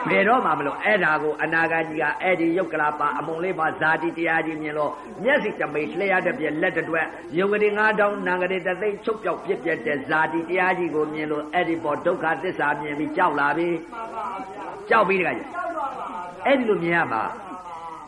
[0.08, 4.92] ဘယ်တော့မှမလို့အဲ့ဒါကိုအနာဂတ်ကြီးကအဲ့ဒီယုတ်ကလာပါအမုံလေးပါဇာတိတရားကြီးမြင်လို့
[5.22, 7.06] မျက်စိတမိတ်လျှက်တဲ့ပြက်လက်တစ်တွက်
[7.38, 17.22] ယုတ်ကလေး9000နာကလေးတစ်သိန်းချုပ်ပြောက်ပြက်ပြက်တဲ့ဇာတိတရားကြီးကိုမြင်လို့အဲ့ဒီပေါ်ဒုက္ခသစ္စာမြင်ပြီးကြောက်လာပြီမှန်ပါဗျာကြောက်ပြီးတခါကြီးကြောက်တော့ပါဗျာ အဲ့ဒီလိုမြင်ရမှာ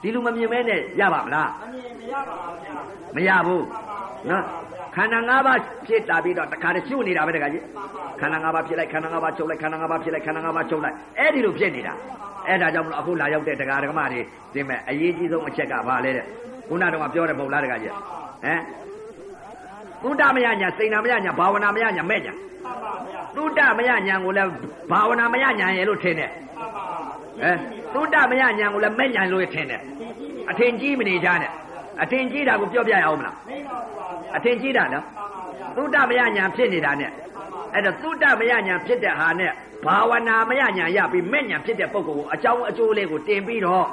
[0.03, 2.75] ဒီလိုမမြင်မဲနဲ့ရပါမလားမမြင်မရပါဗျာ
[3.17, 3.65] မရဘူး
[4.31, 4.45] နော်
[4.97, 7.63] ခန္ဓာ၅ပါးဖြစ်လာပြီးတော့တခါတည်းရှုပ်နေတာပဲတခါကြီး
[8.21, 11.95] ခန္ဓာ၅ပါးဖြစ်လိုက်ခန္ဓာ၅ပါးချုပ်လိုက်ခန္ဓာ၅ပါးဖြစ်လိုက်ခန္ဓာ၅ပါးချုပ်လိုက်အဲ့ဒီလိုဖြစ်နေတာ
[12.47, 14.21] အဲ့ဒါကြောင့်မလို့အခုလာရောက်တဲ့တရားဓမ္မတွေ
[14.55, 16.25] ဒီမဲ့အရေးကြီးဆုံးအချက်ကဘာလဲတဲ့
[16.69, 17.93] ခုနကတော့ပြောတဲ့ပုံလားတခါကြီး
[18.45, 18.61] ဟမ်
[20.03, 24.51] သုဒ္ဓမယညာစိန်နာမယညာဘာဝနာမယညာမဲ့ညာမှန်ပါဗျာသုဒ္ဓမယညာကိုလည်း
[24.91, 26.31] ဘာဝနာမယညာရဲ့လို့ထင်တယ်
[27.43, 29.81] မှန်ပါဟမ်သုဒ္ဓမယညာကိုလည်းမဲ့ညာလို့ထင်တယ်
[30.51, 31.51] အထင်ကြီးမနေကြနဲ့
[32.03, 37.11] အထင်ကြီးတာကိုပြောပြရအောင်မလားမင်းတော်ပါဗျာအထင်ကြီးတာနော်မှန်ပါဗျာသုဒ္ဓမယညာဖြစ်နေတာနဲ့
[37.75, 39.53] အဲ့တော့သုဒ္ဓမယညာဖြစ်တဲ့ဟာနဲ့
[39.85, 43.87] ဘာဝနာမယညာရပြီးမဲ့ညာဖြစ်တဲ့ပုံကိုအကြောင်းအကျိုးလေးကိုတင်ပြီးတော့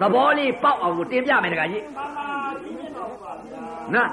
[0.00, 2.28] သဘောလေးပေါက်အောင်ကိုတင်ပြမယ်တခါကြီးမှန်ပါ
[2.62, 3.60] ဒီမင်းတော်ပါဗျာ
[3.94, 4.08] နော်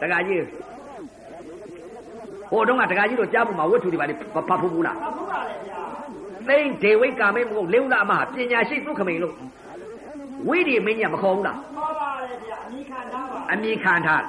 [0.00, 0.42] တခါကြီး
[2.50, 5.78] ဟိုတုန်းကတခါကြီးတို့ကြားဖို့မှာဝတ္ထုတွေပါလေဖတ်ဖို့ဘူးလားဟုတ်ပါလေဗျာ
[6.48, 9.34] သိမ့်ဒေဝိကာမိတ်မဟုတ်လေဥလာအမပညာရှိသုခမိန်လို့
[10.48, 14.22] ဝိရိမင်းကြီးမခေါ်ဘူးလားခေါ်ပါတယ်ဗျာအမိခံထားပါအမိခံထား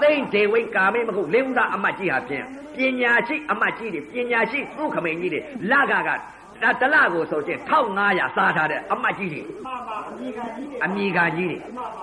[0.00, 2.44] သိမ့်ဒေဝိကာမိတ်မဟုတ်လေဥလာအမကြီးဟာဖြင့်
[2.76, 5.40] ပညာရှိအမကြီးတွေပညာရှိသုခမိန်ကြီးတွေ
[5.70, 6.10] လကက
[6.62, 7.60] ဒါတလကိုဆိုချင်း
[7.98, 11.58] 1500စားထားတဲ့အမကြီးတွေမှန်ပါအမိခံကြီးတယ်အမိခံကြီးတွေ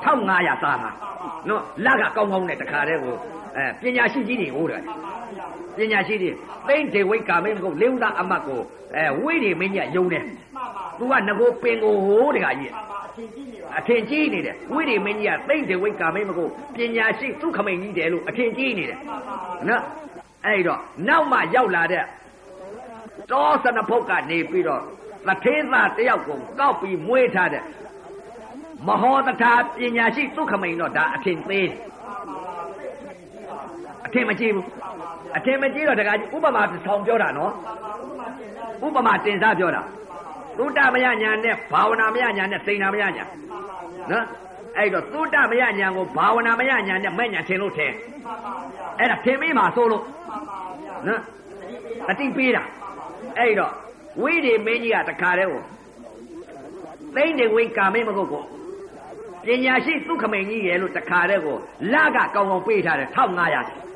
[0.05, 0.95] 1500စားထား
[1.49, 3.15] နော်လကကောင်းကောင်းနဲ့တခါတည်းကို
[3.57, 4.81] အဲပညာရှိကြီးတွေဟိုးတယ်
[5.77, 6.31] ပညာရှိတွေ
[6.67, 8.61] သိမ့်ဒေဝိကာမိတ်မဟုတ်လေဥလာအမကို
[8.95, 18.99] အဲဝိရိမင်းကြီးကယုံတယ်မှန်ပါသူကငကိုပင်ကိုဟိုးတကကြီးမှန်ပါအချင်းကြီးနေပါအထင်ကြီးနေတယ်ဝိရိမင်းကြီးကသိမ့်တယ်ဝိကာမိတ်မကိုပညာရှိသူခမိန်ကြီးတယ်လို့အထင်ကြီးနေတယ်
[19.67, 19.83] နော်
[20.45, 22.03] အဲ့တော့နောက်မှရောက်လာတဲ့
[23.31, 24.81] တောစနဖုတ်ကနေပြီးတော့
[25.27, 27.63] သထေးသားတယောက်ကိုကောက်ပြီးမွေးထားတဲ့
[28.87, 31.77] မဟောတထာပညာရှိသူခမိန်တော့ဒါအထင်သေးတယ်
[34.07, 34.65] အထင်မကြီးဘူး
[35.37, 37.51] အထင်မကြီးတော့တကကြီးဥပမာဆောင်ပြောတာနော်
[38.85, 39.81] ဥပမာတင်စားပြောတာ
[40.57, 43.25] သုတမယညာနဲ့ဘာဝနာမယညာနဲ့စိန်နာမယညာ
[44.11, 44.25] နော်
[44.77, 47.91] အဲ့တော့သုတမယညာကိုဘာဝနာမယညာနဲ့မဲ့ညာထင်လို့ထင်
[48.99, 50.03] အဲ့ဒါထင်မိမှာဆိုလို့
[51.07, 51.21] နော်
[52.09, 52.63] အတိပေးတာ
[53.37, 53.71] အဲ့တော့
[54.21, 55.61] ဝိရိမင်းကြီးကတခါတည်းကို
[57.15, 58.43] သိမ့်နေဝိကာမင်းမဟုတ်ကို
[59.45, 61.57] ပညာရှိသုခမိန်ကြီးရဲ့လို့တခါတည်းကို
[61.93, 63.86] လကကောင်းကောင်းပေးထားတယ်1500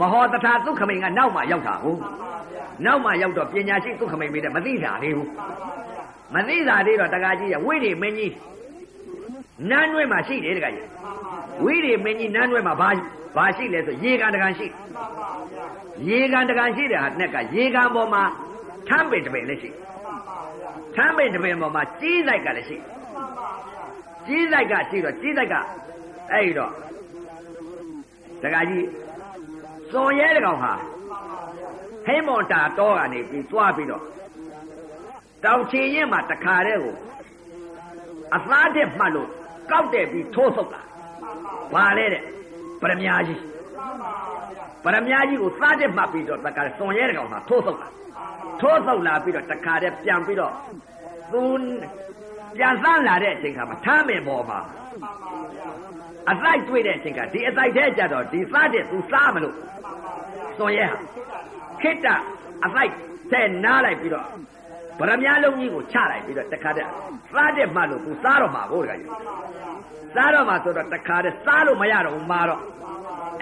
[0.00, 2.00] မဟောတထာသုခမိန်ကနောက်မှရောက်တာဟုတ်
[2.84, 5.28] နောက်မှရောက်တော့ပညာရှိသုခမိန်မေးတယ်မသိတာလေးဘူး
[6.34, 8.32] မသိတာလေးတော့တကားကြီးရဝိရိမင်းကြီး
[9.70, 10.86] နန်းတွဲမှာရှိတယ်တကားကြီး
[11.64, 12.90] ဝိရိမင်းကြီးနန်းတွဲမှာဘာ
[13.36, 14.66] ဘာရှိလဲဆိုရေကန်တကန်ရှိ
[16.08, 18.22] ရေကန်တကန်ရှိတဲ့ဟာနဲ့ကရေကန်ပေါ်မှာ
[18.88, 19.70] ထမ်းပင်တပင်လည်းရှိ
[20.94, 22.76] ထမ်းပင်တပင်ပေါ်မှာကြီးလိုက်ကလည်းရှိ
[24.26, 25.54] ကြီးလိုက်ကရှိတော့ကြီးလိုက်က
[26.32, 26.72] အဲ့တော့
[28.44, 28.86] တကားကြီး
[29.92, 30.72] စွန်ရဲတကောင်ဟာ
[32.06, 34.02] ဟိမွန်တာတော့ကနေပြီးသွားပြီးတော့
[35.44, 36.94] တောင်ချင်ရင်မှာတခါတည်းကို
[38.34, 39.28] အသားတက်မှတ်လို့
[39.70, 40.82] ကောက်တယ်ပြီးထိုးဆုပ်လာ
[41.74, 42.22] ဘာလဲတဲ့
[42.82, 43.40] ပရမ ्या ကြီး
[44.84, 47.88] ပရမ ्या ကြီးကိုသားတက်မှတ်ပြီးတော့တခါတည်းစွန်ရဲတကောင်မှာထိုးဆုပ်လာ
[48.60, 50.52] ထိုးဆုပ်လာပြီးတော့တခါတည်းပြန်ပြီးတော့
[51.32, 51.42] သူ
[52.56, 54.58] ပြန်စမ်းလာတဲ့အချိန်ခါမှာထမ်းပင်ပေါ်မှာ
[56.30, 59.54] အလိုက်တွေ့တဲ့အချိန်ကဒီအလိုက်တဲ့ကြတော့ဒီစားတဲ့သူစားမလို့
[60.58, 60.98] သွန်ရဲဟာ
[61.80, 62.06] ခိတ္တ
[62.64, 62.92] အလိုက်
[63.32, 64.26] တဲ့နားလိုက်ပြီးတော့
[64.98, 66.88] ဗရမယလုံးကြီးကိုချလိုက်ပြီးတော့တခါတည်း
[67.32, 69.10] စားတဲ့မှလို့သူစားတော့မှာကိုတခါကြီး
[70.14, 72.60] စားတော့မှာဆိုတော့တခါတည်းစားလို့မရတော့ဘူးမာတော့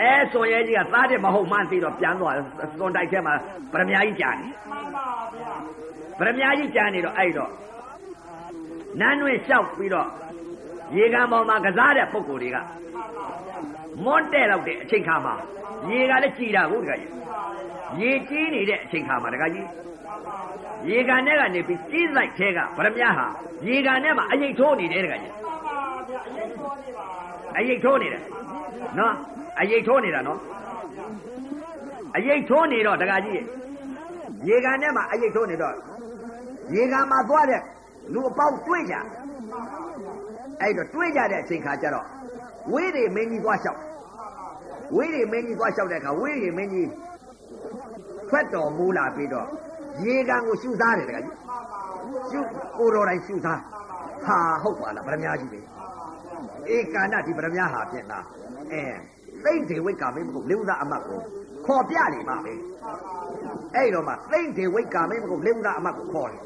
[0.01, 2.35] အဲသွန်ရဲကြီးကစားတဲ့မဟုတ်မှန်းသိတော့ပြန်သွား
[2.79, 3.35] သွန်တိုက်ထဲမှာ
[3.73, 4.49] ဗရမယကြီးကြာနေ
[6.19, 7.51] ဗရမယကြီးကြာနေတော့အဲ့တော့
[9.01, 10.09] နန်းတွင်လျှောက်ပြီးတော့
[10.97, 12.57] ရေကန်ပေါ်မှာကစားတဲ့ပုံကိုယ်တွေက
[14.05, 15.35] မွန်းတဲ့တော့တဲ့အချိန်ခါမှာ
[15.89, 17.11] ရေကလည်းကြည်တာကိုတခါကြီး
[18.01, 19.67] ရေကြီးနေတဲ့အချိန်ခါမှာတခါကြီး
[20.89, 23.27] ရေကန်ထဲကနေပြီးကြီးလိုက်သေးကဗရမ ्या ဟာ
[23.67, 25.77] ရေကန်ထဲမှာအရိတ်ထိုးနေတယ်တခါကြီးမှန်ပါ
[26.09, 27.07] ဗျာအရင်ပေါ်နေပါ
[27.59, 28.23] အရိတ်ထိုးနေတယ်
[28.99, 29.15] နော်
[29.61, 30.39] အရိတ်ထိုးနေတာနော်
[32.17, 33.41] အရိတ်ထိုးနေတော့တခါကြီး
[34.49, 35.75] ရေကန်ထဲမှာအရိတ်ထိုးနေတော့
[36.75, 37.61] ရေကန်မှာသွားတဲ့
[38.13, 38.95] လူအပေါင်းတွေ့ကြ
[40.63, 42.07] အဲ့တော့တွေ့ကြတဲ့အချိန်ခါကျတော့
[42.73, 43.81] ဝေးတွေမင်းကြီးသွားလျှောက်
[44.97, 46.89] ဝေးတွေမင်းကြီးသွားလျှောက်တဲ့အခါဝေးတွေမင်းကြီး
[48.29, 49.47] ထွက်တော်မူလာပြီးတော့
[50.05, 51.35] ရေကန်ကိုရှုသားတယ်တကကြီး
[52.31, 52.41] ရှု
[52.79, 53.61] ကိုတော်တိုင်းရှုသား
[54.27, 55.61] ဟာဟုတ်ပါလားဗရမ ्या ကြီးပဲ
[56.75, 58.25] ဧကာဏဒီဗရမ ्या ဟာပြင်လား
[58.73, 58.83] အဲ
[59.45, 61.19] သိမ့်ဒေဝိတ်ကာမင်းမဟုတ်လေဥဒအမတ်ကို
[61.67, 62.53] ခေါ်ပြနေမှာပဲ
[63.75, 66.43] အဲ့တော့မှသိမ့်ဒေဝိတ်ကာမင်းမဟုတ်လေဥဒအမတ်ကိုခေါ်တယ်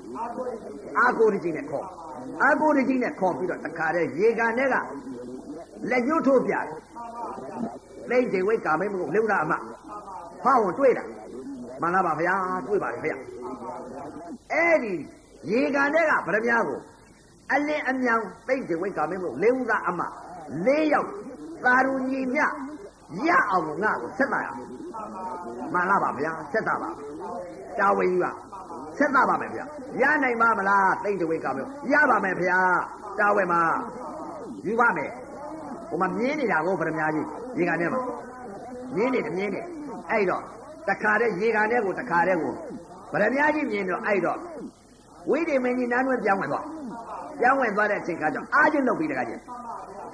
[0.99, 1.87] အာကိုရကြီးနဲ့ခေါ်
[2.43, 4.75] အာကိုရကြီးနဲ့ခေါ်ပြီးတော့တခါတည်းရေကန်ထဲက
[5.91, 6.67] လက်ညှိုးထိုးပြတယ်
[8.11, 9.63] သိမ့်ဒေဝိတ်ကာမင်းမဟုတ်လေဥဒအမတ်
[10.45, 11.05] ဟောဝင်တွေ့တာ
[11.81, 12.35] မှန်လားပါဗျာ
[12.67, 13.17] တွေ့ပါလေဗျာ
[14.53, 14.95] အဲ့ဒီ
[15.51, 16.79] ရေကန်တဲ့ကဗရမ ्या ကို
[17.53, 20.01] အလင်းအမြောင်သိမ့်တဲ့ဝိတ်ကမင်းမို့လေးဦးသားအမ
[20.67, 21.11] လေးယောက်
[21.65, 22.41] သာရူညီမြ
[23.29, 24.49] ရအောင်ငါ့ကိုဆက်တာရ
[25.73, 26.91] မှန်လားပါဗျာဆက်တာပါ
[27.79, 28.33] တာဝန်ကြီးပါ
[28.99, 29.65] ဆက်တာပါမယ်ဗျာ
[30.03, 32.59] ရနိုင်ပါမလားသိမ့်တဲ့ဝိတ်ကမင်းရပါမယ်ဗျာ
[33.19, 33.61] တာဝန်မှာ
[34.67, 35.11] ယူပါမယ်
[35.89, 37.27] ဟိုမှာမြင်းနေတာကိုဗရမ ्या ကြီး
[37.59, 38.01] ရေကန်ထဲမှာ
[38.95, 39.61] မြင်းနေတယ်မြင်းနေ
[40.11, 40.43] အဲ့တော့
[40.89, 42.53] တခါတည်းရေကန်ထဲကိုတခါတည်းကို
[43.13, 44.39] ဗရမ ्या ကြီးမြင်တော့အဲ့တော့
[45.31, 46.65] ဝိဓိမင်းကြီးနန်းတွင်ပြောင်းဝင်သွား
[47.41, 49.43] ပြောင်းဝင်သွားတဲ့အချိန်ခါကျတော့အာချင်းလုပ်ပြီးတခါချင်း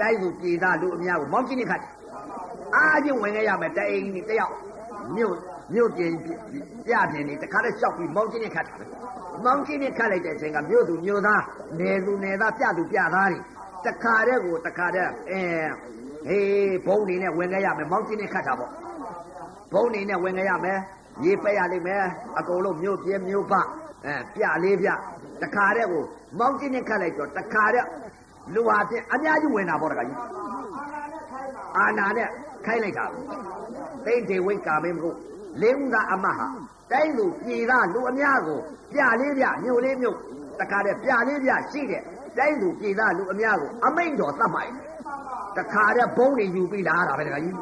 [0.00, 1.90] တိုက်သူပြည်သားလူအများကိုမောင်းချင်းနေခတ်တယ်
[2.76, 4.52] အာချင်းဝင်ခဲ့ရမယ်တအိမ်ကြီးတယောက်
[5.16, 5.34] မြို့
[5.74, 6.30] မြို့ပြင်ပြ
[6.86, 8.84] ပြင်းနေတခါတည်းရှောက်ပြီးမောင်းချင်းနေခတ်တာပဲ
[9.44, 11.42] မောင်းချင်းနေခတ်လိုက်တဲ့အချိန်ကမြို့သူမြို့သား
[11.78, 13.38] နယ်သူနယ်သားပြသူပြသားတွေ
[13.86, 15.42] တခါတည်းကိုတခါတည်းအဲ
[16.28, 18.70] ဟေးဘုံနေနဲ့ဝင်ခဲ့ရမယ်မောင်းချင်းနေခတ်တာပေါ့
[19.72, 20.78] ဘုံနေနဲ့ဝင်ကြရမယ်
[21.24, 22.02] ရေးပက်ရလိမ့်မယ်
[22.38, 23.54] အကုန်လုံးမြို့ပြဲမြို့ပ
[24.06, 24.88] အဲပြလေးပြ
[25.42, 26.04] တခါတည်းကို
[26.38, 27.86] မောင်းချင်းနဲ့ခတ်လိုက်တော့တခါတည်း
[28.54, 30.18] လူဟာဖြင့်အများကြီးဝင်တာပေါ့တခါကြီး
[31.78, 32.28] အာနာနဲ့
[32.66, 33.04] ခိုင်းလိုက်တာ
[34.04, 35.18] သိမ့်တေဝိတ်ကာမင်းမဟုတ်
[35.62, 36.46] လင်းဦးသားအမတ်ဟာ
[36.92, 38.60] တိုင်းလူပြည်သားလူအများကို
[38.92, 40.18] ပြလေးပြညို့လေးမြုပ်
[40.60, 42.02] တခါတည်းပြလေးပြရှိတဲ့
[42.38, 44.72] တိုင်းလူပြည်သားလူအများကိုအမိန့်တော်သတ်မှိုက်
[45.58, 47.56] တခါတည်းဘုံတွေယူပြီးလာတာပဲတခါကြီး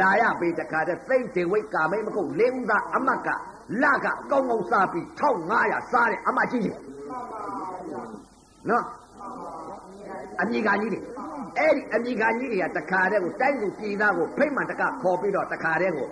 [0.00, 3.28] လာရပေတခါတည်းသိမ့်တေဝိတ်ကာမင်းမဟုတ်လင်းဦးသားအမတ်က
[3.82, 5.04] လကကောင်းကောင်းစားပြီး
[5.50, 6.78] 1500စားတဲ့အမတ်ကြီးကြီး
[8.68, 8.84] နော်
[10.40, 11.00] အမိကန်ကြီးတွေ
[11.58, 16.08] အဲ့ဒီအမိကန်ကြီးတွေကတခါတည်းကိုတိုင်းလူပြည်သားကိုဖိတ်မှန်တကခေါ်ပြီးတော့တခါတည်းကို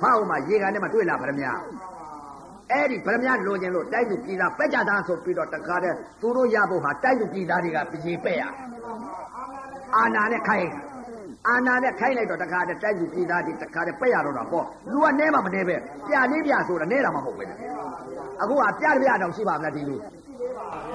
[0.00, 1.52] ဟောက်မှာရေကန်ထဲမှာတွေ့လာဗရမညာ
[2.70, 8.42] အဲ့ဒီဗရမညာလိုချင်လို့တိုင်းလူပြည်သားပက်ကြသားဆိုပြီးတော့တခါတည်းသူတို့ရဖို့ဟာတိုင်းလူပြည်သားတွေကပြေပက်ရ
[9.96, 10.70] အာနာနဲ့ခိုင်း
[11.48, 15.76] အာနာနဲ့ခိုင်းလိုက်တော့တခါတည်းတိုက်သူပြည်သားဒီတခါတည်းပက်ရတော့တာပေါ့လူကနဲမှမနဲပဲ
[16.06, 17.44] ပြလေးပြဆိုတာနဲတာမှမဟုတ်ပဲ
[18.42, 19.96] အခုကပြလေးပြတော့ရှိပါမလားဒီလူ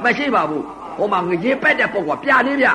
[0.03, 0.63] မရှိပါဘူး
[0.97, 2.67] ဟိုမှာငရေပက်တဲ့ပုံကပြလေးပြ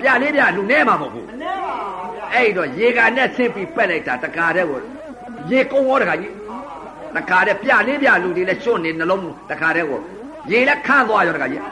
[0.00, 4.80] ပြလေးပြလူနဲမှမဟုတ်ဘူးမနေပါဘူးဗျာအဲ့တော့ရေကန်နဲ့ဆင်းပြီးပက်လိုက်တာတခါတည်းကို
[5.50, 6.32] ရေကုန်းရောတခါကြီး
[7.16, 10.00] တခါတည်းပြလေးပြလူတွေလည်းကျွတ်နေနှလုံးတခါတည်းကို
[10.50, 11.62] ရေလည်းခန့်သွားရောတခါကြီး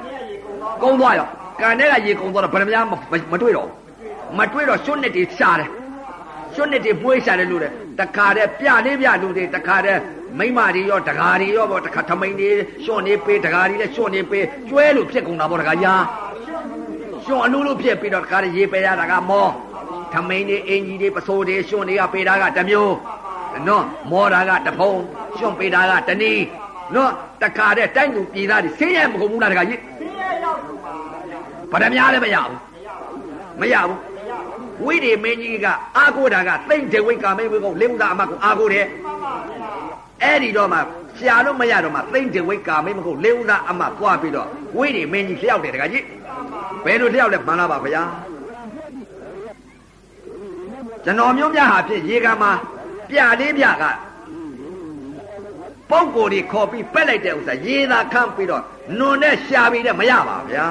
[0.82, 1.28] ကုန်းသွားရော
[1.60, 2.86] ကန်ထဲကရေကုန်းသွားတော့ဗရမများ
[3.32, 3.68] မတွေ့တော့
[4.38, 5.68] မတွေ့တော့ရွှွနှစ်တွေရှာတယ်
[6.58, 10.00] ရွှွနှစ်တွေပွေးရှာတယ်လို့တဲ့တခါတည်းပြလေးပြလူတွေတခါတည်း
[10.38, 12.50] မိမတွေရောတကာတွေရောပေါ့တခါထမိန်တွေ
[12.84, 15.94] ရွှွနေပေးတကာတွေလည်းရွှွနေပေးကျွဲလို့ဖြစ်ကုန်တာပေါ့တခါရာ
[17.24, 19.46] ရွှွအလူလူဖြစ်ပြီးတော့တခါတည်းရေပေးရတာကမော
[20.12, 22.94] ထမိန်တွေအင်ကြီးတွေပစိုးတွေရွှွတွေကပေးတာကတစ်မျိုး
[23.68, 24.92] နော်မောတာကတစ်ဖုံ
[25.38, 26.44] ရွှွပေးတာကတစ်နည်း
[26.94, 30.74] နော်တခါတည်းတိုက်သူပြည်သားတွေဆင်းရဲမကုန်ဘူးလားတခါကြီးဆင်းရဲရောက်ပြီ
[31.72, 32.58] ပါဗျာဗရမများလည်းမရဘူး
[33.60, 34.07] မရဘူး
[34.84, 35.66] ဝိရိမင်းကြီးက
[35.96, 38.86] အာကိုတာကသိမ့်တေဝိကာမင်းဝိကုလင်းဥသာအမတ်ကိုအာကိုတယ်
[40.22, 40.78] အဲ့ဒီတော့မှ
[41.18, 46.04] ရှာလို့မရတော့မှသိမ့်တေဝိကာမင်းမဟုတ်လင်းဥသာအမတ်သွားပြီးတော့ဝိရိမင်းကြီးလျှောက်တယ်တခါကြီး
[46.84, 48.02] ဘယ်လိုလျှောက်လဲမှန်လားပါဗျာ
[51.04, 52.52] ကျွန်တော်မျိုးများဟာဖြစ်ရေကမှာ
[53.10, 53.84] ပြလေးပြက
[55.90, 58.62] ပုံကိုယ်တွေခေါ်ပြီးပက်လိုက်တဲ့ဥစ္စာရေသာခန့်ပြီးတော့
[58.98, 60.66] နွန်နဲ့ရှာပြီးတဲ့မရပါဗျာ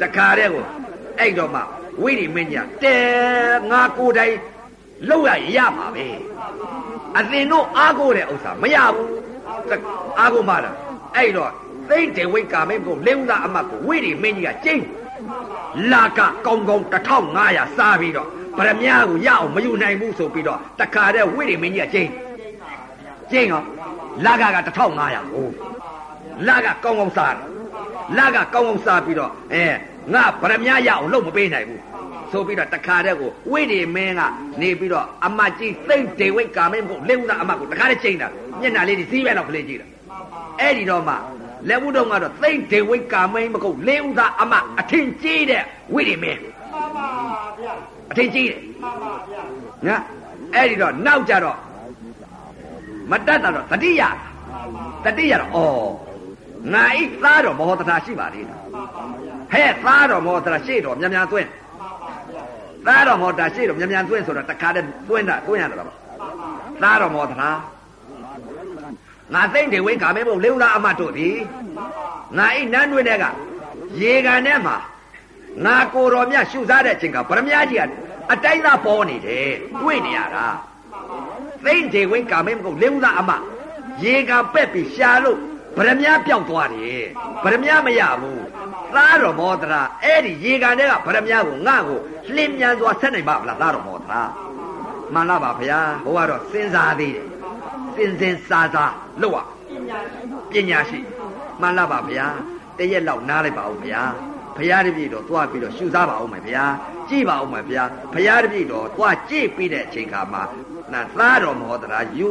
[0.00, 0.64] တခါတည်းကို
[1.18, 1.60] အဲ့တော့မှ
[2.02, 2.98] ဝိရိမင်းကြီးကတဲ
[3.70, 4.34] ငါကိုယ်တိုင်
[5.08, 6.06] လောက်ရရမှာပဲ
[7.18, 9.10] အသင်တို့အားကိုးတဲ့ဥစ္စာမရဘူး
[9.70, 9.72] တ
[10.18, 10.76] အားကိုးမှလား
[11.16, 11.50] အဲ့တော့
[11.88, 14.84] သိမ့်တေဝိကာမင်းကိုလင်းဦးသားအမတ်ကိုဝိရိမင်းကြီးကကျင်း
[15.92, 18.28] လာကကောင်းကောင်း1500စားပြီးတော့
[18.58, 22.10] ဗရမ ्या ကိုရအောင်မယူနိုင်ဘူးဆိုပြီးတော့တခါတည်းဝိရိမင်းကြီးကကျင်း
[23.30, 23.62] ကျင်းရော
[24.24, 25.46] လာကက1500ကို
[26.48, 27.40] လာကကောင်းကောင်းစားတယ်
[28.18, 29.64] လာကကောင်းကောင်းစားပြီးတော့အဲ
[30.14, 31.82] ငါဗရမ ्या ရအောင်လုပ်မပေးနိုင်ဘူး
[32.32, 34.20] ဆိုပြီးတော့တခါတည်းကိုဝိရိမင်းက
[34.60, 38.28] နေပြီးတော့အမတ်ကြီးသိမ့်တေဝိကာမင်းကိုလင်းဦးသားအမတ်ကိုတခါတည်းကျင်းတာ
[38.60, 39.86] မျက်နှာလေးကြီးစီးပဲတော့ကလေးကြည့်တာ
[40.60, 41.14] အဲ့ဒီတော့မှ
[41.68, 45.62] လက်ဘူးတော့ကတော့သိမ့်ဒေဝိကာမိန်မကုတ်လေးဦးသားအမအထင်ကြီးတဲ့
[45.94, 47.06] ဝိရိမင်းမှန်ပါ
[47.58, 47.72] ဗျာ
[48.10, 49.42] အထင်ကြီးတယ်မှန်ပါဗျာ
[49.86, 50.02] နော်
[50.54, 51.58] အဲ့ဒီတော့နောက်ကြတော့
[53.10, 54.02] မတတ်တာတော့တတိယ
[55.04, 58.56] တတိယတော့ဩငါဤသားတော်မောဟတထာရှိပါသေးတယ်
[59.52, 61.48] ဟဲ့သားတော်မောဟတထာရှိတော်မြန်မြန်သွင်း
[62.86, 65.94] သားတော်မောဟတထာရှိတော်မြန်မြန်သွင်းဆိုတော့တခါတည်းသွင်းတာသွင်းရတာပါ
[66.82, 67.50] သားတော်မောဟတထာ
[69.34, 71.36] ငါသိမ့်ဒေဝိကာမဲဘုံလေးဦးသားအမတို့သည်
[72.38, 73.24] ငါဤနန်းတွင်တဲ့က
[74.00, 74.76] ရေကန်ထဲမှာ
[75.64, 77.90] ငါကိုယ်တော်မြတ်ရှုစားတဲ့အချိန်ကဗရမ ्या ကြီးက
[78.32, 79.48] အတိုင်းသားပေါ်နေတယ်
[79.80, 80.46] တွေ့နေရတာ
[81.64, 83.30] သိမ့်ဒေဝိကာမဲဘုံလေးဦးသားအမ
[84.04, 85.38] ရေကန်ပက်ပြီးရှာလို့
[85.77, 87.03] ဗရမ ्या ပျောက်သွားတယ်
[87.43, 88.43] ဗရမ ्या မရဘူး
[88.95, 91.99] သားတော်မောသရာအဲ့ဒီရေကန်ထဲကဗရမ ्या ကိုငါ့ကို
[92.35, 94.21] လှင်မြန်စွာဆက်နိုင်ပါမလားသားတော်မောသရာ
[95.13, 97.27] မှန်လားပါဗျာဟိုကတော့စဉ်းစားသေးတယ်
[97.95, 100.21] စဉ်စဉ်စားစားလို့อ่ะ ပညာရှိ
[100.51, 100.99] ပညာရှိ
[101.61, 102.27] မှန်လားပါဗျာ
[102.77, 104.01] တရက်လောက်နားလိုက်ပါဦးဗျာ
[104.57, 106.65] ဘုရားတပည့်တော်သွားပြီးတော့ရှုစားပါဦးမယ်ဗျာ
[107.09, 107.83] ကြည့်ပါဦးမယ်ဗျာ
[108.13, 110.43] ဘုရားတပည့်တော်သွားကြည့်ပြီးတဲ့အချိန်ခါမှာ
[110.92, 112.28] နာသားတော်မောဒရာယူ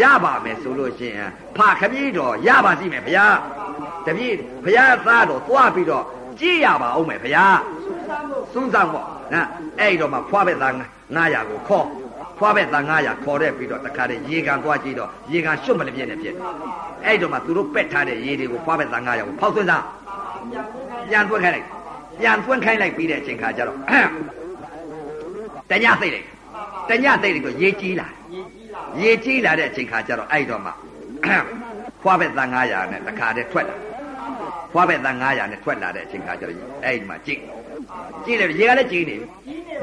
[0.00, 3.26] ရပါမယ်ဆိုလို့ရှိရင်ဖခပည့်တော်ရပါစီမယ်ဗျာ
[4.06, 4.34] တပည့်
[4.64, 6.04] ဘုရားသားတော်သွားပြီးတော့
[6.40, 7.46] ကြည့်ရပါဦးမယ်ဗျာ
[8.52, 9.48] စွန်းဆောင်ပေါ့နော်
[9.80, 10.72] အဲ့ဒီတော့မှဖွားပဲသား
[11.16, 11.86] 900ကိုခေါ်
[12.38, 16.34] ဖွားပဲသား900ခေါ်တဲ့ပြီးတော့တခါတည်းရေကန်သွားကြည့်တော့ရေကန်ရွှတ်မလည်းပြည့်နေပြည့်
[17.04, 19.82] အဲ့ဒီတော့မှသူတို့ပက်ထားတဲ့ရေတွေကိုဖွားပဲသား900ကိုဖောက်သွင်းစား
[21.10, 21.66] ပြန်သွင်းခိုင်းလိုက်
[22.20, 23.78] ပြန်သွင်းခိုင်းလိုက်ပြီးတဲ့အချိန်ခါကျတော့
[25.70, 26.26] တညသိလိုက်
[26.88, 30.70] တညသိလိုက်တော့ရေကြီးလာရေကြီးလာရေကြီးလာတဲ့အချိန်ခါကျတော့အဲ့တော့မှ
[32.02, 33.76] ဖွားပဲသား900နဲ့တခါတည်းထွက်လာ
[34.72, 37.40] ဖွားပဲသား900နဲ့ထွက်လာတဲ့အချိန်ခါကျတော့အဲ့ဒီမှာကြည့်
[38.24, 39.26] ကြည့်လေရေကလည်းကြီးနေပြီ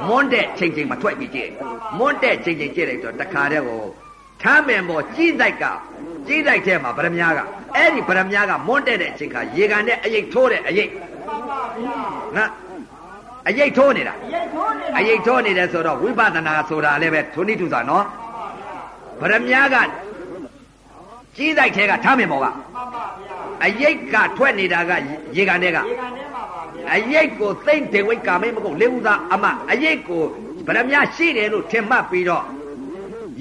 [0.07, 1.49] မွန်းတဲ့ချိန်ချိန်မှာထွက်ပြီးကြည့်
[1.99, 3.83] မွန်းတဲ့ချိန်ချိန်ကြည့်လိုက်တော့တခါတည်းကို
[4.41, 5.65] ထမ်းပင်ပေါ်ကြီးစိုက်က
[6.27, 7.39] ကြီးတိုက်ထဲမှာဗရမ ्या က
[7.75, 10.89] အဲ့ဒီဗရမ ्या ကမွန်းတဲ့တဲ့အချိန်ခါရေကန်နဲ့အရိတ်ထိုးတဲ့အရိတ်
[11.27, 11.97] မှန်ပါဗျာ
[12.37, 12.49] နော်
[13.48, 18.04] အရိတ်ထိုးနေတာ ရိတ်ထိုးနေ အရိတ်ထိုးနေတယ်ဆိုတော့ဝိပဿနာဆိုတာလည်းပဲထုံနိထုစာနော်
[19.20, 19.76] ဗရမ ्या က
[21.36, 24.92] ကြီးတိုက်ထဲကထားမြင်ပေါ်က မှန်ပါဗျာ အရိတ်ကထွက်နေတာက
[25.36, 30.22] ရေကန်ထဲက ဒီကနေ့မှာပါဗျာ အရိတ်ကိုသိမ့်ဒေဝိတ်ကာမေမကုတ်လေဦးသားအမအရိတ်ကို
[30.66, 32.44] ဗရမ ्या ရှိတယ်လို့ထင်မှတ်ပြီးတော့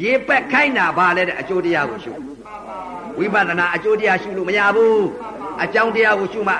[0.01, 2.13] ရေပက်ခိုင်းတာပါလဲတဲ့အကျိုးတရားကိုရှု
[3.19, 5.05] ဝိပဿနာအကျိုးတရားရှုလို့မရဘူး
[5.63, 6.55] အကြောင်းတရားကိုရှုမှ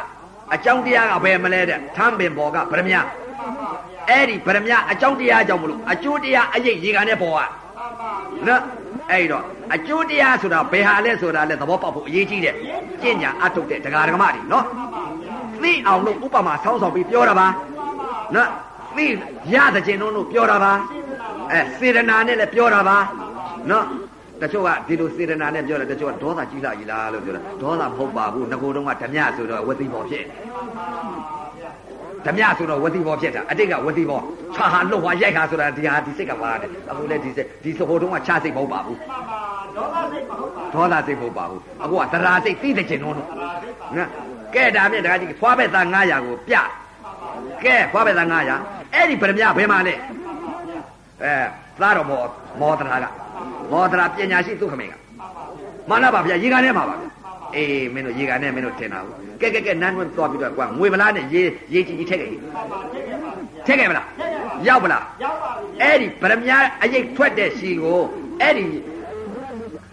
[0.54, 3.02] အကြောင်းတရားကဘယ်မလဲတဲ့ထမ်းပင်ပေါ်ကဗရမ ्या
[4.11, 7.41] အဲ့ဒီဗရမ ्या အကြောင်းတရားကြောင့်မလို့အကျိုးတရားအရိတ်ရေကန်နဲ့ပေါ်က
[8.47, 8.63] နော်
[9.11, 12.55] အဲ့တော့အကျိုးတရားဆိုတာဘယ်ဟာလဲဆိုတာလဲသဘောပေါက်ဖို့အရေးကြီးတယ်
[13.03, 14.65] ကျင့်ညာအထုတ်တဲ့တရားဓမ္မတွေနော်
[15.63, 17.47] သိအောင်လို့ဥပမာဆောင်းဆောင်ပြီးပြောတာပါ
[18.35, 18.49] နော်
[18.97, 19.07] သိ
[19.55, 20.73] ရတဲ့ကျင်တို့ပြောတာပါ
[21.51, 22.99] အဲစေရနာနဲ့လည်းပြောတာပါ
[23.71, 23.87] နော်
[24.41, 30.25] တချို့ကဒီလိုစေရနာနဲ့ပြောတယ်တချို့ကဒေါသကြီးလာကြီးလားလို့ပြောတာဒေါသမဟုတ်ပါဘူးငကိုတုံးကဓမြဆိုတော့ဝသိဘောဖြစ်
[32.27, 34.21] ဓမြဆိုတော့ဝသိဘောဖြစ်တာအတိတ်ကဝသိဘော
[34.55, 39.41] ခြာဟာလှုပ်ဟာရိုက်ဟာဆိုတာဒီဟာဒီစိတ်ကပါတယ်အခုလည်းဒီစိတ်ဒီစဟိုတုံးကခြာစိတ်မဟုတ်ပါဘူးမှန်ပါ
[39.77, 43.29] ဒေါသစိတ်မဟုတ်ပါဒေါသစိတ်မဟုတ်ပါဘူးအခုကသရာစိတ်သိတဲ့ကျင်တော့နော်
[44.55, 46.55] ကဲဒါမြင့်တခါကြီးဖွားဘက်သား900ကိုပြ
[47.65, 48.29] ကဲဖွားဘက်သား
[48.61, 49.95] 900အဲ့ဒီဗရမ ्या ဘယ်မှာလဲ
[51.23, 51.35] အဲ
[51.81, 52.21] သားတော်မော
[52.61, 53.07] မောတရာက
[53.73, 54.93] မောတရာပညာရှိသူခမေက
[55.89, 57.09] မှန်လားပါဗျာရေကန်ထဲမှာပါဗျာ
[57.56, 61.42] အေးမင်းတို့ရေကန်ထဲမင်းတို့ထင်တာဘူးကဲကဲကဲနန်းတွင်းသွားပြီးတော့ကွာငွေဗလားနဲ့ရေ
[61.74, 62.30] ရေကြီးကြီးထက်ခဲ့
[63.68, 64.06] ထက်ခဲ့မလား
[64.68, 68.00] ရောက်ပလား ရောက်ပါပြီ အဲ့ဒီဗရမ ्या အရိတ်ထွက်တဲ့ရှီကို
[68.42, 68.66] အဲ့ဒီ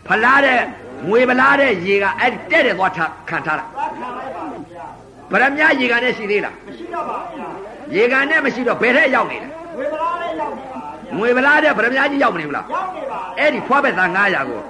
[0.06, 0.60] ဖလားတဲ့
[1.08, 4.86] ငွေဗလားတဲ့ရေကအဲ့ဒီတဲ့တယ်သွားထားခံထားတာ သွားခံလိုက်ပါဗျာ
[5.32, 7.48] ဗရမ ्या ရေကန်နဲ့ရှိသေးလား မရှိတော့ပါဗျာ
[7.94, 14.60] ရေကန်နဲ့မရှိတော့ဘယ်ထက်ရောက်နေလဲ ဝေဒနာလေးရောက်နေပါဗျာ ငွေဗလားတဲ့ဗရမ ्या ကြီးရောက်မနေဘူးလား ရောက်နေပါ အဲ့ဒီဖွားဘက်သား900ကို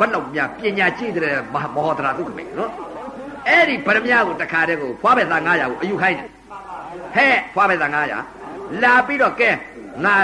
[0.00, 2.70] ဘယ်လောက်များပညာရှိတဲ့မဟောတရာဒုက္ခမေနော်
[3.48, 6.28] အဲ့ဒီဗရမယကိုတခါတည်းကိုဖွားပဲသား900ကိုအယူခိုင်းတယ်
[7.14, 7.90] ဟဲ့ဖွားပဲသား
[8.34, 9.50] 900လာပြီးတော့ကဲ
[10.04, 10.16] ငါ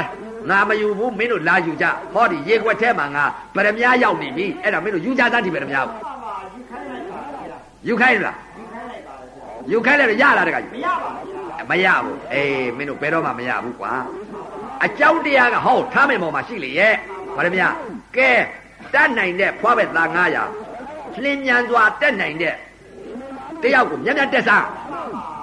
[0.50, 3.24] ငါမယူဘူးမင်းတို့လာယူကြဟောဒီရေခွက်ထဲမှာငါ
[3.56, 5.86] ဗရမယရောက်နေပြီအဲ့ဒါမင်းတို့ယူကြသားဒီဗရမယကို
[7.88, 8.36] ယူခိုင်းလား
[9.72, 13.92] ယူခိုင်းလိုက်ရလားတခါကြီးမရပါဘူးမရဘူးအေးမင်းတို့ဘယ်တော့မှမရဘူးကွာ
[14.84, 16.94] အကြောင်းတရားကဟောထားမယ်ပေါ်မှာရှိလေရဲ့
[17.36, 17.64] ဗရမယ
[18.16, 18.30] ကဲ
[18.94, 20.08] တတ်နိုင်တဲ့ဖွားဘက်သား
[20.66, 22.54] 900လင်းမြန်စွာတက်နိုင်တဲ့
[23.62, 24.66] တယောက်ကိုမြန်မြန်တက်စား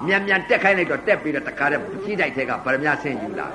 [0.07, 3.47] မြန်မြန်တက်ခိုင်းလိုက်တော့တက်ပြီးတော့တခါတည်းကြီးတိုက်ထဲကဗရမ ्या ဆင်းယူလာ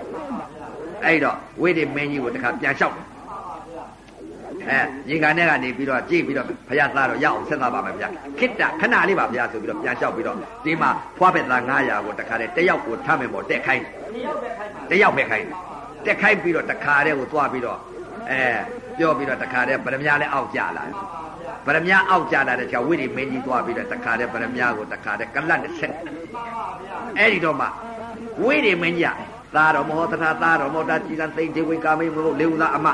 [1.04, 2.96] အဲ့တော့ဝိဒေမင်းကြီးကိုတခါပြန်လျှောက်
[4.68, 4.78] အဲ
[5.10, 8.08] ရေကန်ထဲကနေပြီးတော့ကြည့်ပြီးတော့ဘုရားသားတော့ရအောင်ဆက်သားပါမယ်ဗျာ
[8.38, 15.68] ခိတ္တခဏလေးပါဗျာဆိုပြီးတော့ပြန်လျှောက်ပြီးတော့ဒီမှာဖွားဘက်သား900ကိုတခါတည်းတယောက်ကိုထားမယ်ပေါ့တက်ခိုင်းတယောက်ပဲခိုင်းပါတယောက်ပဲခိုင်းတယ်
[16.06, 17.78] တက်ခိုင်းပြီးတော့တခါတည်းကိုသွားပြီးတော့
[18.30, 18.42] အဲ
[18.97, 20.83] ပြောပြီးတော့တခါတည်းဗရမ ्या လည်းအောက်ကြလာ
[21.65, 25.95] ဗရမ ्या အောက်ကြလာတဲ့ကြောင့်ဝိရိမင်းကြီးသွားပြီးတော့တခါတည်းဗရမ ्या ကိုတခါတည်းကလတ်နဲ့ဆက်
[27.17, 27.67] အဲ့ဒီတော့မှ
[28.43, 32.87] ဝိရိမင်းကြီးကသာတော်မဟောသနာသာတော်မောတာကြည်လန်သိမ့်ဒေဝိကာမိမလို့လေဦးသားအမ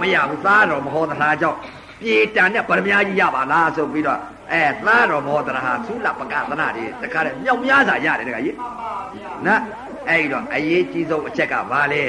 [0.00, 1.58] မရဘူးသာတော်မဟောသနာကြောင့်
[2.00, 4.20] ပြေတန်တဲ့ဗရမ ्या ကြီးရပါလားဆိုပြီးတော့
[4.52, 8.56] အဲသာတော်မဟောသနာဟာသုလပကသနာတွေတခါတည်းမြောက်များစွာရတယ်တခါကြီး
[9.46, 9.60] နော်
[10.08, 12.02] အဲ့ဒီတော့အရေးကြီးဆုံးအချက်ကဘာလဲ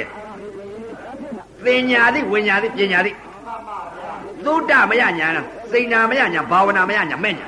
[1.64, 3.14] သင်ညာသည်ဝိညာသည်ပညာသည်
[4.45, 7.47] သုဒ္ဓမယညာလားစိဏမယညာဘာဝနာမယညာမဲ့ညာ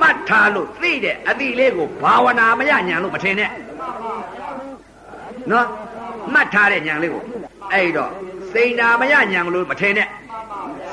[0.00, 3.50] မှတ်ထားလို့သိတဲ့အတိလေးကိုဘာဝနာမယညာလို့မထင်နဲ့
[5.50, 5.66] နော်
[6.34, 7.22] မှတ်ထားတဲ့ညာလေးကို
[7.72, 8.10] အဲ့တော့
[8.52, 10.08] စိဏမယညာလို့မထင်နဲ့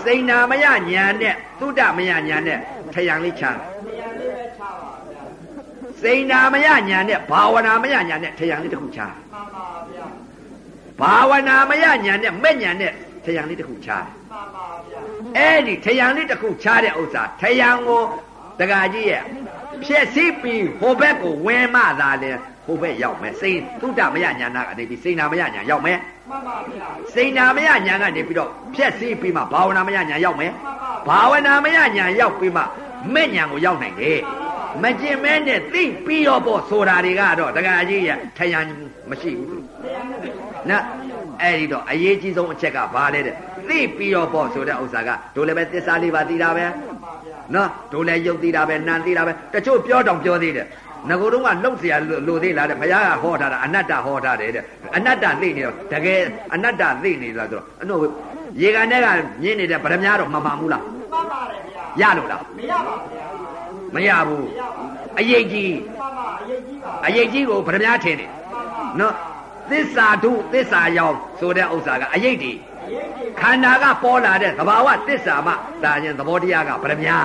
[0.04, 2.58] စိဏမယညာနဲ့သုဒ္ဓမယညာနဲ့
[2.93, 4.72] ထယံလေးချမ်းတရားလေးပဲချပါ
[5.12, 5.24] ဗျာ
[6.02, 10.08] စိဏမယညာနဲ့ဘာဝနာမယညာနဲ့ထယံလေးတစ်ခုချမ်းမှန်ပါဗျာ
[10.99, 12.91] ဘာဝနာမယညာနဲ့မဲ့ညာနဲ့
[13.26, 14.80] ထယံလေးတစ်ခုချမ်းမှန်ပါဗျာ
[15.38, 18.03] အဲ့ဒီထယံလေးတစ်ခုချားတဲ့ဥစ္စာထယံကို
[18.59, 19.23] တက္ကကြီးရဲ့
[19.84, 22.32] ဖြည့်စည်းပြီးဟိုဘက်ကိုဝင်မှသာလဲ
[22.65, 25.97] ဟိုဘက်ရောက်မယ်စိတ်သုဒ္ဓမယညာနာကနေပြီးစိဏမယညာရောက်မယ်
[26.29, 30.51] မှန်ပါဗျာစိဏမယညာကနေပြီးတော့ဖြည့်စည်းပြီးမှဘာဝနာမယညာရောက်မယ်
[31.07, 32.63] ဘာဝနာမယညာရောက်ပြီးမှ
[33.14, 34.20] မဲ့ညာကိုရောက်နိုင်တယ်
[34.82, 38.61] မကျင်မဲနဲ့သိပြီးတော့ပေါ့ဆိုတာတွေကတော့တက္ကကြီးရဲ့ထယံ
[39.11, 40.20] မရှိဘူးသူ တရားနဲ့
[40.70, 40.84] နော်
[41.42, 43.34] အဲ့ဒီတော့အရေးကြီးဆုံးအချက်ကဘာလဲတဲ့
[43.68, 46.66] သိပြီးတော့ပေါ့ဆိုတဲ့ဥစ္စာကတို့လည်းပဲသစ္စာလေးပါသိတာပဲ
[47.55, 50.66] နော်တို့လည်းယုတ်သိတာပဲနာသိတာပဲတချို့ပြောတောင်ပြောသေးတယ်
[51.09, 51.94] ငကိုတော့ကလှုပ်เสีย
[52.28, 54.64] လို့သေးလားတဲ့ဘုရားကဟောထားတာအနတ္တဟောထားတယ်တဲ့
[54.97, 56.20] အနတ္တသိနေတော့တကယ်
[56.55, 58.01] အနတ္တသိနေလားဆိုတော့အတော့
[58.62, 59.07] ရေကန်ထဲက
[59.42, 61.69] မြင်နေတဲ့ဗရမ ्या တော့မမှန်ဘူးလား မှန်ပါတယ်ဗျာ
[62.01, 64.47] ရလို့လား မရပါဗျာ မရဘူး မရပါဘူး
[65.18, 68.30] အရေးကြီး မှန်ပါအရေးကြီးပါ အရေးကြီးကိုဗရမ ्या ထင်တယ်
[69.01, 69.14] နော်
[69.70, 75.53] သစ္စာထုသစ္စာယောင်ဆိုတဲ့ဥစ္စာကအရေးတည် မှ ခန္ဓာကပေါ်လာတဲ့သဘာဝတစ္ဆာမှ
[75.84, 77.18] ဒါရင်သဘောတရားကဗရမ ्या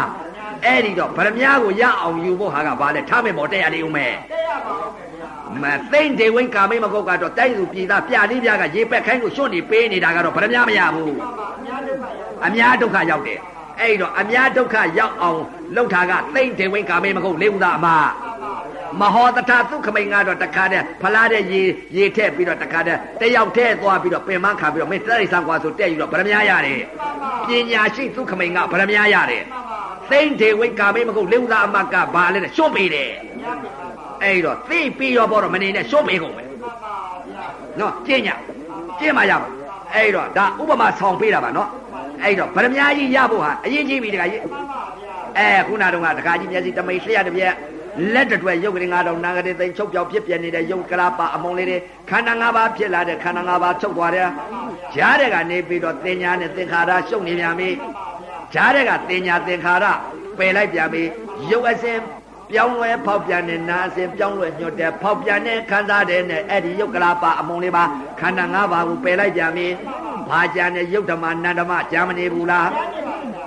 [0.65, 5.29] အဲ့ဒီတော့ဗရမ ्या ကိုရအောင်ယူဖို့ဟာကဘာလဲထားမယ်ပေါ်တရားလေးဦးမယ် တဲ့ရပါဦးခင်ဗျာ
[5.63, 13.39] မသိမ့်ဒေဝင်းကာမိတ်မကုတ်ကတော့တိုက်သူပြည်သားပြလေးပြားကရေပက်ခိုင်းကိုရှွန့်နေပေးနေတာကတော့ဗရမ ्या မရဘူး မှန်ပါအများဒုက္ခရောက် အများဒုက္ခရောက်တယ်
[13.80, 15.40] အဲ့ဒီတော့အများဒုက္ခရောက်အောင်
[15.74, 17.88] လှုပ်တာကသိမ့်ဒေဝင်းကာမိတ်မကုတ်လေးဦးသားအမ
[19.00, 21.60] မဟောတထသုခမိန်ကတော့တခါတည်းဖလားတဲ့ရေ
[21.96, 26.80] ရေထည့်ပြီးတော့တခါတည်းတယောက်တည်းသွားပြီးတော့ပင်မခံပြီးတော့မင်းတိရစ္ဆာန်ကွာဆိုတက်ယူတော့ဗရမ ्या ရတယ်
[27.48, 29.42] ပညာရှိသုခမိန်ကဗရမ ्या ရတယ်
[30.10, 33.10] သိမ့်ဒေဝင်းကာမိတ်မကုတ်လေးဦးသားအမကဘာလဲတဲ့ရှွန့်ပေးတယ်
[34.22, 36.48] အဲ့ဒီတော့သိပြီးရောပေါ်တော့မနေနဲ့ရှွန့်ပေးကုန်မယ်
[37.80, 38.28] နော်ကျင့်ည
[38.98, 39.48] ကျင့်မှရပါ
[39.94, 41.68] အဲ့တော့ဒါဥပမာဆောင်ပေးတာပါနော်
[42.22, 44.42] အဲ့တော့ဗရမ ्या ကြီးရဖို့ဟာအရင်ကြီးပြီတခါကြီး
[45.38, 47.54] အဲခုနတုန်းကတခါကြီးမျက်စိတမိတ်လျှက်တစ်ပြက်
[48.14, 51.78] လက်တစ်တွဲရုပ်ကလေး၅တောင်နာကလေးသိမ့်ချုပ်ပြောင်ဖြစ်ပြနေတဲ့ရုပ်ကလာပါအမုံလေးတွေ
[52.10, 54.30] ခန္ဓာ၅ပါးဖြစ်လာတဲ့ခန္ဓာ၅ပါးချုပ်သွားတယ်
[54.94, 57.70] ကြားတဲ့ကနေပြီးတော့တင်ညာနဲ့သင်္ခါရရှုပ်နေပြန်ပြီ
[58.54, 59.84] ကြားတဲ့ကတင်ညာသင်္ခါရ
[60.38, 61.02] ပယ်လိုက်ပြန်ပြီ
[61.50, 61.98] ရုပ်အစဉ်
[62.50, 67.84] ပြောင်းလဲဖောက်ပြန်တဲ့နာအစဉ်ပြောင်းလဲညွတ်တဲ့ဖောက်ပြန်တဲ့ခံစားတဲ့နဲ့အဲ့ဒီရုပ်ကလာပါအမုံလေးပါ
[68.20, 69.66] ခန္ဓာ၅ပါးကိုပယ်လိုက်ပြန်ပြီ
[70.30, 72.68] ဘာကြံတဲ့ရုပ်ဓမ္မနန္ဓမကြာမနေဘူးလား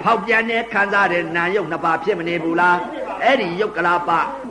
[0.04, 2.78] ဖောက်ပြန်တဲ့ခံစားတဲ့နာယုတ်နှစ်ပါးဖြစ်မနေဘူးလား
[3.24, 4.10] အဲ့ဒီရုပ်ကလာပ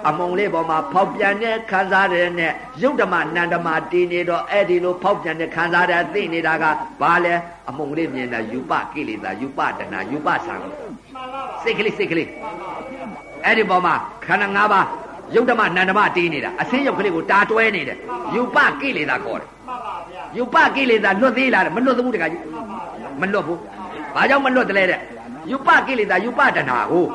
[0.09, 2.53] အမုံလေးပေါ်မှာဖောက်ပြန်တဲ့ခံစားတဲ့နဲ့
[2.83, 6.65] ရုပ်ဓမ္မနန္ဓမတည်နေတော့အဲ့ဒီလိုဖောက်ပြန်တဲ့ခံစားတဲ့သိနေတာက
[7.03, 7.35] ဘာလဲ
[7.69, 10.55] အမုံလေးမြင်တာယူပကိလေသာယူပတဏယူပဆံ
[11.63, 12.29] စိတ်ကလေးစိတ်ကလေး
[13.45, 13.95] အဲ့ဒီပေါ်မှာ
[14.27, 14.87] ခန္ဓာ၅ပါး
[15.35, 17.99] ရုပ်ဓမ္မနန္ဓမတည်နေတာအစင်းရုပ်ကလေးကိုတာတွဲနေတယ်
[18.35, 19.49] ယူပကိလေသာခေါ်တယ်
[20.37, 22.43] ယူပကိလေသာလွတ်သေးလားတဲ့မလွတ်သဘူးတခါကြီး
[23.21, 23.61] မလွတ်ဘူး
[24.15, 25.01] ဘာကြောင့်မလွတ်တယ်လဲတဲ့
[25.51, 27.07] ယူပကိလေသာယူပတဏကို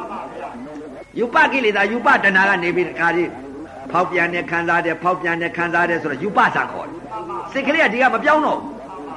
[1.20, 3.30] ယူပကိလေသာယူပတဏကနေပြီးတခါကြီး
[3.92, 6.98] ဖောက်ပြန်တဲ့ခံစားတဲ့ဖောက်ပြန်တဲ့ခံစားတဲ့ဆိုတော့ယူပဆံခေါ်တယ်
[7.52, 8.74] စိတ်ကလေးကဒီကမပြောင်းတော့ဘူး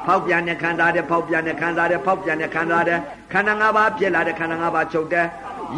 [0.07, 2.99] ဖောက်ပြန်တဲ့ခံစားတဲ့ဖောက်ပြန်တဲ့ခံစားတဲ့ဖောက်ပြန်တဲ့ခံစားတဲ့
[3.33, 5.27] ခန္ဓာ၅ပါးဖြစ်လာတဲ့ခန္ဓာ၅ပါးချုပ်တဲ့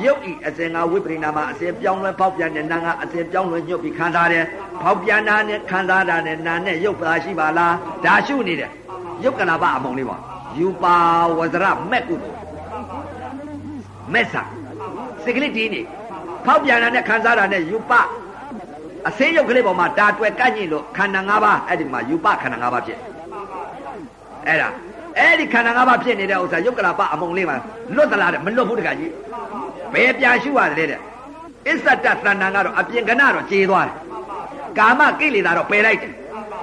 [0.04, 4.44] ရုပ်ဤအစဉ်ကဝိပရိနာမှာအစဉ်ပြောင်းလဲဖောက်ပြန်တဲ့နာကအစဉ်ပြောင်းလဲညှုပ်ပြီးခံစားတယ်
[4.82, 7.74] ဖောက်ပြန်တာနဲ့ခံစားတာနဲ့နာနဲ့ရုပ်ပါရှိပါလား
[8.04, 8.70] ဒါရှုနေတယ်
[9.24, 10.16] ရုပ်ကလာပအမုံလေးပါ
[10.58, 10.96] ယူပါ
[11.38, 12.38] ဝဇရမက်ကုသိုလ်
[14.12, 14.42] မက်ဆာ
[15.22, 15.82] စိတ်ကလေးတင်းနေ
[16.44, 17.92] ဖောက်ပြန်တာနဲ့ခံစားတာနဲ့ယူပ
[19.08, 22.98] အစင်းရုပ်ကလေးပေါ်မှာဒါတွယ်ကန့်ညိလို့ခန္ဓာ၅ပါးအဲ့ဒီမှာယူပခန္ဓာ၅ပါးဖြစ်
[24.46, 24.68] အဲ့ဒါ
[25.18, 27.56] အဲ့ဒီခန္ဓာ၅ပါးဖြစ်နေတဲ့ဥစ္စာယုတ်ကလာပအမုံလေးမှာ
[27.94, 29.10] လွတ်သလားတဲ့မလွတ်ဘူးတခါကြီး
[29.92, 31.00] ဘယ်ပြန်ရှုရတယ်တဲ့
[31.68, 33.94] အစ္ဆတတဏ္ဏကတော့အပြင်ကဏတော့ကျေသွားတယ်
[34.78, 36.12] ကာမကိလေသာတော့ပယ်လိုက်တယ်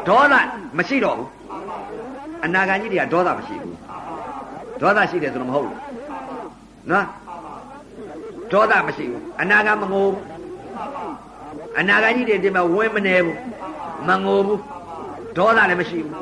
[0.07, 0.33] ဒေါသ
[0.77, 1.29] မရှိတော့ဘူး
[2.45, 3.75] အနာဂံကြီးတွေကဒေါသမရှိဘူး
[4.81, 5.77] ဒေါသရှိတယ်ဆိုတော့မဟုတ်ဘူး
[6.91, 7.05] နော်
[8.51, 10.21] ဒေါသမရှိဘူးအနာဂံမငိုဘူး
[11.79, 13.37] အနာဂံကြီးတွေဒီမှာဝင်းမနေဘူး
[14.07, 14.61] မငိုဘူး
[15.37, 16.13] ဒေါသလည်းမရှိဘူး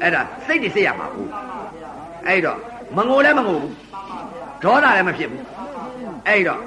[0.00, 1.28] အဲ့ဒါစိတ်တွေစိတ်ရမှာဘူး
[2.26, 2.58] အဲ့တော့
[2.96, 3.72] မငိုလည်းမငိုဘူး
[4.63, 5.43] ဒေါသလည်းမဖြစ်ဘူး
[6.27, 6.61] အဲ့တော့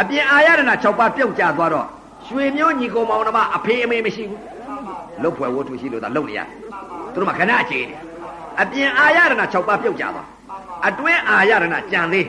[0.00, 1.86] အပြင်အာရဒနာ6ပါးပြုတ်ကျသွားတော့
[2.28, 4.40] ရွှေမျိုးညီကောင်မောင်နှမအဖေအမေမရှိဘူး
[5.22, 6.48] လုတ်ဖွယ်ဝတ္ထုရှိလို့သာလုတ်နေရတယ်
[7.12, 7.96] သူတို့မှခဏအခြေနေ
[8.62, 10.28] အပြင်အာရဒနာ6ပါးပြုတ်ကျသွား
[10.88, 12.26] အတွင်းအာရဒနာကြံသေး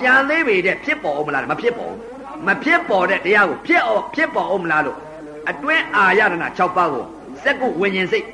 [0.00, 1.98] ကြံသေးပေတဲ့ဖြစ်ပေါ်အောင်မလားမဖြစ်ပေါ်ဘူး
[2.46, 4.96] မဖြစ်ပေါ်တဲ့တရားကိုဖြစ်အောင်ဖြစ်ပေါ်အောင်မလားလို့
[5.50, 7.04] အတွင်းအာရဒနာ6ပါးကို
[7.44, 8.26] စက္ကုဝิญဉ်စိတ်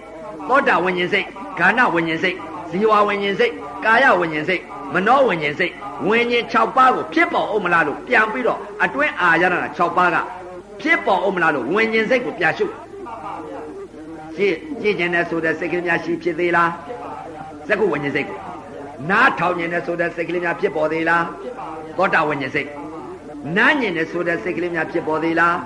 [0.48, 1.26] သောတာဝิญဉ်စိတ်
[1.58, 2.36] ဂာဏဝิญဉ်စိတ်
[2.70, 3.52] ဇီဝဝิญဉ်စိတ်
[3.84, 4.62] ကာယဝิญဉ်စိတ်
[4.94, 5.72] မနောဝิญဉ်စိတ်
[6.08, 10.16] ဝิญဉ်6ပါးကိုဖြစ်ပေါ်အောင်မလားလို့ပြန်ပြီးတော့အတွင်းအာရဒနာ6ပါးက
[10.80, 12.66] ဖြစ်ပေါ်အောင်မလားလို့ဝิญဉ်စိတ်ကိုပြန်ရှု
[14.36, 16.70] ကြည့်ကြည့်ကျင်တဲ့ဆိုတဲ့စိတ်ကလေးများရှိဖြစ်သေးလား
[17.68, 18.38] စက္ကုဝิญဉ်စိတ်ကို
[19.10, 21.24] နားထောင်ကျင်တဲ့ဆိုတဲ့စိတ်ကလေးများဖြစ်ပေါ်သေးလား
[21.96, 22.68] သောတာဝิญဉ်စိတ်
[23.56, 25.56] နားကျင်တဲ့ဆိုတဲ့စိတ်ကလေးများဖြစ်ပေါ်သေးလား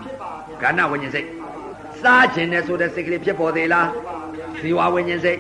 [0.62, 1.26] ကဏဝิญဉ်စိတ်
[2.00, 3.88] စားကျင်တဲ့ဆိုတဲ့စိတ်ကလေးဖြစ်ပေါ်သေးလား
[4.58, 5.38] ဇီဝဝิญဉ်စိတ်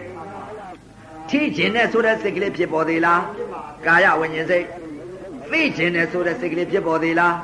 [1.29, 3.21] ထိကျင်တဲ့ဆိုတဲ့စိတ်ကလေးဖြစ်ပေါ်သေးလား
[3.85, 4.65] ကာယဝิญဉ်စိတ်
[5.51, 7.35] သိကျင်တဲ့ဆိုတဲ့စိတ်ကလေးဖြစ်ပေါ်သေးလား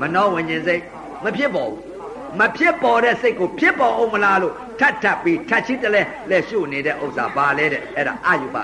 [0.00, 0.82] မနောဝิญဉ်စိတ်
[1.24, 1.78] မဖြစ်ပေါ်ဘူး
[2.38, 8.56] မဖြစ်ပေါ်တဲ့စိတ်ကိုဖြစ်ပေါ်အောင်မလားလို့ထပ်ထပ်ပြီးထပ်ချင်းတလဲလက်ရှုနေတဲ့ဥစ္စာဘာလဲတဲ့အဲ့ဒါအာယုပ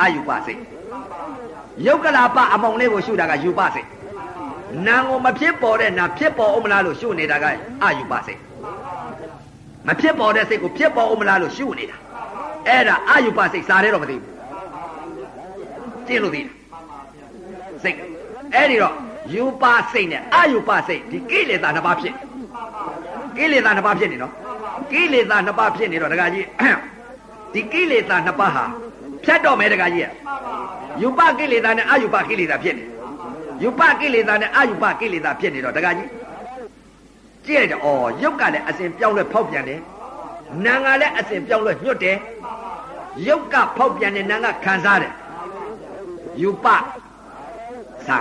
[0.00, 0.60] အာယုပစိတ်
[1.86, 3.88] ယုတ်ကလာပအမောင်လေးကိုရှုတာကယူပစိတ်
[4.86, 7.44] နာကိုမဖြစ်ပေါ်တဲ့နာဖြစ်ပေါ်အောင်မလားလို့ရှုနေတာက
[7.82, 8.40] အာယုပစိတ်
[9.86, 11.96] မဖြစ်ပေါ်တဲ့စိတ်ကိုဖြစ်ပေါ်အောင်မလားလို့ရှုနေတာ
[12.68, 14.34] အဲ့ဒါအာယုပစိတ်စားတယ်တော့မသိဘူး
[16.06, 16.48] ကျင့်လို့သိတယ်
[17.82, 17.96] စိတ်
[18.54, 18.94] အဲ့ဒီတော့
[19.34, 22.14] ယူပစိတ်နဲ့အာယုပစိတ်ဒီကိလေသာနှစ်ပါးဖြစ်
[23.36, 24.32] ကိလေသာနှစ်ပါးဖြစ်နေနော်
[24.92, 26.46] ကိလေသာနှစ်ပါးဖြစ်နေတော့ဒကာကြီး
[27.52, 28.64] ဒီကိလေသာနှစ်ပါးဟာ
[29.24, 30.08] ဖြတ်တော့မယ်ဒကာကြီး
[31.02, 32.84] ယူပကိလေသာနဲ့အာယုပကိလေသာဖြစ်နေ
[33.62, 36.08] ယူပကိလေသာနဲ့အာယုပကိလေသာဖြစ်နေတော့ဒကာကြီး
[37.46, 39.80] ကြည့်လိုက်တော့ဩရုပ်ကလည်းအစဉ်ပြောင်းလဲဖောက်ပြန်တယ်
[40.64, 42.16] နာငါလည်းအစဉ်ပြောင်းလဲညွတ်တယ်
[43.28, 45.12] ရုပ်ကဖောက်ပြန်တဲ့နာကခံစားတယ်
[46.42, 48.18] ယူပသာ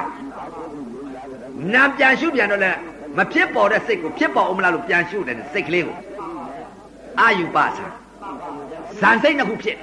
[1.74, 2.72] နာပြန်ရှုပြန်တော့လဲ
[3.18, 5.96] မဖြစ်ပေါ်တဲ့စိတ်ကိုဖြစ်ပေါ်အောင်မလားလို့ပြန်ရှုတယ်စိတ်ကလေးကို
[7.20, 7.66] အာယူပသာ
[9.00, 9.78] ဇန်စိတ်နှစ်ခုဖြစ်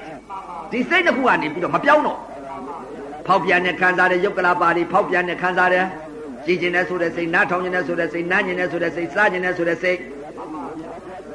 [0.70, 2.19] ဒီစိတ်နှစ်ခုကနေပြီးတော့မပြောင်းတော့
[3.27, 5.85] ဖောက်ပြန်တဲ့ခံစားတဲ့ယုတ်ကလာပါတွေဖောက်ပြန်တဲ့ခံစားတဲ့
[6.47, 9.99] ကြည်ကျင်တဲ့ဆိုတဲ့စိတ်နားထောင်ကျင်တဲ့ဆိုတဲ့စိတ်နားကျင်တဲ့ဆိုတဲ့စိတ်စားကျင်တဲ့ဆိုတဲ့စိတ်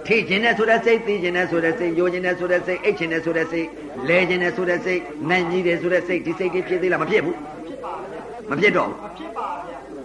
[0.07, 3.67] ထိကျင်တဲ့ဆိုတဲ့စိတ်သိကျင်တဲ့ဆိုတဲ့စိတ်ယိုကျင်တဲ့ဆိုတဲ့စိတ်အိတ်ကျင်တဲ့ဆိုတဲ့စိတ်
[4.07, 7.37] လဲကျင်တဲ့ဆိုတဲ့စိတ်နိုင်ကြီးတဲ့ဆိုတဲ့စိတ်ဒီစိတ်တွေဖြစ်သေးလားမဖြစ်ဘူး
[8.49, 8.89] မဖြစ်တော့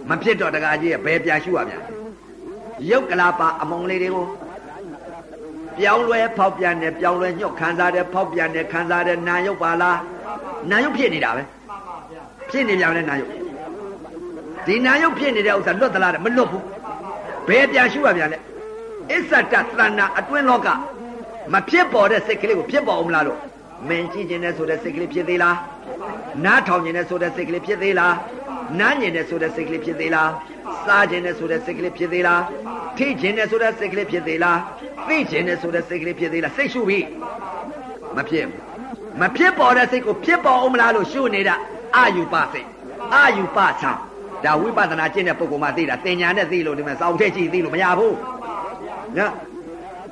[0.09, 1.81] မဖြစ်တော့တကားကြီးရဲ့ဘယ်ပြန်ရှုရပြန်
[2.89, 4.25] ရုပ်ကလာပါအမုံလေးတွေကို
[5.77, 9.99] ပြောင်းလဲဖောက်ပြန်တယ်ပြောင်းလဲညှော့ခံစားတယ်ဖောက်ပြန်တယ်ခံစားတယ်နာယုတ်ပါလား
[10.69, 11.43] နာယုတ်ဖြစ်နေတာပဲ
[12.49, 13.31] ဖြစ်နေပြန်လဲနာယုတ်
[14.65, 16.65] ဒီနာယုတ်ဖြစ်နေတဲ့ဥစ္စာလွတ်သလားတဲ့မလွတ်ဘူး
[17.47, 18.37] ဘယ်ပြန်ရှုရပြန်လဲ
[19.11, 20.67] အစ္ဆတသဏ္ဍာအတွင်းလောက
[21.53, 23.39] မဖြစ်ပေါ်တဲ့စိတ်ကလေးကိုဖြစ်ပေါ်အောင်မလားလို့
[23.89, 25.57] မင်ကြည့်ခြင်းနဲ့ဆိုတဲ့စိတ်ကလေးဖြစ်သေးလား
[26.45, 28.15] နားထောင်ခြင်းနဲ့ဆိုတဲ့စိတ်ကလေးဖြစ်သေးလား
[28.79, 30.29] နားညင်နဲ့ဆိုတဲ့စိတ်ကလေးဖြစ်သေးလား
[30.85, 32.41] စားခြင်းနဲ့ဆိုတဲ့စိတ်ကလေးဖြစ်သေးလား
[32.97, 34.59] ထိခြင်းနဲ့ဆိုတဲ့စိတ်ကလေးဖြစ်သေးလား
[35.07, 36.99] သိခြင်းနဲ့ဆိုတဲ့စိတ်ကလေးဖြစ်သေးလားစိတ်ရှုပြီ
[38.17, 38.57] မဖြစ်ဘူး
[39.21, 41.55] မဖြစ်ပေါ်တဲ့စိတ်ကိုဖြစ်ပေါ်အောင်မလားလို့ရှုနေတာ
[41.95, 42.67] အာယူပစိတ်
[43.15, 43.91] အာယူပဆံ
[44.45, 48.15] ဒါဝိပဿနာကျင့်တဲ့ပုဂ္ဂိုလ်မှသိတာတင်ညာနဲ့သိလို့ဒီမှာစောင့်ထည့်ကြည့်သိလို့မရဘူး
[49.17, 49.33] နော်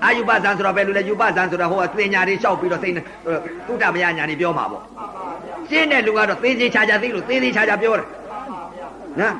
[0.04, 3.02] အာယူပဇံဆိုတော့ဘယ်လိုလဲယူပဇံဆိုတော့ဟိုကသင်ညာတွေလျှောက်ပြီးတော့သိနေ
[3.68, 4.84] သုတ္တမယညာတွေပြောမှာပေါ့
[5.70, 8.08] ရှင်းတဲ့လူကတော့သေးသေးချာချာသိလို့သေးသေးချာချာပြောတယ်
[9.22, 9.34] နော်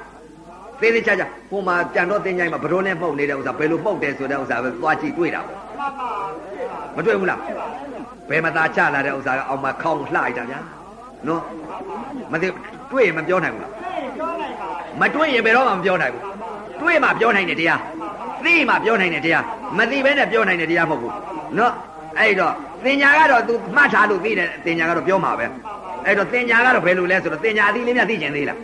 [0.82, 5.60] သေးသေးချာချာဟိုမှာကြံတော့သင်ညာမှာဘရိုးနဲ့မှုတ်နေတဲ့ဥစ္စာဘယ်လိုမှုတ်တယ်ဆိုတဲ့ဥစ္စာပဲသွားကြည့်တွေ့တာပေါ့
[6.96, 7.40] မတွေ့ဘူးလား
[8.30, 10.60] ဘယ်မှာသာချလာတဲ့ဥစ္စာကအောင်မှာခေါင်းလှလိုက်တာဗျာ
[11.28, 11.42] နော်
[12.32, 12.48] မသိ
[12.92, 13.72] တွေ့ရင်မပြောနိုင်ဘူးလား
[15.02, 16.24] မတွေ့ရင်ဘယ်တော့မှမပြောနိုင်ဘူး
[16.82, 17.80] တွေ့မှပြောနိုင်တယ်တရား
[18.46, 19.44] သိမှပြောနိုင်တယ်တရား
[19.78, 21.14] မသိဘဲနဲ့ပြောနိုင်တယ်တရားမဟုတ်ဘူး
[21.58, 21.74] နော်
[22.20, 22.54] အဲ့တော့
[22.84, 25.46] သင်ညာကတော့ तू မှတ်ထားလို့သိတယ်သင်ညာကတော့ပြောမှာပဲ
[26.06, 28.58] အဲ့တော့သင်ညာကတော့ဘယ်လိုလဲဆိုတော့သင်ညာအသိလေးများသိကျင်သေးလား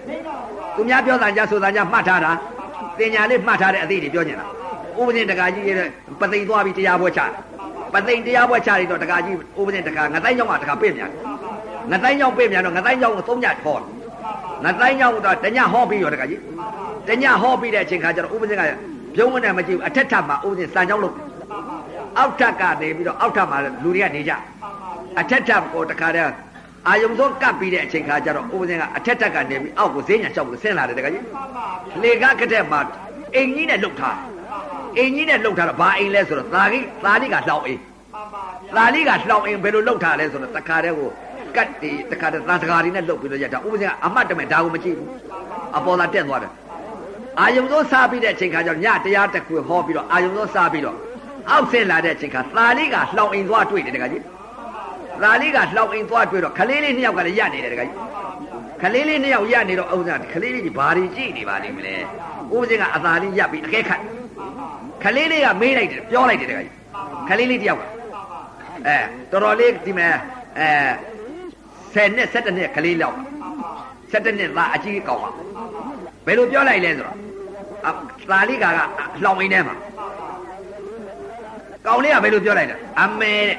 [0.75, 2.31] သူများပြောတာကြဆိုတာကြမှတ်ထားတာ
[2.99, 4.45] သင်ညာလေးမှတ်ထားတဲ့အသိတွေပြောကျင်တာ
[4.99, 5.87] ဥပဒေတကာကြီးရဲ့
[6.21, 7.21] ပသိမ်သွားပြီးတရားပွဲချ
[7.93, 11.11] ပသိမ်တရားပွဲချရတော့တကာကြီးဥပဒေတကာငတိုင်းကြောင့်ကတကာပြည့်မြန်
[11.91, 13.81] ငတိုင်းကြောင့်ပြည့်မြန်တော့ငတိုင်းကြောင့်ကိုသုံးညခေါ်
[14.65, 16.41] ငတိုင်းကြောင့်တော့တညဟောပြီးရောတကာကြီး
[17.07, 18.61] တညဟောပြီးတဲ့အချိန်ခါကျတော့ဥပဒေက
[19.15, 21.15] ပြုံးမနဲ့မကြည့်ဘူးအထက်ထပ်မှာဥပဒေစံကြောင်းလို့
[22.17, 24.33] အောက်ထပ်ကနေပြီးတော့အောက်ထပ်မှာလူတွေကနေကြ
[25.19, 26.33] အထက်ထပ်ကိုတခါတည်း
[26.87, 31.23] အာယုံသောကပ်ပြီးတဲ့အချိန်ခါကျတော့ဥပဒေကအထက်ထပ်ကနေပြီးအောက်ကိုဈေးညာလျှောက်လို့ဆင်းလာတယ်တခါကြီး
[32.03, 32.79] လေကကတဲ့မှာ
[33.35, 34.17] အိမ်ကြီးနဲ့လှုပ်ထား
[34.97, 37.79] အိမ်ကြီးနဲ့လှုပ်ထားတော့ဘာအိမ်လဲဆိုတော့သာကြီးသာလိကလှောက်အိမ်
[38.75, 41.09] သာလိကလှောက်အိမ်ဘယ်လိုလှုပ်ထားလဲဆိုတော့တခါတည်းကို
[41.55, 45.09] ကတ်တီတခါတည်းသံတကာတွေနဲ့လှုပ်ပြီးတော့ရတာဥပဒေကအမှတ်တမဲ့ဒါကိုမကြည့်ဘူး
[45.77, 46.51] အပေါ်သာတက်သွားတယ်
[47.39, 50.97] အာယုံသောစားပြီးတဲ့အချိန်ခါကျတော့ညတရားတစ်ခုဟောပြီးတော့အာယုံသောစားပြီးတော့
[51.49, 54.23] အောက်ဆင်းလာတဲ့အချိန်ခါသာလိကလှောင်အိမ်သွားတွေ့တယ်တခါကြီး
[55.23, 57.97] သာလိကလှောင်အိမ်သွားတွေ့တော့ခလေးလေးနှစ်ယောက်ကလည်းရနေတယ်တခါကြီး
[58.81, 61.95] ခလေးလေးနှစ်ယောက်ရနေတော့ဥစ္စာခလေးလေးကြီးဘာတွေကြည့်နေပါလိမ့်မလဲ
[62.53, 64.01] ဥပဒေကအသာလေးရပ်ပြီးအကဲခတ်
[65.03, 66.73] ခလေးလေးကမေးလိုက်တယ်ပြောလိုက်တယ်တခါကြီး
[67.29, 67.83] ခလေးလေးတယောက်က
[68.87, 68.97] အဲ
[69.31, 70.13] တော်တော်လေးဒီမဲ့
[70.59, 70.69] အဲ
[71.93, 73.17] 10နှစ်17နှစ်ခလေးလောက်
[74.11, 75.44] 17နှစ်သားအကြီးကောင်ပါ
[76.25, 77.17] ဘယ်လိုပြောလိုက်လဲဆိုတော့
[78.29, 78.79] သာလိကာက
[79.23, 79.75] လှောင်အိမ်ထဲမှာ
[81.85, 83.57] ကောင်လေးကဘယ်လိုပြောလိုက်လဲအမဲတဲ့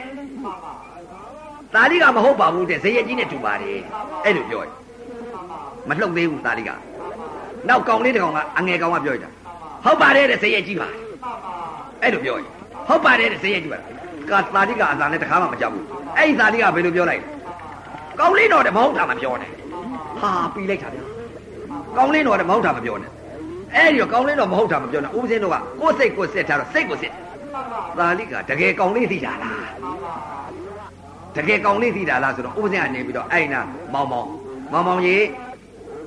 [1.75, 3.79] သာလိကမဟုတ်ပါဘူးတဲ့ဇေယျကြီးနဲ့တူပါတယ်
[4.25, 4.73] အဲ့လိုပြောတယ်
[5.89, 6.71] မလှုပ်သေးဘူးသာလိက
[7.69, 9.31] နောက်ကောင်လေးတကောင်ကအငယ်ကောင်ကပြောရတာ
[9.85, 10.89] ဟုတ်ပါတယ်တဲ့ဇေယျကြီးပါ
[12.03, 12.49] အဲ့လိုပြောရင်
[12.89, 13.81] ဟုတ်ပါတယ်တဲ့ဇေယျကြီးပါ
[14.31, 15.85] ကသာလိကအသာနဲ့တခါမှမကြောက်ဘူး
[16.17, 17.23] အဲ့ဒီသာလိကဘယ်လိုပြောလိုက်
[18.21, 19.51] ကောင်လေးတော့တမဟုတ်တာမပြောနဲ့
[20.21, 21.06] ဟာပြီးလိုက်တာဗျာ
[21.97, 23.11] ကောင်းလင်းတော်လည်းမဟုတ်တာမပြောနဲ့
[23.75, 27.13] အဲ့ဒီတော့ကောင်းလင်းတော်မဟုတ်တာမပြောနဲ့ဦးစင်းတို့ကကိုယ်စိတ်ကိုစစ်ထားတော့စိတ်ကိုစစ်
[27.99, 29.65] သာလိကတကယ်ကောင်းလေးသိတာလား
[31.37, 33.61] တကယ်ကောင်းလေးသိတာလားဆိုတော့ဦးစင်းကနေပြီးတော့အဲ့နာ
[33.93, 34.29] မောင်မောင်
[34.73, 35.25] မောင်မောင်ကြီး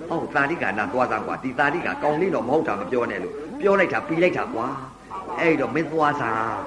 [0.10, 4.68] ဟုတ်သာလိကနာသွားသားကွာဒီသာလိကကောင်းလေးတော့မဟုတ်တာမပြောနဲ့လို့ပြောလိုက်တာပြီးလိုက်တာကွာ
[5.40, 6.58] အဲ့တော့မင်းသွားစား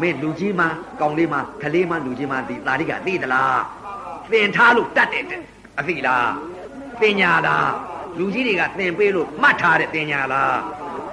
[0.00, 0.62] မင်းလူကြီးမ
[1.00, 3.62] ကောင်းလေးမခလေးမလူကြီးမဒီသာလိကသိသလား
[4.30, 5.24] သင်ထားလို့တတ်တယ်
[5.78, 6.28] အသိလား
[7.00, 7.70] ပညာလား
[8.18, 10.58] လူကြီးတွေကသင်ပေးလို့မှတ်ထားတဲ့တင်ညာလား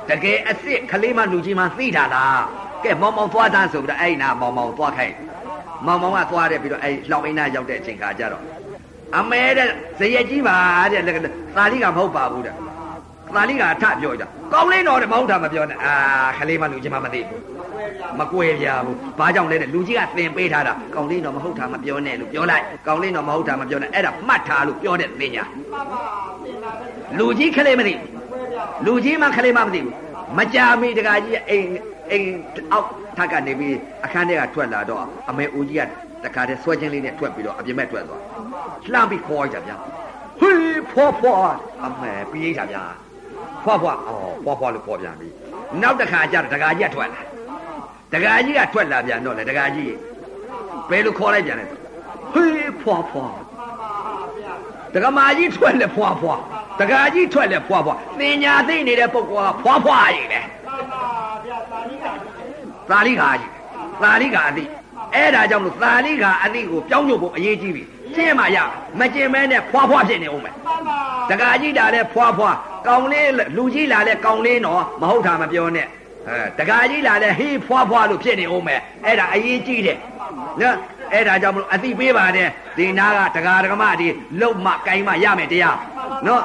[0.10, 2.42] တကယ်အစ်စ်ကလေးမလူကြီးမှသိတာလား
[2.84, 5.16] ကဲမောင်မောင်သွားသားဆိုပြီးတော့အဲ့နာမောင်မောင်သွားခိုင်း
[5.86, 8.44] မောင်မောင်ကသွားတယ်ပြီးတော့အဲ့လှောင်အိမ်နာရောက်တဲ့အချိန်ခါကျတော့
[9.18, 9.70] အမဲတဲ့
[10.00, 10.58] ဇယက်ကြီးပါ
[10.94, 11.02] တဲ့
[11.58, 12.56] သာလိကမဟုတ်ပါဘူးတဲ့
[13.36, 14.24] သာလိကထပြောကြ
[14.54, 15.94] ကောင်းလင်းတော်တဲ့မဟုတ်တာမပြောနဲ့အာ
[16.38, 17.40] ကလေးမလူကြီးမှမသိဘူး
[18.20, 25.44] မကွယ်ပြဘူးဘာကြောင့်လဲတဲ့လူကြီးကသင်ပေးထားတာကောင်းလင်းတော်မဟုတ်တာမပြောနဲ့လို့ပြောလိုက်ကောင်းလင်းတော်မဟုတ်တာမပြောနဲ့အဲ့ဒါမှတ်ထားလို့ပြောတဲ့သင်ညာ
[27.20, 27.94] လူကြီးခလေးမသိ
[28.86, 29.94] လူကြီးမှခလေးမှမသိဘူး
[30.38, 31.68] မကြာမီတကကြီးအိမ်
[32.12, 32.30] အိမ်
[32.72, 32.88] အောက်
[33.18, 33.76] ထပ်ကနေပြီး
[34.06, 38.22] အခန်းထဲကထွက်လာတော့အမေဦးကြီးကတခါတည်းဆွဲချင်းလေးနဲ့ထွက်ပြီးတော့အပြင်ဘက်ထွက်သွား
[38.94, 39.76] လှမ်းပြီးခေါ်ကြဗျာ
[40.40, 42.84] ဟေးဖွားဖွားအမေပြေးကြဗျာ
[43.64, 45.28] ဖွားဖွားအော်ဖွားဖွားလို့ခေါ်ပြန်ပြီ
[45.82, 47.22] နောက်တစ်ခါကျတော့ဒကာကြီးကထွက်လာ
[48.14, 49.94] ဒကာကြီးကထွက်လာပြန်တော့လေဒကာကြီး
[50.90, 51.66] ဘယ်လိုခေါ်လိုက်ပြန်လဲ
[52.34, 53.34] ဟေးဖွားဖွား
[54.94, 56.40] ဒကမာကြီးထွက်လေဖွားဖွား
[56.80, 60.42] ဒကာကြီးထွက်လေဖွားဖွားသင်ညာသိနေတဲ့ပုဂ္ဂိုလ်ကဖွားဖွားကြီးလေ
[62.90, 63.52] သာလိကာကြီး
[64.02, 64.64] သာလိကာအသိ
[65.16, 67.84] အဲ့ဒါကြောင့်လို့သာလိကာအသိကိုပြောင်းညုတ်ဖို့အရေးကြီးပြီ
[68.16, 68.58] ကျင့်မှရ
[69.00, 70.54] မကျင့်မဲနဲ့ဖွားဖွားဖြစ်နေအောင်မယ်
[71.30, 72.56] ဒကာကြီးတာလဲဖွားဖွား
[72.88, 75.88] ကောင်လေးလူကြီးလာလဲကောင်လေးနော်မဟုတ်တာမပြောနဲ့
[76.28, 79.98] အဲဒကာကြီးလာလဲဟေးဖွားဖွားလို့ဖြစ်နေအောင်မယ်အဲ့ဒါအရေးကြီးတယ်
[80.62, 80.76] နော်
[81.14, 84.08] အဲ့ဒါကြောင့်မလို့အသိပေးပါတယ်ဒီနာကဒကာဒကမဒီ
[84.42, 85.78] လုံမကိုင်းမရမယ်တရား
[86.28, 86.44] နော်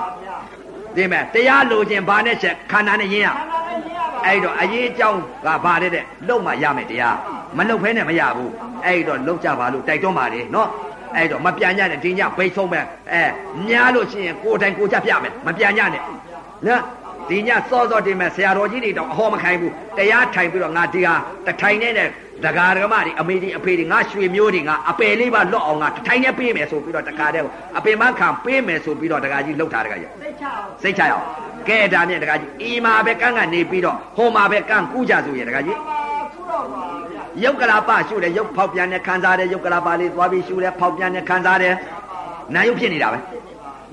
[0.96, 3.28] ဒီမဲ့တရားလိုခြင်းဘာနဲ့ချက်ခန္ဓာနဲ့ရင်းရ
[4.26, 7.16] အဲ့တော့အရေးအကြောင်းကဘာတဲ့တဲ့လုံမရမယ်တရား
[7.56, 8.52] မလုံဖဲနဲ့မရဘူး
[8.84, 10.68] အဲ့တော့လုံကြပါလို့တိုက်တွန်းပါတယ်နော်
[11.16, 13.22] အဲ့တော့မပြန်ညနဲ့ဒီညဘိတ်ဆုံးမဲ့အဲ
[13.68, 16.02] များလို့ရှိရင်ကိုယ်တိုင်ကိုကြပြမယ်မပြန်ညနဲ့
[16.66, 16.82] နော်
[17.30, 21.14] ဒီညစောစောတင်မဲ့ဆရာတော်ကြီးတွေတော့အဟောမခိုင်းဘူးတရားထိုင်ပြီးတော့ငါဒီဟာ
[21.46, 22.08] တထိုင်နေတဲ့
[22.44, 27.44] ဒကာဒကမတွေအမေတွေအဖေတွေငါရွှေမျိုးတွေငါအပယ်လေးပါလွတ်အောင်ငါတထိုင်နဲ့ပေးမယ်ဆိုပြီးတော့တခါတည်း
[27.78, 30.10] အပင်မခံပေးမယ်ဆိုပြီးတော့ဒကာကြီးလှုပ်ထားဒကာကြီး
[30.82, 31.24] စိတ်ချအောင်
[31.68, 35.78] ကဲဒါနဲ့ဒကာကြီးအီမာပဲကန်းကနေပြီးတော့ဟိုမှာပဲကန်းကူးကြဆိုရင်ဒကာကြီး
[37.42, 41.74] ယုတ်ကလာပရှုတယ်ယုတ်ဖောက်ပြန်တဲ့ခံစားတယ်ယုတ်ကလာပလေးသွားပြီးရှုတယ်ဖောက်ပြန်တဲ့ခံစားတယ်
[42.54, 43.18] နာယုတ်ဖြစ်နေတာပဲ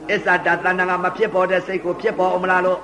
[0.09, 2.79] အစ္ဆတတဏ္ဍာကမဖြစ်ပေါ်တဲ့စိတ်ကိုဖြစ်ပေါ်အောင်မလားလို့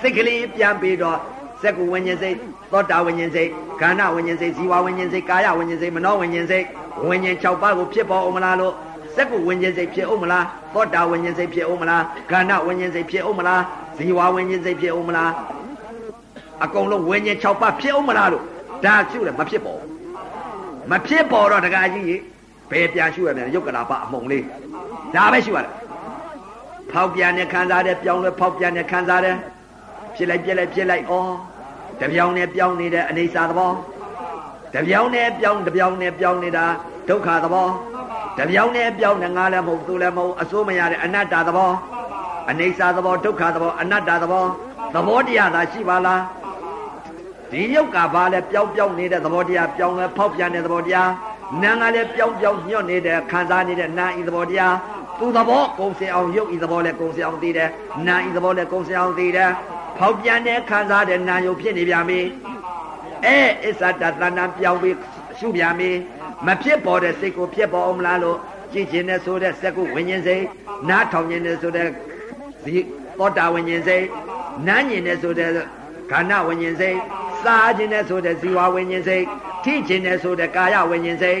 [0.00, 1.18] စိတ်ကလေးပြန်ပြီးတော့
[1.62, 2.36] စက္ကုဝิญဉ်စိတ်
[2.72, 3.50] သောတာဝิญဉ်စိတ်
[3.80, 6.64] ခန္ဓာဝิญဉ်စိတ်ဇီဝဝิญဉ်စိတ်ကာယဝิญဉ်စိတ်မနောဝิญဉ်စိတ်
[7.08, 8.74] ဝิญဉ်6ပါးကိုဖြစ်ပေါ်အောင်မလားလို့
[9.16, 10.44] စက္ကုဝิญဉ်စိတ်ဖြစ်အောင်မလား
[10.74, 13.62] သောတာဝิญဉ်စိတ်ဖြစ်အောင်မလားခန္ဓာဝิญဉ်စိတ်ဖြစ်အောင်မလား
[13.96, 15.30] ဇီဝဝิญဉ်စိတ်ဖြစ်အောင်မလား
[16.64, 18.44] အကုန်လုံးဝิญဉ်6ပါးဖြစ်အောင်မလားလို့
[18.84, 19.80] ဒါရှုတယ်မဖြစ်ပေါ်
[20.90, 22.06] မဖြစ်ပေါ်တော့တကကြီး
[22.70, 24.44] ဘယ်ပြန်ရှုရမလဲရုပ်ကလာပအမုံလေး
[25.14, 25.72] ဒါပဲရှုရတယ်
[26.92, 29.36] ဖောက်ပြန်နဲ့ခံစားတယ်ပြောင်းလဲဖောက်ပြန်နဲ့ခံစားတယ်
[30.17, 31.13] ဖြစ်လိုက်ပြက်လိုက်ဖြစ်လိုက်ဩ
[32.01, 33.71] တပြောင်းနဲ့ပြောင်းနေတဲ့အနေစာသဘော
[34.73, 36.65] တပြောင်းနဲ့ပြောင်းတပြောင်းနဲ့ပြောင်းနေတာ
[37.09, 37.67] ဒုက္ခသဘော
[38.37, 41.71] တပြောင်းနဲ့ပြောင်းနေငါလည်းမဟုတ်သူလည်းမဟုတ်အစိုးမရတဲ့အနတ္တသဘော
[42.49, 44.45] အနေစာသဘောဒုက္ခသဘောအနတ္တသဘော
[44.93, 46.21] သဘောတရားသာရှိပါလား
[47.51, 51.09] ဒီယုတ်ကဘာလဲပြောင်းပြောင်းနေတဲ့သဘောတရားပြောင်းလဲဖောက်ပြန်တဲ့သဘောတရား
[51.61, 54.75] နာငါလည်းပြောင်းပြောင်းညွတ်နေတဲ့ခံစားနေတဲ့နာဤသဘောတရား
[55.19, 57.69] သူသဘောကုံစင်အောင်ယုတ်ဤသဘောလည်းကုံစင်အောင်သိတယ်
[58.07, 59.51] နာဤသဘောလည်းကုံစင်အောင်သိတယ်
[59.98, 62.20] ဖောက်ပြန်တဲ့ခံစားတဲ့နာယုတ်ဖြစ်နေပြန်ပြီ
[63.26, 64.96] အဲအစ္ဆတတဏပြောင်းပြီး
[65.38, 65.90] ရှုပြန်ပြီ
[66.46, 68.38] မဖြစ်ပေါ်တဲ့စိတ်ကိုဖြစ်ပေါ်အောင်မလားလို့
[68.72, 70.44] ကြည့်ခြင်းနဲ့ဆိုတဲ့စက်ကုဝิญဉ်စိတ်
[70.88, 71.88] နားထောင်ခြင်းနဲ့ဆိုတဲ့
[72.62, 72.74] ဇီ
[73.18, 74.04] သောတာဝิญဉ်စိတ်
[74.68, 75.50] နားညင်နဲ့ဆိုတဲ့
[76.10, 76.96] ခန္ဓာဝิญဉ်စိတ်
[77.42, 79.24] စားခြင်းနဲ့ဆိုတဲ့ဇီဝဝิญဉ်စိတ်
[79.64, 81.40] ထိခြင်းနဲ့ဆိုတဲ့ကာယဝิญဉ်စိတ်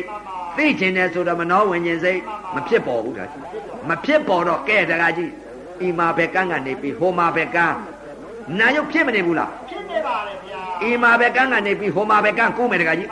[0.56, 2.20] သိခြင်းနဲ့ဆိုတော့မနောဝิญဉ်စိတ်
[2.54, 3.26] မဖြစ်ပေါ်ဘူးဒါ
[3.88, 5.30] မဖြစ်ပေါ်တော့ကဲတကားကြီး
[5.86, 7.76] ဤမှာဘက်ကန်းကနေပြီးဟိုမှာဘက်ကန်း
[8.58, 13.10] နာယုတ်ဖြစ်မနေဘူးလားဖြစ်နေပါတယ်ဗျာဤမှာဘက်ကန်းကနေပြီးဟိုမှာဘက်ကန်းကိုမယ်တကားကြီး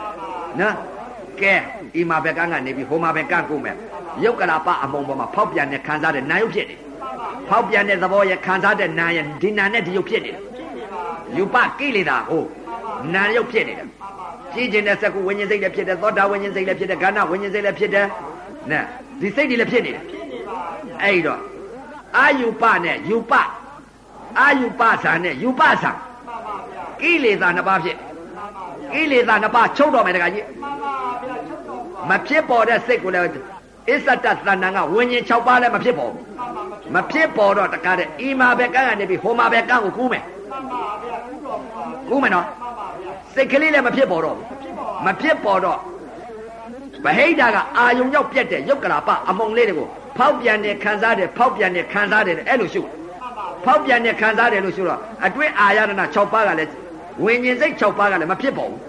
[0.59, 0.75] နော်
[1.41, 1.53] ကဲ
[1.99, 3.75] ဤမှာဘက်ကန်းကနေပြီးဟိုမှာဘက်ကန်းကိုမယ်
[4.23, 6.75] ယုတ်ကလာပအမုံပေါ်မှာဖောက်ပြန်တဲ့ခံစားတဲ့နာယုတ်ဖြစ်နေ
[7.49, 10.43] ဖောက်ပြန်တဲ့သဘောရဲ့ခံစားတဲ့နာရဲ့ဒီနာနဲ့ဒီယုတ်ဖြစ်နေတယ်
[11.37, 12.43] ယူပကိလေသာကို
[13.13, 13.87] နာယုတ်ဖြစ်နေတယ်
[14.53, 18.07] ကြည်ကျင်တဲ့စကုဝิญဉ်စိတ်လည်းဖြစ်တယ်သောတာဝิญဉ်စိတ်လည်းဖြစ်တယ်ခန္ဓာဝิญဉ်စိတ်လည်းဖြစ်တယ်
[18.71, 18.83] နဲ့
[19.21, 20.03] ဒီစိတ်တွေလည်းဖြစ်နေတယ်
[21.03, 21.39] အဲ့တော့
[22.17, 23.33] အာယူပနဲ့ယူပ
[24.40, 25.90] အာယူပဇာနဲ့ယူပဇာ
[27.00, 27.96] ကိလေသာနှစ်ပါးဖြစ်
[28.94, 30.46] ကိလေသာနှစ်ပါးချုပ်တော်မယ်တခါကြီး
[32.10, 33.24] မဖြစ်ပေါ်တဲ့စိတ်ကိုလည်း
[33.90, 36.22] အစ္ဆတသဏ္ဍာန်ကဝิญဉ်6ပါးလည်းမဖြစ်ပေါ်ဘူး
[36.94, 40.22] မဖြစ်ပေါ်တော့တကားတဲ့ဤမှာပဲကန်းကနေပြီးဟိုမှာပဲကန်းကိုကူးမယ်
[42.08, 42.46] ကူးမယ်နော်
[43.34, 44.36] စိတ်ကလေးလည်းမဖြစ်ပေါ်တော့
[45.06, 45.78] မဖြစ်ပေါ်တော့
[47.04, 52.82] ဗဟိတကအာယုံရောက်ပြက်တဲ့ယုတ်ကလာပအမုံလေးတွေကိုဖောက်ပြန်တယ်ခံစားတယ်ဖောက်ပြန်တယ်ခံစားတယ်အဲ့လိုရှု
[53.64, 56.72] ဖောက်ပြန်တယ်ခံစားတယ်လို့ရှုတော့အတွင်းအာရဏ6ပါးကလည်း
[57.24, 58.80] ဝิญဉ်စိတ်6ပါးကလည်းမဖြစ်ပေါ်ဘူး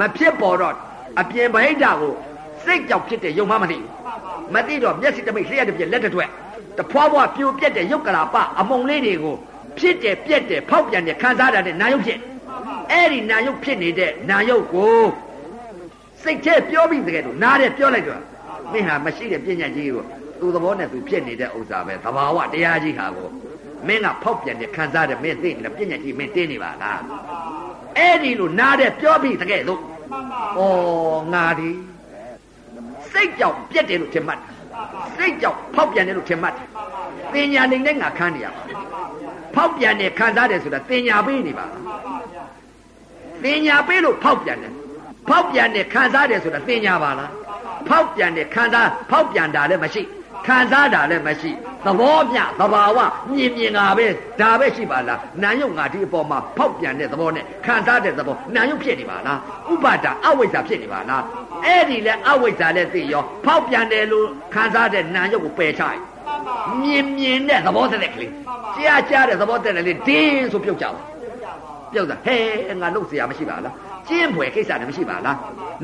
[0.00, 0.74] မဖြစ်ပေါ်တော့
[1.20, 2.12] အပြင်ဗဟိတကို
[2.64, 3.88] စိတ်ကြောက်ဖြစ်တဲ့ယုံမှမသိဘူး
[4.54, 6.28] မသိတော့မျက်စိတမိတ်လျှက်တစ်ပြက်လက်တစ်ထွက်
[6.78, 9.36] တဖွာဖွာပြိုပြက်တဲ့ယုတ်ကလာပအမုံလေးတွေကို
[9.78, 12.18] ဖြစ်တယ်ပြက်တယ်ဖောက်ပြန်တယ်ခံစားတာတဲ့နာယုတ်ဖြစ်
[12.90, 15.02] အဲ့ဒီနာယုတ်ဖြစ်နေတဲ့နာယုတ်ကို
[16.22, 18.22] စိတ်ထဲပြောပြီးတကယ်လို့နားတယ်ပြောလိုက်တော့
[18.72, 20.04] မင်းဟာမရှိတဲ့ပညာကြီးကို
[20.40, 23.28] သူ့သဘောနဲ့သူဖြစ်နေတဲ့ဥစ္စာပဲသဘာဝတရားကြီးဟာကို
[23.88, 27.00] မင်းကဖောက်ပြန်တယ်ခံစားတယ်မင်းသိနေတယ်ပညာကြီးမင်းတင်းနေပါလား
[27.98, 29.80] အဲ့ဒီလိုနားတယ်ပြောပြီးတကယ်လို့
[30.58, 30.62] ဩ
[31.32, 31.70] ငါဒီ
[33.12, 34.40] စိတ်ကြောင့်ပြက်တယ်လို့ထင်မှတ်
[35.16, 36.54] စိတ်ကြောင့်ဖောက်ပြန်တယ်လို့ထင်မှတ်
[37.32, 38.62] ပညာနေနဲ့ငါခန်းနေရပါ
[39.54, 41.66] ဖောက်ပြန်တယ်ခံစားတယ်ဆိုတာပညာပေးနေပါ
[43.42, 44.72] ပညာပေးလို့ဖောက်ပြန်တယ်
[45.28, 47.30] ဖောက်ပြန်တဲ့ခံစားတယ်ဆိုတာသိညာပါလား
[47.88, 50.02] ဖောက်ပြန်တဲ့ခံစားဖောက်ပြန်တာလည်းမရှိ
[50.47, 51.51] ခံစားတာလည်းမရှိ
[51.85, 52.97] သဘောမျှသဘာဝ
[53.31, 54.07] မြင်မြင်တာပဲ
[54.41, 59.39] ဒါပဲရှိပါလားနာယုတ်ငါဒီအပေါ်မှာဖောက်ပြန်တဲ့သဘောနဲ့ခံစားတဲ့သဘောနာယုတ်ဖြစ်နေပါလား
[59.71, 61.23] ဥပါဒအဝိဇ္ဇာဖြစ်နေပါလား
[61.65, 65.99] အဲ့ဒီလဲအဝိဇ္ဇာလည်းသိရောဖောက်ပြန်တယ်လို့ခံစားတဲ့နာယုတ်ကိုပယ်ချလိုက်
[66.81, 68.31] မြင်မြင်တဲ့သဘောတည်းကလေး
[68.75, 71.01] ကြားကြားတဲ့သဘောတည်းလေးဒင်းဆိုပြုတ်ကြပါ
[71.93, 72.37] ပြုတ်တာဟဲ
[72.81, 73.75] ငါလုတ်เสียမရှိပါလား
[74.08, 75.38] ကျင်းဖွယ်ကိစ္စလည်းမရှိပါလား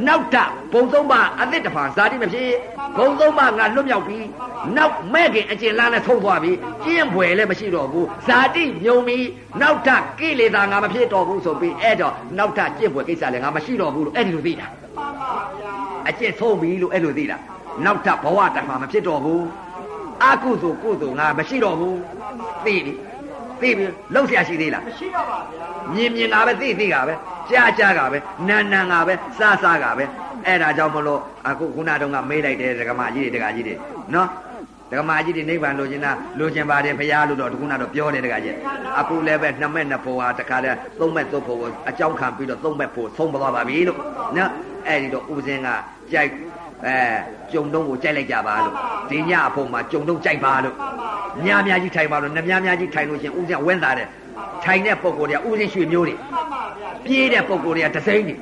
[0.07, 0.37] နောက်တ
[0.73, 2.51] ဘုံသုံးပါအသစ်တဖန်ဇာတိမဖြစ်
[2.99, 4.19] ဘုံသုံးပါငါလွတ်မြောက်ပြီ
[4.77, 6.53] နောက်မဲ့ခင်အကျဉ်းလန်းနဲ့ထုံသွားပြီ
[6.85, 9.19] ကျင်းဖွယ်လည်းမရှိတော့ဘူးဇာတိမြုံပြီ
[9.61, 9.89] နောက်ထ
[10.21, 14.67] ကိလေသာငါမဖြစ်တော့ဘူးဆိုပြီးအဲ့တော့နောက်ထကျင့်ဖွယ်ကိစ္စလည်းငါမရှိတော့ဘူးလို့အဲ့ဒီလိုသိတာ
[16.09, 17.37] အကျင့်ဆုံးပြီလို့အဲ့လိုသိတာ
[17.85, 19.45] နောက်ထဘဝတခါမဖြစ်တော့ဘူး
[20.25, 21.99] အကုသိုလ်ကုသိုလ်ငါမရှိတော့ဘူး
[22.65, 22.93] သိပြီ
[23.63, 27.15] သိပြီလှုပ်ရှားရှိသေးလားမရှိတော့ပါဗျာမြင်မြင်ကပဲသိသိကပဲ
[27.51, 28.19] ကြားကြားကပဲ
[28.49, 30.05] နာနာကပဲစားစားကပဲ
[30.47, 33.75] အဲ့ဒါကြောင့်မလို့အခုခုနတုန်းကမေးလိုက်တယ်ဒကမကြီးတွေဒကကြီးတွေ
[34.15, 34.29] နော်
[34.91, 38.55] ဒကမကြီးတွေနိဗ္ဗာန်လိုချင်တာလိုချင်ပါတယ်ဖရာလို့တော့ခုနတော့ပြောတယ်ဒကကြီး
[38.99, 41.59] အခုလည်းပဲနှစ်မဲ့နှစ်ဖို့ဟာတခါတည်းသုံးမဲ့သုံးဖို့
[41.89, 43.99] အကြောင်းခံပြီးတော့သုံးမဲ့ဖို့သုံးသွားပါပြီလို့
[44.37, 44.51] နော်
[44.87, 45.69] အဲ့ဒီတော့ဦးစင်းက
[46.13, 46.31] ကြိုက်
[46.87, 46.97] အဲ
[47.53, 48.75] ကြုံတုံးကိုကြိုက်လိုက်ကြပါလို့
[49.11, 50.75] ဒီညအဖို့မှာကြုံတုံးကြိုက်ပါလို့
[51.45, 54.09] ညများကြီးထိုင်ပါလို့နှများများကြီးထိုင်လို့ရှင်ဦးစင်းဝင်းသားတယ်
[54.65, 58.35] ထိုင်တဲ့ပုံကိုယ်တွေကဥစဉ်ရွှေမျိုးတွေမှန်ပါဗျာပြေးတဲ့ပုံကိုယ်တွေကဒစိမ့်တွေ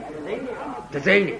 [0.94, 1.36] ဒစိမ့်တွေ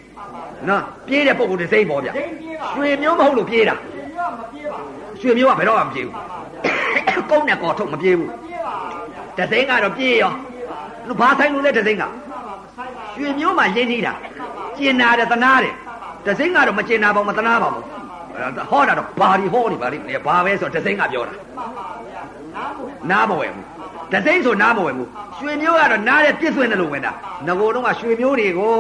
[0.69, 3.81] နော်ပြေးတဲ့ပုံကိုယ်ဒစိမ့်ပေါ့ဗျဒိန်းပြေးပါရွှေမျိုးမဟုတ်လို့ပြေးတာဒီ
[4.15, 6.17] မျိုးမပြေးပါဘူးရွှေမျိုးကဘယ်တော့မှမပြေးဘူး
[7.31, 8.75] ကုန်းနဲ့ကော်ထုတ်မပြေးဘူးပြေးပါ
[9.37, 10.33] ဗျာဒစိမ့်ကတော့ပြေးရော
[11.09, 12.13] လို့ဘာဆိုင်လို့လဲဒစိမ့်ကမှန်
[12.47, 14.15] ပါမဆိုင်ပါဘူးရွှေမျိုးမှရင်းနေတာ
[14.77, 15.75] ကျင်နာတယ်သနာတယ်
[16.27, 17.85] ဒစိမ့်ကတော့မကျင်နာပါဘူးမသနာပါဘူး
[18.71, 22.23] ဟောတာတော့ဘာဒီဟောနေပါလိမ့်မယ်ဘာပဲဆိုဒစိမ့်ကပြောတာမှန်ပါဗျာ
[22.55, 23.65] နားဖို့နားမဝယ်ဘူး
[24.13, 25.09] ဒစိမ့်ဆိုနားမဝယ်ဘူး
[25.39, 27.13] ရွှေမျိုးကတော့နားတဲ့ပြည့်စွင့်တယ်လို့ဝင်တာ
[27.47, 28.75] ငကိုတော့ကရွှေမျိုးတွေကို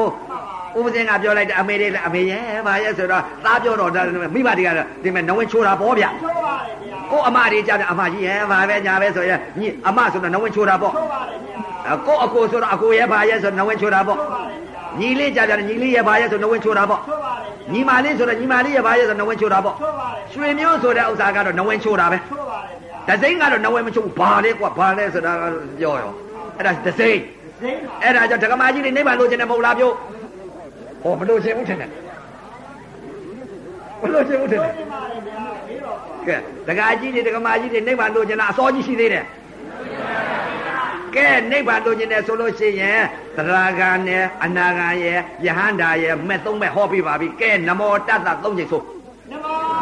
[0.76, 4.02] ဥပဇင်ကပြောလိုက်တယ်အမေလေးအမေရဲ့ဘာရဲ့ဆိုတော့သားပြောတော့ဒါ
[4.34, 4.70] မိဘတွေက
[5.02, 14.65] ဒီမဲ့နဝင်ချိုးတာပေါ့ဗျချိုးပါတယ်ဗျာကိုအမတွေကြောက်တယ်အမကြီးရဲ့ဘာပဲညာပဲဆိုရင်ညီအမဆိုတော့နဝင်ချိုးတာပေါ့ချိုးပါတယ်ဗျာကိုအကိုဆိုတော့အကိုရဲ့ဘာရဲ့ဆိုနဝင်ချိုးတာပေါ့ချိုးပါတယ်ဗျာ
[15.00, 26.12] ညီလေးကြောက်တယ်ညီလေးရဲ့ဘာရဲ့ဆိုနဝင်ချိုးတာပေါ့ချိုးပါတယ်ဗျာညီမလေးဆိုတော့ညီမလေးရဲ့ဘာရဲ့ဆိုနဝင်ချိုးတာပေါ့ချိုးပါတယ်ရွှေမျိုးဆိုတဲ့ဥစ္စာကတော့နဝင်ချိုးတာပဲချိုးပါတယ်ဗျာဒစိမ့်ကတော့နဝဲမချုပ်ဘူးဘာလဲကွာဘာလဲဆိုတာကတော့ပြောရော
[26.56, 27.20] အဲ့ဒါဒစိမ့်
[27.60, 29.90] ဒိန်းပါအဲ့ဒါကြောင့်ဒကမာကြီးတွေနိဗ္ဗာန်လိုချင်တယ်မဟုတ်လားပြော
[31.02, 31.90] ဟောမလိုချင်ဘူးထင်တယ်
[34.02, 35.96] မလိုချင်ဘူးထင်တယ်ဒီမှာလေဗျာပြီးတော့
[36.26, 36.36] ကဲ
[36.68, 39.24] ဒကာကြီးတွေဒကမာကြီးတွေနိဗ္ဗာန်လိုချင်တာအစောကြီးရှိသေးတယ်
[41.16, 43.00] ကဲနိဗ္ဗာန်လိုချင်တယ်ဆိုလို့ရှိရင်
[43.36, 48.82] သရဂံနဲ့အနာဂံရဲ့ယဟန္တာရဲ့မဲ့သုံးမဲ့ဟောပြပါပြီကဲနမောတတ္တသုံးချိန်ဆို
[49.30, 49.76] နမော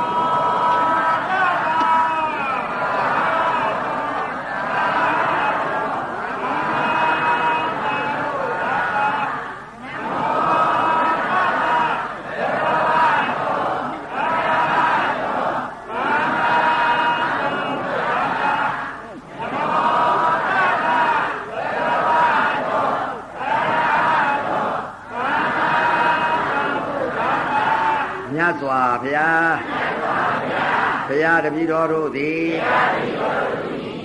[28.34, 29.54] မြတ်စွာဘုရား
[31.08, 32.44] ဘုရား တပည့်တော်တို့သည်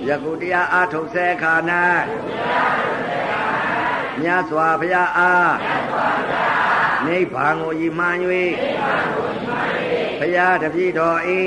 [0.07, 1.53] ယခုတရားအားထုတ်စေခါ၌
[4.20, 5.53] မြတ်စွာဘုရားအား
[7.06, 8.18] နိဗ္ဗာန်ကိုယီမှန်၍
[10.20, 11.41] ဘုရားတပည့်တော်ဤ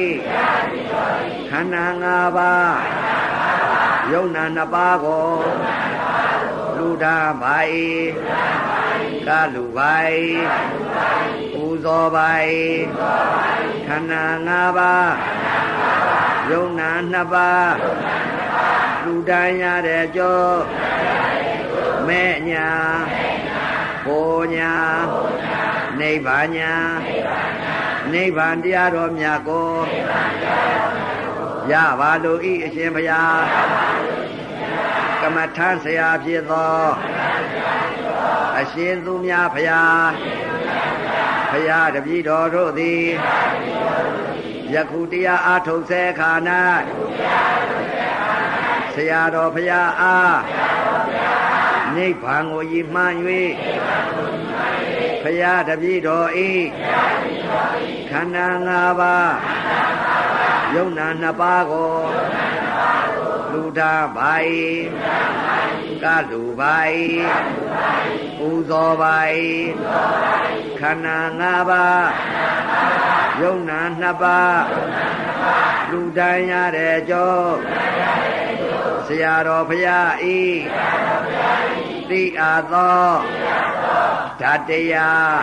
[1.49, 2.07] ခန္ဓာ၅
[2.37, 2.77] ပါး
[4.13, 5.31] ယုံနာနှစ်ပါးကို
[6.77, 7.57] လူဒါပါ၏
[9.27, 9.95] ကလူပါ၏
[11.53, 12.31] ပူဇော်ပါ၏
[13.87, 15.42] ခန္ဓာ၅ပါး
[16.51, 17.75] ယုံနာနှစ်ပါး
[19.05, 20.41] လူတန်းရတဲ့ကြော
[22.09, 22.69] မဲ့ညာ
[24.07, 24.73] ဘောညာ
[26.01, 26.73] နိဗ္ဗာန်ညာ
[28.13, 29.73] နိဗ္ဗာန်တရားတော်မြတ်ကို
[31.71, 33.43] ရပါလို့ဤအရှင်ဘုရား
[35.23, 36.83] ကမ္မထမ်းဆရာဖြစ်သော
[38.59, 40.07] အရှင်သူများဘုရား
[41.53, 43.05] ဘုရားတပည့်တော်တို့သည်
[44.75, 46.31] ယခုတရားအားထုတ်စေခါ၌
[48.95, 50.39] ဆရာတော်ဘုရားအား
[51.97, 53.17] နိဗ္ဗာန်ကိုရည်မှန်း၍
[55.23, 56.51] ဘုရားတပည့်တော်ဤ
[58.11, 58.71] ခန္ဓာ၅
[59.01, 59.35] ပါး
[60.75, 61.95] ယုံနာနှစ်ပါးကို
[63.53, 64.33] လူတာပါ၏
[66.03, 66.77] ကလူပါ၏
[68.39, 69.17] ပူဇော်ပါ၏
[70.81, 72.62] ခန္ဓာ၅ပါး
[73.41, 74.63] ယုံနာနှစ်ပါး
[75.91, 77.35] လူတိုင်းရတဲ့ကြော
[79.07, 80.41] ဆရာတော်ဘုရားဤ
[82.11, 83.07] တိအားသော
[84.41, 85.35] ဓာတ်တရား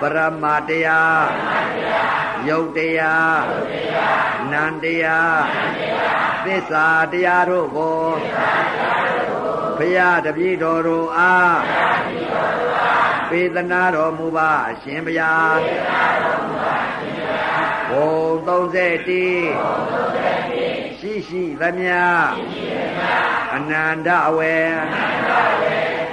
[0.00, 1.24] ပရမတရား
[2.48, 3.40] ယုတ်တရား
[4.52, 5.40] နန္တရား
[6.44, 8.00] သစ္စာတရားတို့ကို
[9.78, 11.56] ဘုရားတပည့်တော်တို့အား
[13.30, 15.56] ပေးသနာတော်မူပါအရှင်ဘုရား
[17.90, 18.10] ဘုံ
[18.46, 19.26] 30တိ
[20.98, 21.98] ရှိရှိသမျှ
[23.54, 24.56] အနန္တအဝေ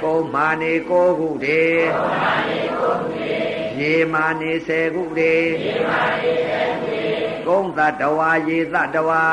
[0.02, 1.86] ကိုမာနေကိုခုတည်း
[3.80, 5.52] ရေမာနေစေခုတည်း
[7.46, 9.24] ကုံသတ္တဝါရေသတ္တဝါ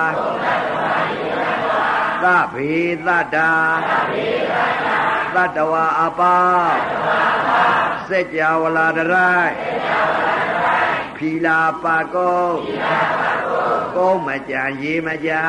[2.24, 2.74] သဗေ
[3.06, 3.49] သတ္တာ
[3.90, 4.90] သတ္တ
[5.36, 6.38] ဝါအပါ
[8.10, 9.53] စัจ java လာတရိုက်
[11.18, 12.48] ဖီလာပါကော
[13.95, 15.44] ကုံမကြံရေမကြံ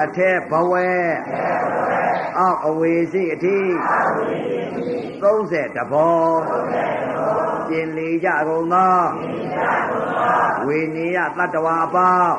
[0.00, 0.90] အထက်ဘဝဲ
[2.38, 3.58] အောက်အဝေစီအထိ
[5.22, 6.24] 30တဘော
[7.68, 8.98] ကျင်လေကြကုန်သော
[10.66, 12.34] ဝိနည်းယတတ္တဝါအပေါင်း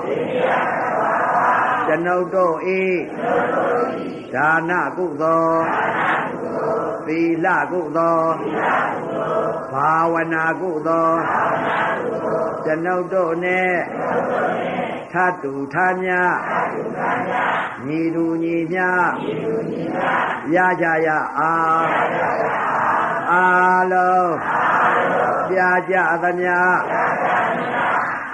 [1.87, 2.81] ကျွန်ုပ်တို့ဤ
[4.33, 5.65] ဒါနကုသိုလ်
[7.05, 8.35] သီလကုသိုလ်
[9.71, 11.21] ဘာဝနာကုသိုလ်
[12.65, 13.73] ကျွန်ုပ်တို့နဲ့
[15.11, 16.11] ထတူထာမြ
[17.85, 18.79] ညီတူညီမြ
[20.55, 21.07] ရကြရ
[21.37, 21.85] အား
[23.31, 24.35] အားလုံး
[25.49, 25.59] ပြ
[25.89, 26.55] ကြသမျှ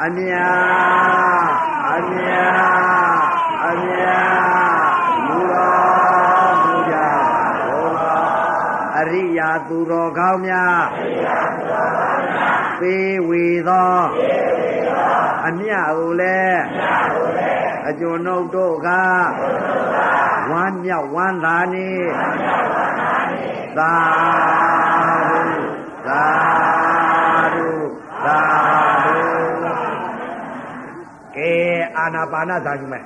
[0.03, 0.33] အမြ
[1.91, 2.29] အမြ
[3.65, 4.03] အမြ
[5.27, 6.95] လူတော်မူကြ
[7.67, 7.79] ဘု
[9.03, 10.81] ရားအရိယာသူတော်ကောင်းများ
[12.79, 13.95] ပေးဝေသော
[15.45, 16.61] အမြကိုလည်း
[17.87, 18.89] အကျွန်ုပ်တို့က
[20.51, 21.89] ဝမ်းမြောက်ဝမ်းသာနေ
[23.77, 23.93] သာ
[25.29, 25.41] ဓု
[26.07, 26.23] သာ
[27.53, 27.67] ဓု
[28.25, 28.39] သာ
[29.03, 29.17] ဓု
[31.35, 31.53] ကဲ
[31.97, 33.03] အာနာပါနသာယူမယ်